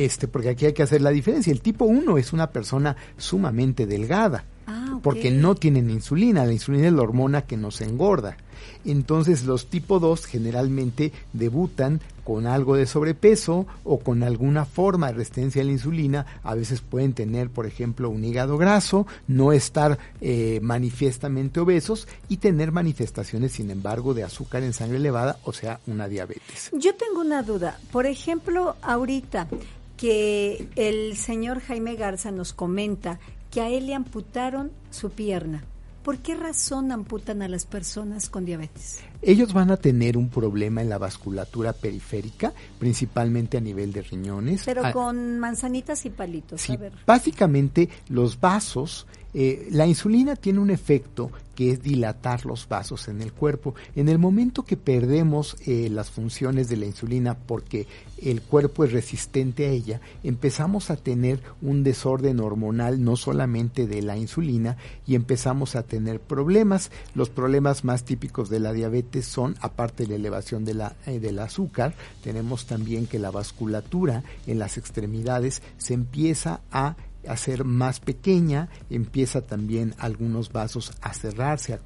este, 0.00 0.28
porque 0.28 0.50
aquí 0.50 0.66
hay 0.66 0.72
que 0.72 0.82
hacer 0.82 1.02
la 1.02 1.10
diferencia. 1.10 1.52
El 1.52 1.60
tipo 1.60 1.84
1 1.84 2.16
es 2.16 2.32
una 2.32 2.50
persona 2.50 2.96
sumamente 3.16 3.86
delgada, 3.86 4.44
ah, 4.66 4.98
porque 5.02 5.30
no 5.30 5.54
tienen 5.54 5.90
insulina. 5.90 6.44
La 6.44 6.52
insulina 6.52 6.88
es 6.88 6.92
la 6.92 7.02
hormona 7.02 7.42
que 7.42 7.56
nos 7.56 7.80
engorda. 7.80 8.36
Entonces 8.84 9.44
los 9.44 9.66
tipo 9.66 10.00
2 10.00 10.26
generalmente 10.26 11.12
debutan 11.32 12.00
con 12.24 12.46
algo 12.46 12.76
de 12.76 12.86
sobrepeso 12.86 13.66
o 13.84 13.98
con 13.98 14.22
alguna 14.22 14.64
forma 14.64 15.08
de 15.08 15.14
resistencia 15.14 15.62
a 15.62 15.64
la 15.64 15.72
insulina. 15.72 16.26
A 16.42 16.54
veces 16.54 16.80
pueden 16.80 17.12
tener, 17.12 17.50
por 17.50 17.66
ejemplo, 17.66 18.08
un 18.08 18.24
hígado 18.24 18.56
graso, 18.56 19.06
no 19.26 19.52
estar 19.52 19.98
eh, 20.20 20.60
manifiestamente 20.62 21.60
obesos 21.60 22.06
y 22.28 22.38
tener 22.38 22.72
manifestaciones, 22.72 23.52
sin 23.52 23.70
embargo, 23.70 24.14
de 24.14 24.22
azúcar 24.22 24.62
en 24.62 24.72
sangre 24.72 24.98
elevada, 24.98 25.38
o 25.44 25.52
sea, 25.52 25.80
una 25.86 26.08
diabetes. 26.08 26.70
Yo 26.72 26.94
tengo 26.94 27.20
una 27.20 27.42
duda. 27.42 27.78
Por 27.92 28.06
ejemplo, 28.06 28.76
ahorita 28.82 29.48
que 29.96 30.68
el 30.76 31.16
señor 31.16 31.60
Jaime 31.60 31.96
Garza 31.96 32.30
nos 32.30 32.52
comenta 32.52 33.18
que 33.50 33.60
a 33.60 33.68
él 33.68 33.86
le 33.86 33.94
amputaron 33.94 34.70
su 34.90 35.10
pierna. 35.10 35.64
¿Por 36.02 36.18
qué 36.18 36.34
razón 36.34 36.92
amputan 36.92 37.42
a 37.42 37.48
las 37.48 37.66
personas 37.66 38.30
con 38.30 38.44
diabetes? 38.44 39.00
Ellos 39.22 39.52
van 39.52 39.70
a 39.70 39.76
tener 39.76 40.16
un 40.16 40.28
problema 40.28 40.80
en 40.80 40.88
la 40.88 40.98
vasculatura 40.98 41.72
periférica, 41.72 42.52
principalmente 42.78 43.58
a 43.58 43.60
nivel 43.60 43.92
de 43.92 44.02
riñones. 44.02 44.62
Pero 44.64 44.82
ah, 44.84 44.92
con 44.92 45.38
manzanitas 45.38 46.04
y 46.06 46.10
palitos. 46.10 46.60
Sí, 46.60 46.78
básicamente 47.06 47.88
los 48.08 48.40
vasos 48.40 49.06
eh, 49.32 49.68
la 49.70 49.86
insulina 49.86 50.34
tiene 50.34 50.58
un 50.58 50.70
efecto 50.70 51.30
que 51.54 51.70
es 51.70 51.82
dilatar 51.82 52.46
los 52.46 52.66
vasos 52.66 53.06
en 53.08 53.20
el 53.20 53.32
cuerpo. 53.32 53.74
En 53.94 54.08
el 54.08 54.18
momento 54.18 54.64
que 54.64 54.76
perdemos 54.76 55.56
eh, 55.66 55.88
las 55.90 56.10
funciones 56.10 56.68
de 56.68 56.78
la 56.78 56.86
insulina 56.86 57.36
porque 57.36 57.86
el 58.22 58.42
cuerpo 58.42 58.84
es 58.84 58.92
resistente 58.92 59.66
a 59.66 59.70
ella, 59.70 60.00
empezamos 60.24 60.90
a 60.90 60.96
tener 60.96 61.40
un 61.62 61.82
desorden 61.84 62.40
hormonal 62.40 63.04
no 63.04 63.16
solamente 63.16 63.86
de 63.86 64.02
la 64.02 64.16
insulina 64.16 64.76
y 65.06 65.14
empezamos 65.14 65.76
a 65.76 65.82
tener 65.82 66.18
problemas. 66.18 66.90
Los 67.14 67.28
problemas 67.28 67.84
más 67.84 68.04
típicos 68.04 68.48
de 68.48 68.60
la 68.60 68.72
diabetes 68.72 69.09
son, 69.22 69.56
aparte 69.60 70.04
de 70.04 70.10
la 70.10 70.14
elevación 70.16 70.64
de 70.64 70.74
la, 70.74 70.96
eh, 71.06 71.18
del 71.20 71.38
azúcar, 71.38 71.94
tenemos 72.22 72.66
también 72.66 73.06
que 73.06 73.18
la 73.18 73.30
vasculatura 73.30 74.22
en 74.46 74.58
las 74.58 74.78
extremidades 74.78 75.62
se 75.78 75.94
empieza 75.94 76.60
a 76.70 76.96
a 77.26 77.36
ser 77.36 77.64
más 77.64 78.00
pequeña, 78.00 78.68
empieza 78.88 79.42
también 79.42 79.94
algunos 79.98 80.52
vasos 80.52 80.92
a 81.00 81.12
cerrarse, 81.12 81.74
a, 81.74 81.80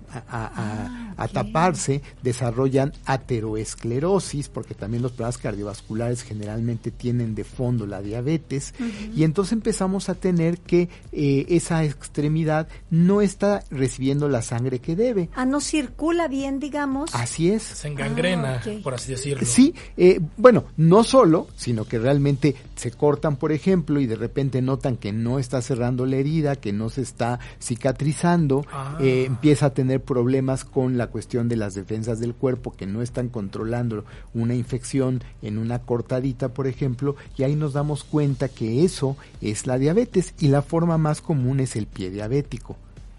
ah, 1.17 1.29
taparse, 1.29 2.03
desarrollan 2.23 2.93
ateroesclerosis, 3.05 4.49
porque 4.49 4.75
también 4.75 5.03
los 5.03 5.13
problemas 5.13 5.39
cardiovasculares 5.39 6.23
generalmente 6.23 6.91
tienen 6.91 7.35
de 7.35 7.45
fondo 7.45 7.87
la 7.87 8.03
diabetes, 8.03 8.75
y 9.15 9.25
entonces 9.25 9.53
empezamos 9.53 10.09
a 10.09 10.15
tener 10.15 10.59
que 10.59 10.89
eh, 11.13 11.47
esa 11.49 11.85
extremidad 11.85 12.69
no 12.91 13.21
está 13.21 13.65
recibiendo 13.71 14.29
la 14.29 14.43
sangre 14.43 14.79
que 14.79 14.97
debe. 14.97 15.31
Ah, 15.35 15.47
no 15.47 15.61
circula 15.61 16.29
bien, 16.29 16.61
digamos. 16.61 17.15
Así 17.15 17.51
es. 17.51 17.63
Se 17.63 17.89
engangrena, 17.89 18.63
ah, 18.65 18.71
por 18.83 18.95
así 18.95 19.13
decirlo. 19.13 19.47
Sí, 19.47 19.75
eh, 19.97 20.21
bueno, 20.37 20.65
no 20.77 21.05
solo, 21.05 21.49
sino 21.57 21.85
que 21.85 21.99
realmente 21.99 22.55
se 22.77 22.91
cortan, 22.91 23.37
por 23.37 23.53
ejemplo, 23.53 24.01
y 24.01 24.07
de 24.07 24.17
repente 24.17 24.63
notan 24.63 24.97
que 24.97 25.13
no 25.13 25.24
está 25.39 25.63
cerrando 25.63 26.07
la 26.07 26.17
herida, 26.17 26.57
que 26.57 26.73
no 26.73 26.89
se 26.91 27.03
está 27.03 27.41
cicatrizando, 27.61 28.65
ah. 28.73 28.99
eh, 29.01 29.25
empieza 29.27 29.67
a 29.67 29.75
tener 29.75 30.03
problemas 30.03 30.65
con 30.65 30.97
la 30.97 31.09
cuestión 31.09 31.49
de 31.49 31.57
las 31.57 31.75
defensas 31.75 32.21
del 32.21 32.35
cuerpo 32.35 32.73
que 32.73 32.87
no 32.87 33.03
están 33.03 33.29
controlando 33.29 34.05
una 34.33 34.55
infección 34.55 35.23
en 35.43 35.59
una 35.59 35.81
cortadita, 35.81 36.51
por 36.51 36.67
ejemplo, 36.67 37.17
y 37.37 37.43
ahí 37.43 37.57
nos 37.57 37.73
damos 37.73 38.05
cuenta 38.05 38.49
que 38.49 38.85
eso 38.85 39.17
es 39.41 39.67
la 39.67 39.79
diabetes 39.79 40.35
y 40.39 40.49
la 40.49 40.63
forma 40.63 40.99
más 40.99 41.21
común 41.21 41.61
es 41.61 41.77
el 41.77 41.87
pie 41.87 42.11
diabético. 42.11 42.77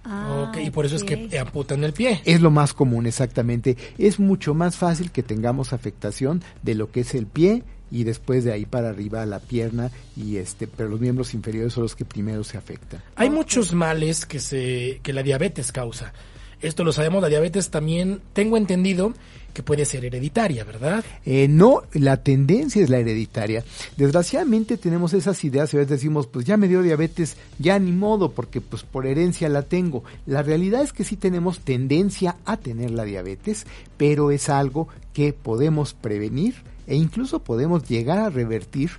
Ah, 0.07 0.51
y 0.61 0.69
por 0.69 0.85
eso 0.85 0.95
es 0.95 1.03
que 1.03 1.39
amputan 1.39 1.83
el 1.83 1.91
pie. 1.91 2.21
Es 2.25 2.39
lo 2.39 2.51
más 2.51 2.73
común, 2.73 3.07
exactamente. 3.07 3.75
Es 3.97 4.19
mucho 4.19 4.53
más 4.53 4.77
fácil 4.77 5.11
que 5.11 5.23
tengamos 5.23 5.73
afectación 5.73 6.43
de 6.61 6.75
lo 6.75 6.91
que 6.91 6.99
es 6.99 7.15
el 7.15 7.25
pie 7.25 7.63
y 7.91 8.03
después 8.03 8.43
de 8.43 8.51
ahí 8.51 8.65
para 8.65 8.89
arriba 8.89 9.25
la 9.25 9.39
pierna 9.39 9.91
y 10.15 10.37
este 10.37 10.67
pero 10.67 10.89
los 10.89 10.99
miembros 10.99 11.33
inferiores 11.33 11.73
son 11.73 11.83
los 11.83 11.95
que 11.95 12.05
primero 12.05 12.43
se 12.43 12.57
afectan. 12.57 13.01
Hay 13.15 13.29
muchos 13.29 13.73
males 13.73 14.25
que 14.25 14.39
se 14.39 14.99
que 15.03 15.13
la 15.13 15.23
diabetes 15.23 15.71
causa. 15.71 16.13
Esto 16.61 16.83
lo 16.83 16.91
sabemos, 16.91 17.21
la 17.21 17.29
diabetes 17.29 17.69
también 17.69 18.21
tengo 18.33 18.57
entendido 18.57 19.13
que 19.55 19.63
puede 19.63 19.85
ser 19.85 20.03
hereditaria, 20.03 20.65
¿verdad? 20.65 21.03
Eh, 21.25 21.47
no, 21.47 21.83
la 21.93 22.17
tendencia 22.17 22.83
es 22.83 22.89
la 22.89 22.99
hereditaria. 22.99 23.63
Desgraciadamente 23.95 24.77
tenemos 24.77 25.13
esas 25.13 25.43
ideas 25.45 25.73
y 25.73 25.77
a 25.77 25.79
veces 25.79 25.91
decimos, 25.91 26.27
pues 26.27 26.45
ya 26.45 26.57
me 26.57 26.67
dio 26.67 26.81
diabetes, 26.81 27.37
ya 27.57 27.79
ni 27.79 27.93
modo, 27.93 28.31
porque 28.31 28.59
pues 28.59 28.83
por 28.83 29.07
herencia 29.07 29.47
la 29.47 29.61
tengo. 29.61 30.03
La 30.25 30.43
realidad 30.43 30.81
es 30.81 30.91
que 30.91 31.05
sí 31.05 31.15
tenemos 31.15 31.61
tendencia 31.61 32.35
a 32.43 32.57
tener 32.57 32.91
la 32.91 33.05
diabetes, 33.05 33.65
pero 33.95 34.29
es 34.29 34.49
algo 34.49 34.89
que 35.13 35.31
podemos 35.31 35.93
prevenir 35.93 36.55
e 36.87 36.95
incluso 36.95 37.39
podemos 37.39 37.87
llegar 37.87 38.19
a 38.19 38.29
revertir 38.29 38.91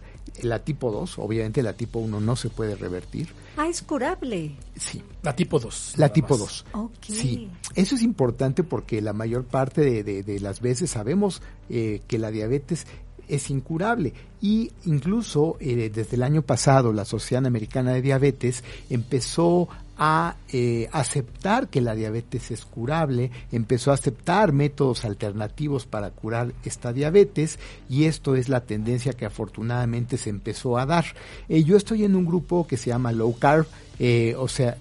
la 0.42 0.60
tipo 0.60 0.90
2, 0.90 1.18
obviamente 1.18 1.62
la 1.62 1.72
tipo 1.72 1.98
1 1.98 2.20
no 2.20 2.36
se 2.36 2.50
puede 2.50 2.74
revertir. 2.74 3.28
Ah, 3.56 3.68
es 3.68 3.82
curable. 3.82 4.52
Sí. 4.76 5.02
La 5.22 5.34
tipo 5.34 5.58
2. 5.58 5.94
La 5.96 6.10
tipo 6.10 6.36
2. 6.36 6.64
Sí. 7.00 7.50
Eso 7.74 7.94
es 7.94 8.02
importante 8.02 8.62
porque 8.62 9.00
la 9.00 9.12
mayor 9.12 9.44
parte 9.44 10.02
de, 10.02 10.40
las 10.40 10.60
veces 10.60 10.90
sabemos 10.90 11.42
eh, 11.70 12.02
que 12.06 12.18
la 12.18 12.30
diabetes 12.30 12.86
es 13.28 13.50
incurable. 13.50 14.12
Y 14.40 14.72
incluso 14.84 15.56
eh, 15.60 15.90
desde 15.92 16.16
el 16.16 16.22
año 16.22 16.42
pasado 16.42 16.92
la 16.92 17.04
Sociedad 17.04 17.46
Americana 17.46 17.92
de 17.92 18.02
Diabetes 18.02 18.62
empezó 18.90 19.68
a 19.98 20.36
eh, 20.52 20.88
aceptar 20.92 21.68
que 21.68 21.80
la 21.80 21.94
diabetes 21.94 22.50
es 22.50 22.64
curable, 22.64 23.30
empezó 23.52 23.90
a 23.90 23.94
aceptar 23.94 24.52
métodos 24.52 25.04
alternativos 25.04 25.86
para 25.86 26.10
curar 26.10 26.52
esta 26.64 26.92
diabetes 26.92 27.58
y 27.88 28.04
esto 28.04 28.36
es 28.36 28.48
la 28.48 28.60
tendencia 28.60 29.12
que 29.12 29.26
afortunadamente 29.26 30.18
se 30.18 30.30
empezó 30.30 30.78
a 30.78 30.86
dar. 30.86 31.06
Eh, 31.48 31.64
yo 31.64 31.76
estoy 31.76 32.04
en 32.04 32.16
un 32.16 32.26
grupo 32.26 32.66
que 32.66 32.76
se 32.76 32.90
llama 32.90 33.12
Low 33.12 33.38
Carb, 33.38 33.66
o 34.36 34.48
sea, 34.48 34.76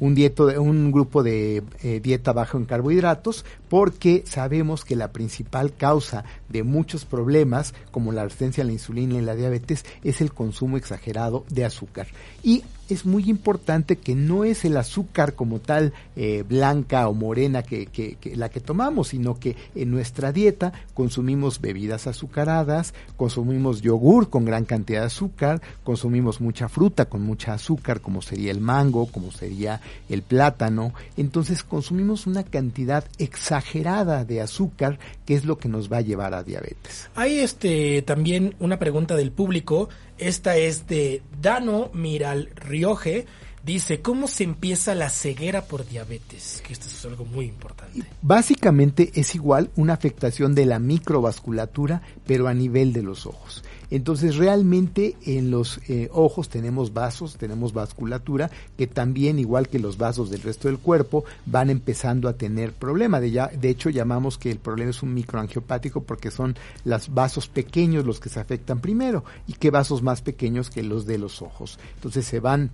un, 0.00 0.14
dieto, 0.14 0.46
un 0.60 0.90
grupo 0.90 1.22
de 1.22 1.62
eh, 1.82 2.00
dieta 2.02 2.32
baja 2.32 2.58
en 2.58 2.64
carbohidratos 2.64 3.44
porque 3.68 4.24
sabemos 4.26 4.84
que 4.84 4.96
la 4.96 5.12
principal 5.12 5.74
causa 5.76 6.24
de 6.48 6.64
muchos 6.64 7.04
problemas 7.04 7.74
como 7.90 8.10
la 8.10 8.24
resistencia 8.24 8.64
a 8.64 8.66
la 8.66 8.72
insulina 8.72 9.16
y 9.16 9.20
la 9.20 9.36
diabetes 9.36 9.84
es 10.02 10.20
el 10.20 10.32
consumo 10.32 10.76
exagerado 10.76 11.44
de 11.50 11.66
azúcar. 11.66 12.08
Y 12.42 12.64
es 12.90 13.06
muy 13.06 13.28
importante 13.30 13.96
que 13.96 14.14
no 14.14 14.44
es 14.44 14.64
el 14.64 14.76
azúcar 14.76 15.34
como 15.34 15.60
tal 15.60 15.92
eh, 16.16 16.44
blanca 16.48 17.08
o 17.08 17.14
morena 17.14 17.62
que, 17.62 17.86
que, 17.86 18.16
la 18.36 18.48
que 18.48 18.60
tomamos, 18.60 19.08
sino 19.08 19.38
que 19.38 19.56
en 19.74 19.90
nuestra 19.90 20.32
dieta 20.32 20.72
consumimos 20.94 21.60
bebidas 21.60 22.06
azucaradas, 22.06 22.94
consumimos 23.16 23.82
yogur 23.82 24.30
con 24.30 24.44
gran 24.44 24.64
cantidad 24.64 25.00
de 25.00 25.06
azúcar, 25.06 25.60
consumimos 25.84 26.40
mucha 26.40 26.68
fruta 26.68 27.06
con 27.06 27.22
mucha 27.22 27.54
azúcar 27.54 28.00
como 28.00 28.22
sería 28.22 28.50
el 28.50 28.60
mango, 28.60 29.06
como 29.06 29.30
sería 29.30 29.80
el 30.08 30.22
plátano, 30.22 30.92
entonces 31.16 31.62
consumimos 31.62 32.26
una 32.26 32.44
cantidad 32.44 33.04
exagerada 33.18 34.24
de 34.24 34.40
azúcar 34.40 34.98
que 35.26 35.34
es 35.34 35.44
lo 35.44 35.58
que 35.58 35.68
nos 35.68 35.90
va 35.90 35.98
a 35.98 36.02
llevar 36.02 36.34
a 36.34 36.42
diabetes. 36.42 37.08
Hay 37.14 37.38
este 37.38 38.02
también 38.02 38.54
una 38.58 38.78
pregunta 38.78 39.16
del 39.16 39.32
público 39.32 39.88
esta 40.20 40.56
es 40.56 40.86
de 40.86 41.22
Dano 41.40 41.90
Miral 41.94 42.50
Rioje. 42.54 43.26
Dice, 43.64 44.00
¿cómo 44.00 44.26
se 44.26 44.44
empieza 44.44 44.94
la 44.94 45.10
ceguera 45.10 45.64
por 45.64 45.86
diabetes? 45.86 46.62
Que 46.66 46.72
esto 46.72 46.86
es 46.86 47.04
algo 47.04 47.24
muy 47.26 47.44
importante. 47.44 48.04
Básicamente 48.22 49.10
es 49.14 49.34
igual 49.34 49.70
una 49.76 49.92
afectación 49.92 50.54
de 50.54 50.64
la 50.64 50.78
microvasculatura, 50.78 52.00
pero 52.26 52.48
a 52.48 52.54
nivel 52.54 52.92
de 52.92 53.02
los 53.02 53.26
ojos. 53.26 53.62
Entonces 53.90 54.36
realmente 54.36 55.16
en 55.26 55.50
los 55.50 55.80
eh, 55.88 56.08
ojos 56.12 56.48
tenemos 56.48 56.92
vasos, 56.92 57.36
tenemos 57.36 57.72
vasculatura 57.72 58.50
que 58.76 58.86
también 58.86 59.38
igual 59.38 59.68
que 59.68 59.78
los 59.78 59.98
vasos 59.98 60.30
del 60.30 60.42
resto 60.42 60.68
del 60.68 60.78
cuerpo 60.78 61.24
van 61.46 61.70
empezando 61.70 62.28
a 62.28 62.34
tener 62.34 62.72
problema. 62.72 63.20
De, 63.20 63.30
ya, 63.30 63.48
de 63.48 63.68
hecho 63.68 63.90
llamamos 63.90 64.38
que 64.38 64.50
el 64.50 64.58
problema 64.58 64.90
es 64.90 65.02
un 65.02 65.14
microangiopático 65.14 66.02
porque 66.02 66.30
son 66.30 66.56
los 66.84 67.12
vasos 67.12 67.48
pequeños 67.48 68.06
los 68.06 68.20
que 68.20 68.28
se 68.28 68.40
afectan 68.40 68.80
primero 68.80 69.24
y 69.46 69.54
qué 69.54 69.70
vasos 69.70 70.02
más 70.02 70.22
pequeños 70.22 70.70
que 70.70 70.82
los 70.82 71.06
de 71.06 71.18
los 71.18 71.42
ojos. 71.42 71.78
Entonces 71.96 72.24
se 72.26 72.40
van 72.40 72.70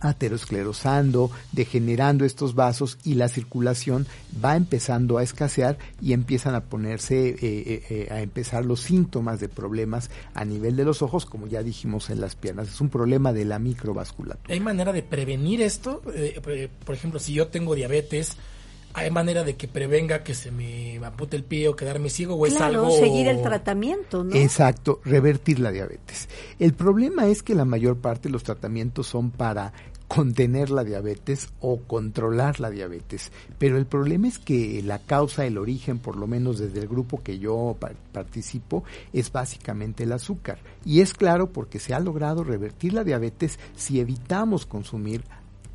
aterosclerosando, 0.00 1.30
degenerando 1.52 2.24
estos 2.24 2.54
vasos 2.54 2.98
y 3.04 3.14
la 3.14 3.28
circulación 3.28 4.06
va 4.42 4.56
empezando 4.56 5.18
a 5.18 5.22
escasear 5.22 5.78
y 6.00 6.12
empiezan 6.12 6.54
a 6.54 6.64
ponerse, 6.64 7.28
eh, 7.28 7.36
eh, 7.40 7.82
eh, 7.90 8.08
a 8.10 8.20
empezar 8.20 8.64
los 8.64 8.80
síntomas 8.80 9.40
de 9.40 9.48
problemas 9.48 10.10
a 10.34 10.44
nivel 10.44 10.76
de 10.76 10.84
los 10.84 11.02
ojos, 11.02 11.26
como 11.26 11.46
ya 11.46 11.62
dijimos 11.62 12.10
en 12.10 12.20
las 12.20 12.34
piernas. 12.34 12.68
Es 12.68 12.80
un 12.80 12.88
problema 12.88 13.32
de 13.32 13.44
la 13.44 13.58
microvasculatura. 13.58 14.52
¿Hay 14.52 14.60
manera 14.60 14.92
de 14.92 15.02
prevenir 15.02 15.62
esto? 15.62 16.02
por 16.84 16.94
ejemplo, 16.94 17.20
si 17.20 17.34
yo 17.34 17.48
tengo 17.48 17.74
diabetes, 17.74 18.36
¿Hay 18.92 19.10
manera 19.10 19.44
de 19.44 19.56
que 19.56 19.68
prevenga 19.68 20.24
que 20.24 20.34
se 20.34 20.50
me 20.50 20.98
ampute 21.04 21.36
el 21.36 21.44
pie 21.44 21.68
o 21.68 21.76
quedarme 21.76 22.10
ciego 22.10 22.34
o 22.34 22.46
es 22.46 22.60
algo 22.60 22.90
seguir 22.90 23.28
el 23.28 23.40
tratamiento, 23.40 24.24
¿no? 24.24 24.34
Exacto, 24.34 25.00
revertir 25.04 25.60
la 25.60 25.70
diabetes. 25.70 26.28
El 26.58 26.74
problema 26.74 27.26
es 27.26 27.42
que 27.42 27.54
la 27.54 27.64
mayor 27.64 27.98
parte 27.98 28.28
de 28.28 28.32
los 28.32 28.42
tratamientos 28.42 29.06
son 29.06 29.30
para 29.30 29.72
contener 30.10 30.70
la 30.70 30.82
diabetes 30.82 31.50
o 31.60 31.82
controlar 31.82 32.58
la 32.58 32.68
diabetes. 32.68 33.30
Pero 33.58 33.78
el 33.78 33.86
problema 33.86 34.26
es 34.26 34.40
que 34.40 34.82
la 34.82 34.98
causa, 34.98 35.46
el 35.46 35.56
origen, 35.56 36.00
por 36.00 36.16
lo 36.16 36.26
menos 36.26 36.58
desde 36.58 36.80
el 36.80 36.88
grupo 36.88 37.22
que 37.22 37.38
yo 37.38 37.76
participo, 38.10 38.82
es 39.12 39.30
básicamente 39.30 40.02
el 40.02 40.10
azúcar. 40.10 40.58
Y 40.84 41.00
es 41.00 41.14
claro 41.14 41.52
porque 41.52 41.78
se 41.78 41.94
ha 41.94 42.00
logrado 42.00 42.42
revertir 42.42 42.92
la 42.92 43.04
diabetes 43.04 43.60
si 43.76 44.00
evitamos 44.00 44.66
consumir 44.66 45.22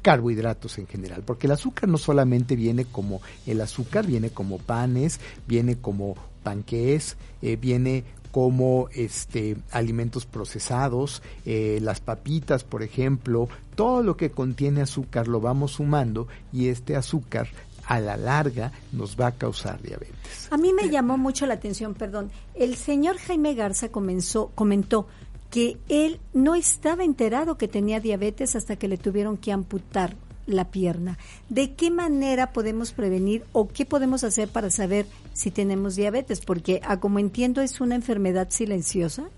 carbohidratos 0.06 0.78
en 0.78 0.86
general, 0.86 1.24
porque 1.26 1.48
el 1.48 1.54
azúcar 1.54 1.90
no 1.90 1.98
solamente 1.98 2.56
viene 2.56 2.86
como 2.86 3.22
el 3.48 3.60
azúcar, 3.60 4.06
viene 4.06 4.30
como 4.30 4.60
panes, 4.60 5.20
viene 5.48 5.78
como 5.78 6.14
panqués, 6.44 7.18
eh, 7.42 7.56
viene 7.56 8.04
como 8.32 8.88
este 8.94 9.58
alimentos 9.72 10.28
procesados, 10.28 11.24
eh, 11.44 11.80
las 11.82 12.02
papitas, 12.02 12.64
por 12.64 12.84
ejemplo, 12.84 13.50
todo 13.74 14.04
lo 14.04 14.16
que 14.16 14.30
contiene 14.30 14.84
azúcar 14.84 15.28
lo 15.28 15.42
vamos 15.42 15.72
sumando 15.72 16.28
y 16.54 16.68
este 16.68 16.96
azúcar 16.96 17.48
a 17.88 18.00
la 18.00 18.16
larga 18.16 18.74
nos 18.92 19.20
va 19.20 19.28
a 19.28 19.32
causar 19.32 19.82
diabetes. 19.82 20.50
A 20.52 20.58
mí 20.58 20.72
me 20.72 20.88
llamó 20.90 21.18
mucho 21.18 21.48
la 21.48 21.56
atención, 21.56 21.96
perdón, 21.96 22.30
el 22.54 22.76
señor 22.76 23.18
Jaime 23.18 23.56
Garza 23.56 23.90
comenzó, 23.90 24.52
comentó 24.54 25.08
que 25.56 25.78
él 25.88 26.20
no 26.34 26.54
estaba 26.54 27.06
enterado 27.06 27.58
que 27.58 27.70
tenía 27.70 28.02
diabetes 28.02 28.58
hasta 28.58 28.76
que 28.76 28.90
le 28.90 28.98
tuvieron 28.98 29.38
que 29.38 29.54
amputar 29.54 30.18
la 30.48 30.70
pierna. 30.70 31.18
¿De 31.48 31.76
qué 31.76 31.90
manera 31.90 32.52
podemos 32.52 32.92
prevenir 32.92 33.46
o 33.54 33.70
qué 33.70 33.86
podemos 33.86 34.26
hacer 34.26 34.50
para 34.50 34.70
saber 34.70 35.06
si 35.32 35.52
tenemos 35.52 35.96
diabetes? 35.96 36.42
Porque, 36.42 36.82
a 36.84 37.00
como 37.00 37.20
entiendo, 37.20 37.62
es 37.62 37.80
una 37.80 37.96
enfermedad 37.96 38.50
silenciosa. 38.50 39.30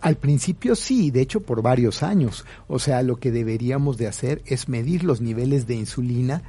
Al 0.00 0.14
principio 0.14 0.76
sí, 0.76 1.10
de 1.10 1.22
hecho 1.22 1.40
por 1.40 1.60
varios 1.60 2.04
años. 2.04 2.44
O 2.68 2.78
sea, 2.78 3.02
lo 3.02 3.16
que 3.16 3.32
deberíamos 3.32 3.96
de 3.96 4.06
hacer 4.06 4.42
es 4.46 4.68
medir 4.68 5.02
los 5.02 5.20
niveles 5.20 5.66
de 5.66 5.74
insulina 5.74 6.44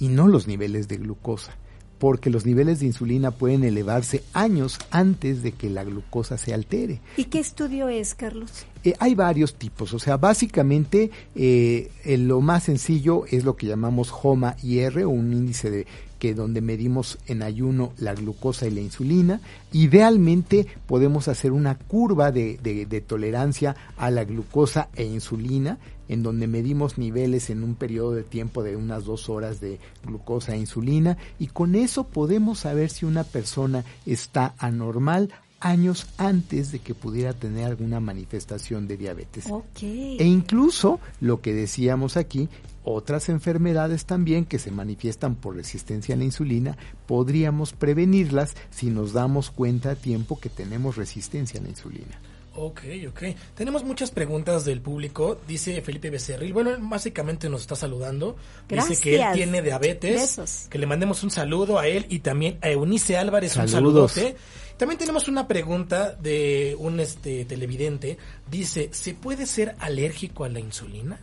y 0.00 0.08
no 0.08 0.26
los 0.26 0.48
niveles 0.48 0.88
de 0.88 0.96
glucosa 0.96 1.56
porque 1.98 2.30
los 2.30 2.46
niveles 2.46 2.80
de 2.80 2.86
insulina 2.86 3.30
pueden 3.30 3.64
elevarse 3.64 4.22
años 4.32 4.78
antes 4.90 5.42
de 5.42 5.52
que 5.52 5.70
la 5.70 5.84
glucosa 5.84 6.38
se 6.38 6.54
altere. 6.54 7.00
¿Y 7.16 7.24
qué 7.24 7.38
estudio 7.38 7.88
es, 7.88 8.14
Carlos? 8.14 8.66
Eh, 8.82 8.94
hay 8.98 9.14
varios 9.14 9.54
tipos, 9.54 9.94
o 9.94 9.98
sea, 9.98 10.16
básicamente 10.16 11.10
eh, 11.34 11.90
lo 12.18 12.40
más 12.40 12.64
sencillo 12.64 13.24
es 13.30 13.44
lo 13.44 13.56
que 13.56 13.66
llamamos 13.66 14.12
HOMA-IR, 14.12 15.06
un 15.06 15.32
índice 15.32 15.70
de 15.70 15.86
que 16.24 16.32
donde 16.32 16.62
medimos 16.62 17.18
en 17.26 17.42
ayuno 17.42 17.92
la 17.98 18.14
glucosa 18.14 18.66
y 18.66 18.70
la 18.70 18.80
insulina. 18.80 19.42
Idealmente 19.72 20.66
podemos 20.86 21.28
hacer 21.28 21.52
una 21.52 21.76
curva 21.76 22.32
de, 22.32 22.56
de, 22.62 23.00
tolerancia 23.02 23.76
a 23.98 24.10
la 24.10 24.24
glucosa 24.24 24.88
e 24.94 25.04
insulina, 25.04 25.78
en 26.08 26.22
donde 26.22 26.46
medimos 26.46 26.98
niveles 26.98 27.50
en 27.50 27.62
un 27.62 27.74
periodo 27.74 28.12
de 28.12 28.22
tiempo 28.22 28.62
de 28.62 28.76
unas 28.76 29.04
dos 29.04 29.28
horas 29.28 29.60
de 29.60 29.80
glucosa 30.04 30.54
e 30.54 30.58
insulina, 30.58 31.16
y 31.38 31.48
con 31.48 31.74
eso 31.74 32.04
podemos 32.04 32.60
saber 32.60 32.90
si 32.90 33.06
una 33.06 33.24
persona 33.24 33.84
está 34.06 34.54
anormal 34.58 35.30
años 35.64 36.06
antes 36.18 36.72
de 36.72 36.80
que 36.80 36.94
pudiera 36.94 37.32
tener 37.32 37.64
alguna 37.64 37.98
manifestación 37.98 38.86
de 38.86 38.98
diabetes. 38.98 39.46
E 39.80 40.24
incluso 40.24 41.00
lo 41.20 41.40
que 41.40 41.54
decíamos 41.54 42.18
aquí, 42.18 42.50
otras 42.84 43.30
enfermedades 43.30 44.04
también 44.04 44.44
que 44.44 44.58
se 44.58 44.70
manifiestan 44.70 45.34
por 45.36 45.56
resistencia 45.56 46.14
a 46.14 46.18
la 46.18 46.24
insulina, 46.24 46.76
podríamos 47.06 47.72
prevenirlas 47.72 48.54
si 48.70 48.90
nos 48.90 49.14
damos 49.14 49.50
cuenta 49.50 49.92
a 49.92 49.96
tiempo 49.96 50.38
que 50.38 50.50
tenemos 50.50 50.96
resistencia 50.96 51.60
a 51.60 51.62
la 51.62 51.70
insulina. 51.70 52.20
Ok, 52.56 52.82
ok. 53.08 53.22
Tenemos 53.54 53.84
muchas 53.84 54.10
preguntas 54.10 54.64
del 54.64 54.80
público. 54.80 55.38
Dice 55.46 55.80
Felipe 55.82 56.10
Becerril. 56.10 56.52
Bueno, 56.52 56.70
básicamente 56.78 57.48
nos 57.48 57.62
está 57.62 57.74
saludando. 57.74 58.36
Dice 58.68 58.96
que 59.00 59.16
él 59.16 59.24
tiene 59.34 59.60
diabetes. 59.60 60.68
Que 60.70 60.78
le 60.78 60.86
mandemos 60.86 61.22
un 61.24 61.30
saludo 61.30 61.78
a 61.78 61.88
él 61.88 62.06
y 62.08 62.20
también 62.20 62.58
a 62.62 62.70
Eunice 62.70 63.16
Álvarez 63.16 63.52
Saludos. 63.52 63.72
un 63.72 63.76
saludote. 63.76 64.36
También 64.76 64.98
tenemos 64.98 65.28
una 65.28 65.46
pregunta 65.46 66.12
de 66.12 66.76
un 66.78 67.00
este 67.00 67.44
televidente. 67.44 68.18
Dice, 68.50 68.90
¿se 68.92 69.14
puede 69.14 69.46
ser 69.46 69.76
alérgico 69.78 70.44
a 70.44 70.48
la 70.48 70.60
insulina? 70.60 71.18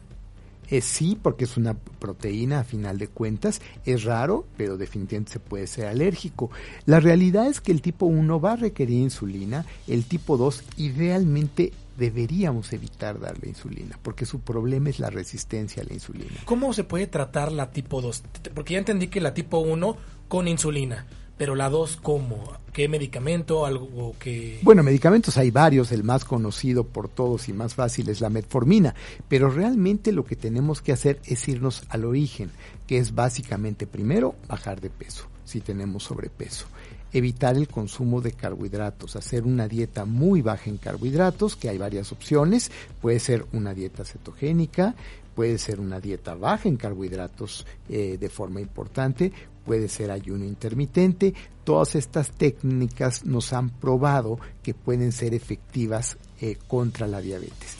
Es 0.71 0.85
sí, 0.85 1.17
porque 1.21 1.43
es 1.43 1.57
una 1.57 1.75
proteína 1.75 2.61
a 2.61 2.63
final 2.63 2.97
de 2.97 3.07
cuentas. 3.07 3.61
Es 3.85 4.03
raro, 4.03 4.47
pero 4.57 4.77
definitivamente 4.77 5.33
se 5.33 5.39
puede 5.39 5.67
ser 5.67 5.85
alérgico. 5.85 6.49
La 6.85 6.99
realidad 6.99 7.47
es 7.47 7.61
que 7.61 7.71
el 7.71 7.81
tipo 7.81 8.07
1 8.07 8.39
va 8.39 8.53
a 8.53 8.55
requerir 8.55 8.99
insulina, 8.99 9.65
el 9.87 10.05
tipo 10.05 10.37
2 10.37 10.63
idealmente 10.77 11.73
deberíamos 11.97 12.73
evitar 12.73 13.19
darle 13.19 13.49
insulina, 13.49 13.99
porque 14.01 14.25
su 14.25 14.39
problema 14.39 14.89
es 14.89 14.99
la 14.99 15.09
resistencia 15.09 15.83
a 15.83 15.85
la 15.85 15.93
insulina. 15.93 16.31
¿Cómo 16.45 16.73
se 16.73 16.83
puede 16.83 17.05
tratar 17.05 17.51
la 17.51 17.71
tipo 17.71 18.01
2? 18.01 18.23
Porque 18.55 18.73
ya 18.73 18.79
entendí 18.79 19.07
que 19.07 19.21
la 19.21 19.33
tipo 19.33 19.59
1 19.59 19.97
con 20.27 20.47
insulina 20.47 21.05
pero 21.41 21.55
la 21.55 21.71
2, 21.71 21.97
¿cómo? 22.03 22.53
¿Qué 22.71 22.87
medicamento? 22.87 23.65
¿Algo 23.65 24.13
que...? 24.19 24.59
Bueno, 24.61 24.83
medicamentos 24.83 25.39
hay 25.39 25.49
varios, 25.49 25.91
el 25.91 26.03
más 26.03 26.23
conocido 26.23 26.83
por 26.83 27.09
todos 27.09 27.49
y 27.49 27.53
más 27.53 27.73
fácil 27.73 28.09
es 28.09 28.21
la 28.21 28.29
metformina, 28.29 28.93
pero 29.27 29.49
realmente 29.49 30.11
lo 30.11 30.23
que 30.23 30.35
tenemos 30.35 30.83
que 30.83 30.91
hacer 30.91 31.19
es 31.25 31.47
irnos 31.47 31.81
al 31.89 32.05
origen, 32.05 32.51
que 32.85 32.99
es 32.99 33.15
básicamente 33.15 33.87
primero 33.87 34.35
bajar 34.47 34.81
de 34.81 34.91
peso. 34.91 35.25
si 35.43 35.61
tenemos 35.61 36.03
sobrepeso 36.03 36.67
evitar 37.13 37.57
el 37.57 37.67
consumo 37.67 38.21
de 38.21 38.31
carbohidratos, 38.31 39.17
hacer 39.17 39.43
una 39.43 39.67
dieta 39.67 40.05
muy 40.05 40.41
baja 40.41 40.69
en 40.69 40.77
carbohidratos, 40.77 41.57
que 41.57 41.67
hay 41.67 41.77
varias 41.77 42.13
opciones, 42.13 42.71
puede 43.01 43.19
ser 43.19 43.45
una 43.51 43.73
dieta 43.73 44.05
cetogénica, 44.05 44.95
puede 45.35 45.57
ser 45.57 45.79
una 45.79 45.99
dieta 45.99 46.35
baja 46.35 46.69
en 46.69 46.77
carbohidratos 46.77 47.65
eh, 47.89 48.17
de 48.19 48.29
forma 48.29 48.61
importante, 48.61 49.31
puede 49.65 49.87
ser 49.87 50.11
ayuno 50.11 50.45
intermitente, 50.45 51.33
todas 51.63 51.95
estas 51.95 52.31
técnicas 52.31 53.25
nos 53.25 53.53
han 53.53 53.69
probado 53.69 54.39
que 54.63 54.73
pueden 54.73 55.11
ser 55.11 55.33
efectivas 55.33 56.17
eh, 56.41 56.57
contra 56.67 57.07
la 57.07 57.21
diabetes. 57.21 57.75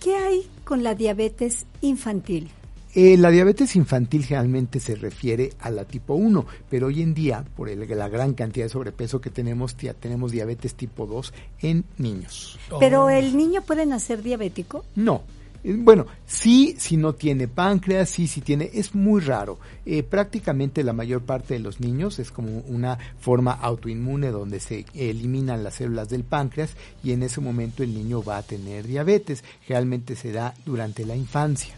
¿Qué 0.00 0.16
hay 0.16 0.46
con 0.64 0.82
la 0.82 0.94
diabetes 0.94 1.66
infantil? 1.80 2.50
Eh, 2.94 3.16
la 3.16 3.30
diabetes 3.30 3.74
infantil 3.74 4.24
generalmente 4.24 4.78
se 4.78 4.94
refiere 4.94 5.50
a 5.58 5.70
la 5.70 5.84
tipo 5.84 6.14
1, 6.14 6.46
pero 6.70 6.86
hoy 6.86 7.02
en 7.02 7.12
día, 7.12 7.44
por 7.56 7.68
la 7.68 8.08
gran 8.08 8.34
cantidad 8.34 8.66
de 8.66 8.70
sobrepeso 8.70 9.20
que 9.20 9.30
tenemos, 9.30 9.76
ya 9.76 9.94
tenemos 9.94 10.30
diabetes 10.30 10.74
tipo 10.74 11.04
2 11.04 11.32
en 11.62 11.84
niños. 11.98 12.56
¿Pero 12.78 13.06
oh. 13.06 13.10
el 13.10 13.36
niño 13.36 13.62
puede 13.62 13.84
nacer 13.84 14.22
diabético? 14.22 14.84
No. 14.94 15.22
Bueno, 15.64 16.06
sí, 16.26 16.76
si 16.78 16.98
no 16.98 17.14
tiene 17.14 17.48
páncreas, 17.48 18.10
sí, 18.10 18.26
si 18.26 18.42
tiene, 18.42 18.70
es 18.74 18.94
muy 18.94 19.22
raro. 19.22 19.58
Eh, 19.86 20.02
prácticamente 20.02 20.84
la 20.84 20.92
mayor 20.92 21.22
parte 21.22 21.54
de 21.54 21.60
los 21.60 21.80
niños 21.80 22.18
es 22.18 22.30
como 22.30 22.58
una 22.66 22.98
forma 23.18 23.52
autoinmune 23.52 24.30
donde 24.30 24.60
se 24.60 24.84
eliminan 24.94 25.64
las 25.64 25.76
células 25.76 26.10
del 26.10 26.22
páncreas 26.22 26.76
y 27.02 27.12
en 27.12 27.22
ese 27.22 27.40
momento 27.40 27.82
el 27.82 27.94
niño 27.94 28.22
va 28.22 28.36
a 28.36 28.42
tener 28.42 28.86
diabetes. 28.86 29.42
Realmente 29.66 30.16
se 30.16 30.32
da 30.32 30.52
durante 30.66 31.06
la 31.06 31.16
infancia. 31.16 31.74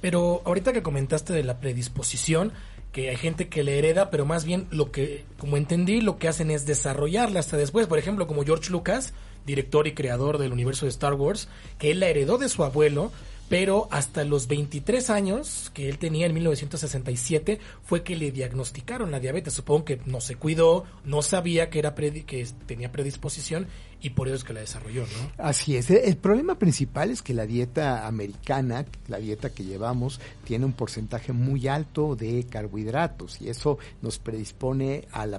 Pero 0.00 0.42
ahorita 0.44 0.72
que 0.72 0.84
comentaste 0.84 1.32
de 1.32 1.42
la 1.42 1.58
predisposición, 1.58 2.52
que 2.92 3.10
hay 3.10 3.16
gente 3.16 3.48
que 3.48 3.64
le 3.64 3.78
hereda, 3.78 4.10
pero 4.10 4.24
más 4.24 4.44
bien 4.44 4.68
lo 4.70 4.92
que, 4.92 5.24
como 5.38 5.56
entendí, 5.56 6.00
lo 6.00 6.18
que 6.18 6.28
hacen 6.28 6.52
es 6.52 6.66
desarrollarla 6.66 7.40
hasta 7.40 7.56
después. 7.56 7.88
Por 7.88 7.98
ejemplo, 7.98 8.28
como 8.28 8.44
George 8.44 8.70
Lucas, 8.70 9.12
director 9.46 9.86
y 9.86 9.94
creador 9.94 10.38
del 10.38 10.52
universo 10.52 10.86
de 10.86 10.90
Star 10.90 11.14
Wars, 11.14 11.48
que 11.78 11.90
él 11.90 12.00
la 12.00 12.08
heredó 12.08 12.38
de 12.38 12.48
su 12.48 12.64
abuelo, 12.64 13.12
pero 13.48 13.88
hasta 13.90 14.24
los 14.24 14.48
23 14.48 15.10
años 15.10 15.70
que 15.74 15.88
él 15.88 15.98
tenía 15.98 16.26
en 16.26 16.34
1967 16.34 17.60
fue 17.82 18.02
que 18.02 18.16
le 18.16 18.30
diagnosticaron 18.30 19.10
la 19.10 19.20
diabetes. 19.20 19.52
Supongo 19.54 19.84
que 19.84 20.00
no 20.06 20.20
se 20.20 20.36
cuidó, 20.36 20.84
no 21.04 21.22
sabía 21.22 21.68
que 21.68 21.78
era 21.78 21.94
que 21.94 22.48
tenía 22.66 22.90
predisposición 22.90 23.66
y 24.00 24.10
por 24.10 24.28
eso 24.28 24.36
es 24.36 24.44
que 24.44 24.52
la 24.52 24.60
desarrolló, 24.60 25.02
¿no? 25.02 25.32
Así 25.38 25.76
es. 25.76 25.90
El 25.90 26.16
problema 26.16 26.58
principal 26.58 27.10
es 27.10 27.22
que 27.22 27.32
la 27.32 27.46
dieta 27.46 28.06
americana, 28.06 28.84
la 29.08 29.18
dieta 29.18 29.50
que 29.50 29.64
llevamos, 29.64 30.20
tiene 30.44 30.66
un 30.66 30.74
porcentaje 30.74 31.32
muy 31.32 31.68
alto 31.68 32.14
de 32.14 32.44
carbohidratos 32.44 33.40
y 33.40 33.48
eso 33.48 33.78
nos 34.02 34.18
predispone 34.18 35.06
a 35.10 35.26
la 35.26 35.38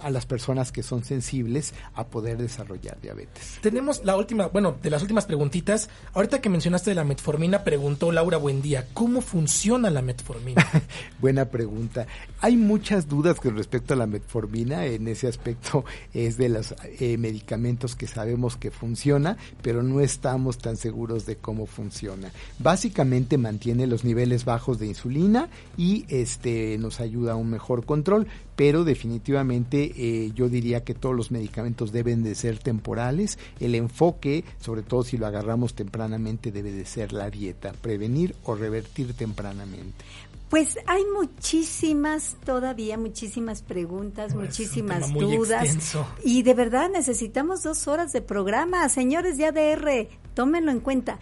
a 0.00 0.10
las 0.10 0.26
personas 0.26 0.72
que 0.72 0.82
son 0.82 1.04
sensibles 1.04 1.74
a 1.94 2.06
poder 2.06 2.38
desarrollar 2.38 3.00
diabetes. 3.00 3.58
Tenemos 3.60 4.04
la 4.04 4.16
última, 4.16 4.48
bueno, 4.48 4.76
de 4.82 4.90
las 4.90 5.02
últimas 5.02 5.26
preguntitas. 5.26 5.88
Ahorita 6.14 6.40
que 6.40 6.48
mencionaste 6.48 6.90
de 6.90 6.96
la 6.96 7.04
metformina, 7.04 7.64
preguntó 7.64 8.12
Laura 8.12 8.36
Buendía, 8.36 8.86
¿cómo 8.92 9.20
funciona 9.20 9.90
la 9.90 10.02
metformina? 10.02 10.66
Buena 11.20 11.46
pregunta. 11.46 12.06
Hay 12.40 12.56
muchas 12.56 13.08
dudas 13.08 13.38
con 13.38 13.56
respecto 13.56 13.94
a 13.94 13.96
la 13.96 14.06
metformina. 14.06 14.86
En 14.86 15.08
ese 15.08 15.28
aspecto 15.28 15.84
es 16.12 16.36
de 16.36 16.48
los 16.48 16.74
eh, 17.00 17.16
medicamentos 17.18 17.96
que 17.96 18.06
sabemos 18.06 18.56
que 18.56 18.70
funciona, 18.70 19.36
pero 19.62 19.82
no 19.82 20.00
estamos 20.00 20.58
tan 20.58 20.76
seguros 20.76 21.26
de 21.26 21.36
cómo 21.36 21.66
funciona. 21.66 22.30
Básicamente 22.58 23.38
mantiene 23.38 23.86
los 23.86 24.04
niveles 24.04 24.44
bajos 24.44 24.78
de 24.78 24.86
insulina 24.86 25.48
y 25.76 26.04
este 26.08 26.76
nos 26.78 27.00
ayuda 27.00 27.32
a 27.32 27.36
un 27.36 27.50
mejor 27.50 27.84
control, 27.84 28.26
pero 28.62 28.84
definitivamente 28.84 29.92
eh, 29.96 30.30
yo 30.36 30.48
diría 30.48 30.84
que 30.84 30.94
todos 30.94 31.16
los 31.16 31.32
medicamentos 31.32 31.90
deben 31.90 32.22
de 32.22 32.36
ser 32.36 32.60
temporales. 32.60 33.36
El 33.58 33.74
enfoque, 33.74 34.44
sobre 34.60 34.82
todo 34.82 35.02
si 35.02 35.18
lo 35.18 35.26
agarramos 35.26 35.74
tempranamente, 35.74 36.52
debe 36.52 36.70
de 36.70 36.84
ser 36.84 37.12
la 37.12 37.28
dieta, 37.28 37.72
prevenir 37.72 38.36
o 38.44 38.54
revertir 38.54 39.14
tempranamente. 39.14 40.04
Pues 40.48 40.78
hay 40.86 41.02
muchísimas, 41.12 42.36
todavía 42.44 42.96
muchísimas 42.96 43.62
preguntas, 43.62 44.36
muchísimas 44.36 45.12
dudas. 45.12 45.96
Y 46.22 46.44
de 46.44 46.54
verdad 46.54 46.88
necesitamos 46.88 47.64
dos 47.64 47.88
horas 47.88 48.12
de 48.12 48.22
programa. 48.22 48.88
Señores 48.88 49.38
de 49.38 49.46
ADR, 49.46 50.08
tómenlo 50.34 50.70
en 50.70 50.78
cuenta. 50.78 51.18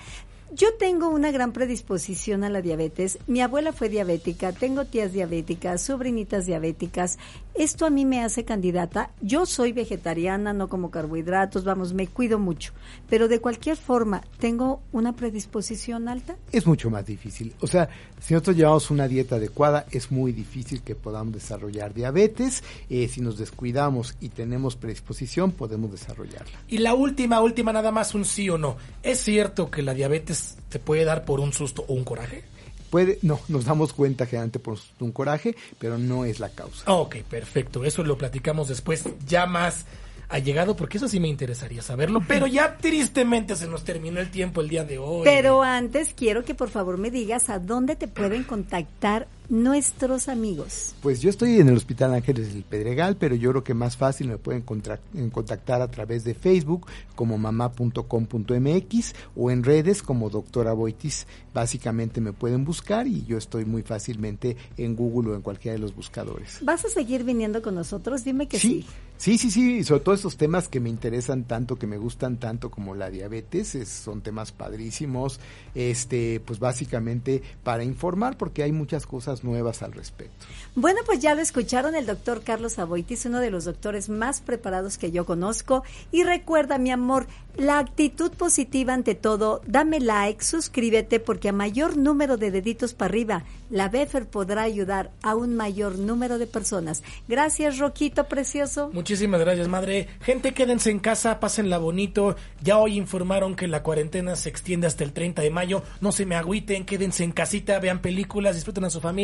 Yo 0.52 0.74
tengo 0.74 1.10
una 1.10 1.30
gran 1.30 1.52
predisposición 1.52 2.42
a 2.42 2.50
la 2.50 2.60
diabetes. 2.60 3.18
Mi 3.28 3.40
abuela 3.40 3.72
fue 3.72 3.88
diabética, 3.88 4.52
tengo 4.52 4.84
tías 4.84 5.12
diabéticas, 5.12 5.80
sobrinitas 5.80 6.44
diabéticas. 6.44 7.18
Esto 7.54 7.86
a 7.86 7.90
mí 7.90 8.04
me 8.04 8.24
hace 8.24 8.44
candidata. 8.44 9.10
Yo 9.20 9.46
soy 9.46 9.70
vegetariana, 9.70 10.52
no 10.52 10.68
como 10.68 10.90
carbohidratos, 10.90 11.62
vamos, 11.62 11.92
me 11.92 12.08
cuido 12.08 12.40
mucho. 12.40 12.72
Pero 13.08 13.28
de 13.28 13.40
cualquier 13.40 13.76
forma, 13.76 14.22
¿tengo 14.38 14.80
una 14.90 15.14
predisposición 15.14 16.08
alta? 16.08 16.34
Es 16.50 16.66
mucho 16.66 16.90
más 16.90 17.06
difícil. 17.06 17.54
O 17.60 17.68
sea, 17.68 17.88
si 18.20 18.34
nosotros 18.34 18.56
llevamos 18.56 18.90
una 18.90 19.06
dieta 19.06 19.36
adecuada, 19.36 19.86
es 19.92 20.10
muy 20.10 20.32
difícil 20.32 20.82
que 20.82 20.96
podamos 20.96 21.32
desarrollar 21.32 21.94
diabetes. 21.94 22.64
Eh, 22.88 23.06
si 23.06 23.20
nos 23.20 23.38
descuidamos 23.38 24.16
y 24.20 24.30
tenemos 24.30 24.74
predisposición, 24.74 25.52
podemos 25.52 25.92
desarrollarla. 25.92 26.58
Y 26.66 26.78
la 26.78 26.94
última, 26.94 27.40
última, 27.40 27.72
nada 27.72 27.92
más 27.92 28.16
un 28.16 28.24
sí 28.24 28.50
o 28.50 28.58
no. 28.58 28.76
¿Es 29.02 29.20
cierto 29.20 29.70
que 29.70 29.82
la 29.82 29.94
diabetes 29.94 30.39
te 30.68 30.78
puede 30.78 31.04
dar 31.04 31.24
por 31.24 31.40
un 31.40 31.52
susto 31.52 31.84
o 31.88 31.94
un 31.94 32.04
coraje? 32.04 32.44
Puede, 32.90 33.18
no, 33.22 33.40
nos 33.48 33.64
damos 33.64 33.92
cuenta 33.92 34.26
generalmente 34.26 34.58
por 34.58 34.78
un 34.98 35.12
coraje, 35.12 35.54
pero 35.78 35.96
no 35.96 36.24
es 36.24 36.40
la 36.40 36.48
causa. 36.48 36.92
Ok, 36.92 37.18
perfecto. 37.18 37.84
Eso 37.84 38.02
lo 38.02 38.18
platicamos 38.18 38.68
después, 38.68 39.04
ya 39.26 39.46
más 39.46 39.86
ha 40.28 40.38
llegado, 40.38 40.76
porque 40.76 40.98
eso 40.98 41.08
sí 41.08 41.18
me 41.18 41.28
interesaría 41.28 41.82
saberlo, 41.82 42.22
pero 42.26 42.46
ya 42.46 42.76
tristemente 42.76 43.56
se 43.56 43.66
nos 43.66 43.84
terminó 43.84 44.20
el 44.20 44.30
tiempo 44.30 44.60
el 44.60 44.68
día 44.68 44.84
de 44.84 44.98
hoy. 44.98 45.22
Pero 45.24 45.62
antes 45.62 46.14
quiero 46.14 46.44
que 46.44 46.54
por 46.54 46.70
favor 46.70 46.98
me 46.98 47.10
digas 47.10 47.50
a 47.50 47.58
dónde 47.58 47.96
te 47.96 48.06
pueden 48.06 48.44
contactar 48.44 49.26
nuestros 49.50 50.28
amigos? 50.28 50.94
Pues 51.02 51.20
yo 51.20 51.28
estoy 51.28 51.60
en 51.60 51.68
el 51.68 51.76
Hospital 51.76 52.14
Ángeles 52.14 52.54
del 52.54 52.62
Pedregal, 52.62 53.16
pero 53.16 53.34
yo 53.34 53.50
creo 53.50 53.64
que 53.64 53.74
más 53.74 53.96
fácil 53.96 54.28
me 54.28 54.38
pueden 54.38 54.62
contactar 54.62 55.82
a 55.82 55.90
través 55.90 56.24
de 56.24 56.34
Facebook 56.34 56.86
como 57.14 57.36
mamá.com.mx 57.36 59.14
o 59.36 59.50
en 59.50 59.64
redes 59.64 60.02
como 60.02 60.30
doctora 60.30 60.72
Boitis. 60.72 61.26
Básicamente 61.52 62.20
me 62.20 62.32
pueden 62.32 62.64
buscar 62.64 63.06
y 63.06 63.24
yo 63.26 63.38
estoy 63.38 63.64
muy 63.64 63.82
fácilmente 63.82 64.56
en 64.76 64.96
Google 64.96 65.32
o 65.32 65.34
en 65.34 65.42
cualquiera 65.42 65.74
de 65.74 65.80
los 65.80 65.94
buscadores. 65.94 66.58
¿Vas 66.62 66.84
a 66.84 66.88
seguir 66.88 67.24
viniendo 67.24 67.62
con 67.62 67.74
nosotros? 67.74 68.24
Dime 68.24 68.48
que 68.48 68.58
sí. 68.58 68.86
Sí, 69.20 69.36
sí, 69.36 69.50
sí, 69.50 69.84
sobre 69.84 70.00
todo 70.00 70.14
esos 70.14 70.38
temas 70.38 70.68
que 70.68 70.80
me 70.80 70.88
interesan 70.88 71.44
tanto, 71.44 71.76
que 71.76 71.86
me 71.86 71.98
gustan 71.98 72.38
tanto 72.38 72.70
como 72.70 72.94
la 72.94 73.10
diabetes, 73.10 73.76
son 73.86 74.22
temas 74.22 74.50
padrísimos, 74.50 75.40
este, 75.74 76.40
pues 76.40 76.58
básicamente 76.58 77.42
para 77.62 77.84
informar 77.84 78.38
porque 78.38 78.62
hay 78.62 78.72
muchas 78.72 79.06
cosas 79.06 79.44
nuevas 79.44 79.82
al 79.82 79.92
respecto. 79.92 80.46
Bueno, 80.74 81.00
pues 81.04 81.20
ya 81.20 81.34
lo 81.34 81.42
escucharon 81.42 81.94
el 81.94 82.06
doctor 82.06 82.42
Carlos 82.42 82.78
Aboitis, 82.78 83.26
uno 83.26 83.40
de 83.40 83.50
los 83.50 83.66
doctores 83.66 84.08
más 84.08 84.40
preparados 84.40 84.96
que 84.96 85.10
yo 85.10 85.26
conozco. 85.26 85.84
Y 86.10 86.22
recuerda, 86.22 86.78
mi 86.78 86.90
amor, 86.90 87.26
la 87.56 87.78
actitud 87.78 88.30
positiva 88.32 88.94
ante 88.94 89.14
todo, 89.14 89.60
dame 89.66 90.00
like, 90.00 90.42
suscríbete, 90.42 91.20
porque 91.20 91.39
a 91.48 91.52
mayor 91.52 91.96
número 91.96 92.36
de 92.36 92.50
deditos 92.50 92.94
para 92.94 93.10
arriba, 93.10 93.44
la 93.70 93.88
BEFER 93.88 94.26
podrá 94.26 94.62
ayudar 94.62 95.10
a 95.22 95.34
un 95.34 95.54
mayor 95.56 95.98
número 95.98 96.38
de 96.38 96.46
personas. 96.46 97.02
Gracias, 97.28 97.78
Roquito 97.78 98.24
precioso. 98.24 98.90
Muchísimas 98.92 99.40
gracias, 99.40 99.68
madre. 99.68 100.08
Gente, 100.20 100.52
quédense 100.52 100.90
en 100.90 100.98
casa, 100.98 101.40
pásenla 101.40 101.78
bonito. 101.78 102.36
Ya 102.62 102.78
hoy 102.78 102.96
informaron 102.96 103.56
que 103.56 103.68
la 103.68 103.82
cuarentena 103.82 104.36
se 104.36 104.48
extiende 104.48 104.86
hasta 104.86 105.04
el 105.04 105.12
30 105.12 105.42
de 105.42 105.50
mayo. 105.50 105.82
No 106.00 106.12
se 106.12 106.26
me 106.26 106.36
agüiten, 106.36 106.84
quédense 106.84 107.24
en 107.24 107.32
casita, 107.32 107.78
vean 107.78 108.00
películas, 108.00 108.54
disfruten 108.54 108.84
a 108.84 108.90
su 108.90 109.00
familia 109.00 109.20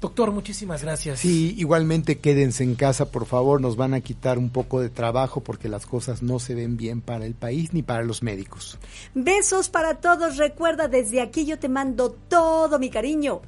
Doctor, 0.00 0.30
muchísimas 0.30 0.82
gracias. 0.82 1.20
Sí, 1.20 1.54
igualmente 1.58 2.18
quédense 2.18 2.64
en 2.64 2.74
casa, 2.74 3.10
por 3.10 3.26
favor, 3.26 3.60
nos 3.60 3.76
van 3.76 3.94
a 3.94 4.00
quitar 4.00 4.38
un 4.38 4.50
poco 4.50 4.80
de 4.80 4.90
trabajo 4.90 5.40
porque 5.40 5.68
las 5.68 5.86
cosas 5.86 6.22
no 6.22 6.38
se 6.38 6.54
ven 6.54 6.76
bien 6.76 7.00
para 7.00 7.26
el 7.26 7.34
país 7.34 7.72
ni 7.72 7.82
para 7.82 8.02
los 8.04 8.22
médicos. 8.22 8.78
Besos 9.14 9.68
para 9.68 9.94
todos, 9.94 10.36
recuerda, 10.36 10.88
desde 10.88 11.20
aquí 11.20 11.44
yo 11.58 11.60
te 11.60 11.68
mando 11.68 12.12
todo 12.28 12.78
mi 12.78 12.88
cariño 12.88 13.40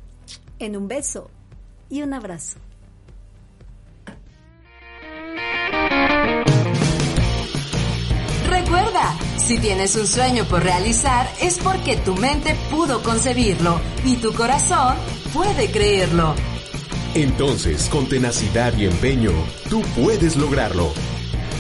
en 0.58 0.76
un 0.76 0.88
beso 0.88 1.30
y 1.88 2.02
un 2.02 2.12
abrazo. 2.12 2.58
Recuerda, 8.48 9.16
si 9.36 9.58
tienes 9.58 9.94
un 9.94 10.08
sueño 10.08 10.44
por 10.44 10.64
realizar 10.64 11.28
es 11.40 11.58
porque 11.58 11.98
tu 11.98 12.16
mente 12.16 12.56
pudo 12.68 13.00
concebirlo 13.02 13.80
y 14.04 14.16
tu 14.16 14.32
corazón 14.32 14.96
puede 15.32 15.70
creerlo. 15.70 16.34
Entonces, 17.14 17.88
con 17.88 18.08
tenacidad 18.08 18.76
y 18.76 18.86
empeño, 18.86 19.30
tú 19.68 19.82
puedes 19.94 20.36
lograrlo. 20.36 20.92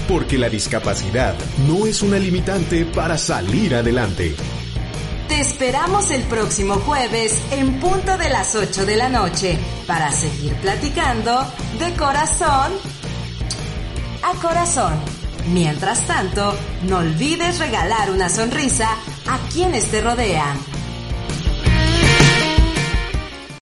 Porque 0.08 0.36
la 0.36 0.48
discapacidad 0.48 1.36
no 1.68 1.86
es 1.86 2.02
una 2.02 2.18
limitante 2.18 2.84
para 2.86 3.16
salir 3.18 3.76
adelante. 3.76 4.34
Te 5.30 5.38
esperamos 5.38 6.10
el 6.10 6.24
próximo 6.24 6.74
jueves 6.74 7.40
en 7.52 7.78
punto 7.78 8.18
de 8.18 8.28
las 8.30 8.56
8 8.56 8.84
de 8.84 8.96
la 8.96 9.08
noche 9.08 9.60
para 9.86 10.10
seguir 10.10 10.52
platicando 10.56 11.46
de 11.78 11.94
corazón 11.94 12.72
a 14.24 14.34
corazón. 14.42 14.94
Mientras 15.52 16.04
tanto, 16.08 16.58
no 16.82 16.98
olvides 16.98 17.60
regalar 17.60 18.10
una 18.10 18.28
sonrisa 18.28 18.90
a 19.28 19.38
quienes 19.52 19.88
te 19.92 20.00
rodean. 20.00 20.58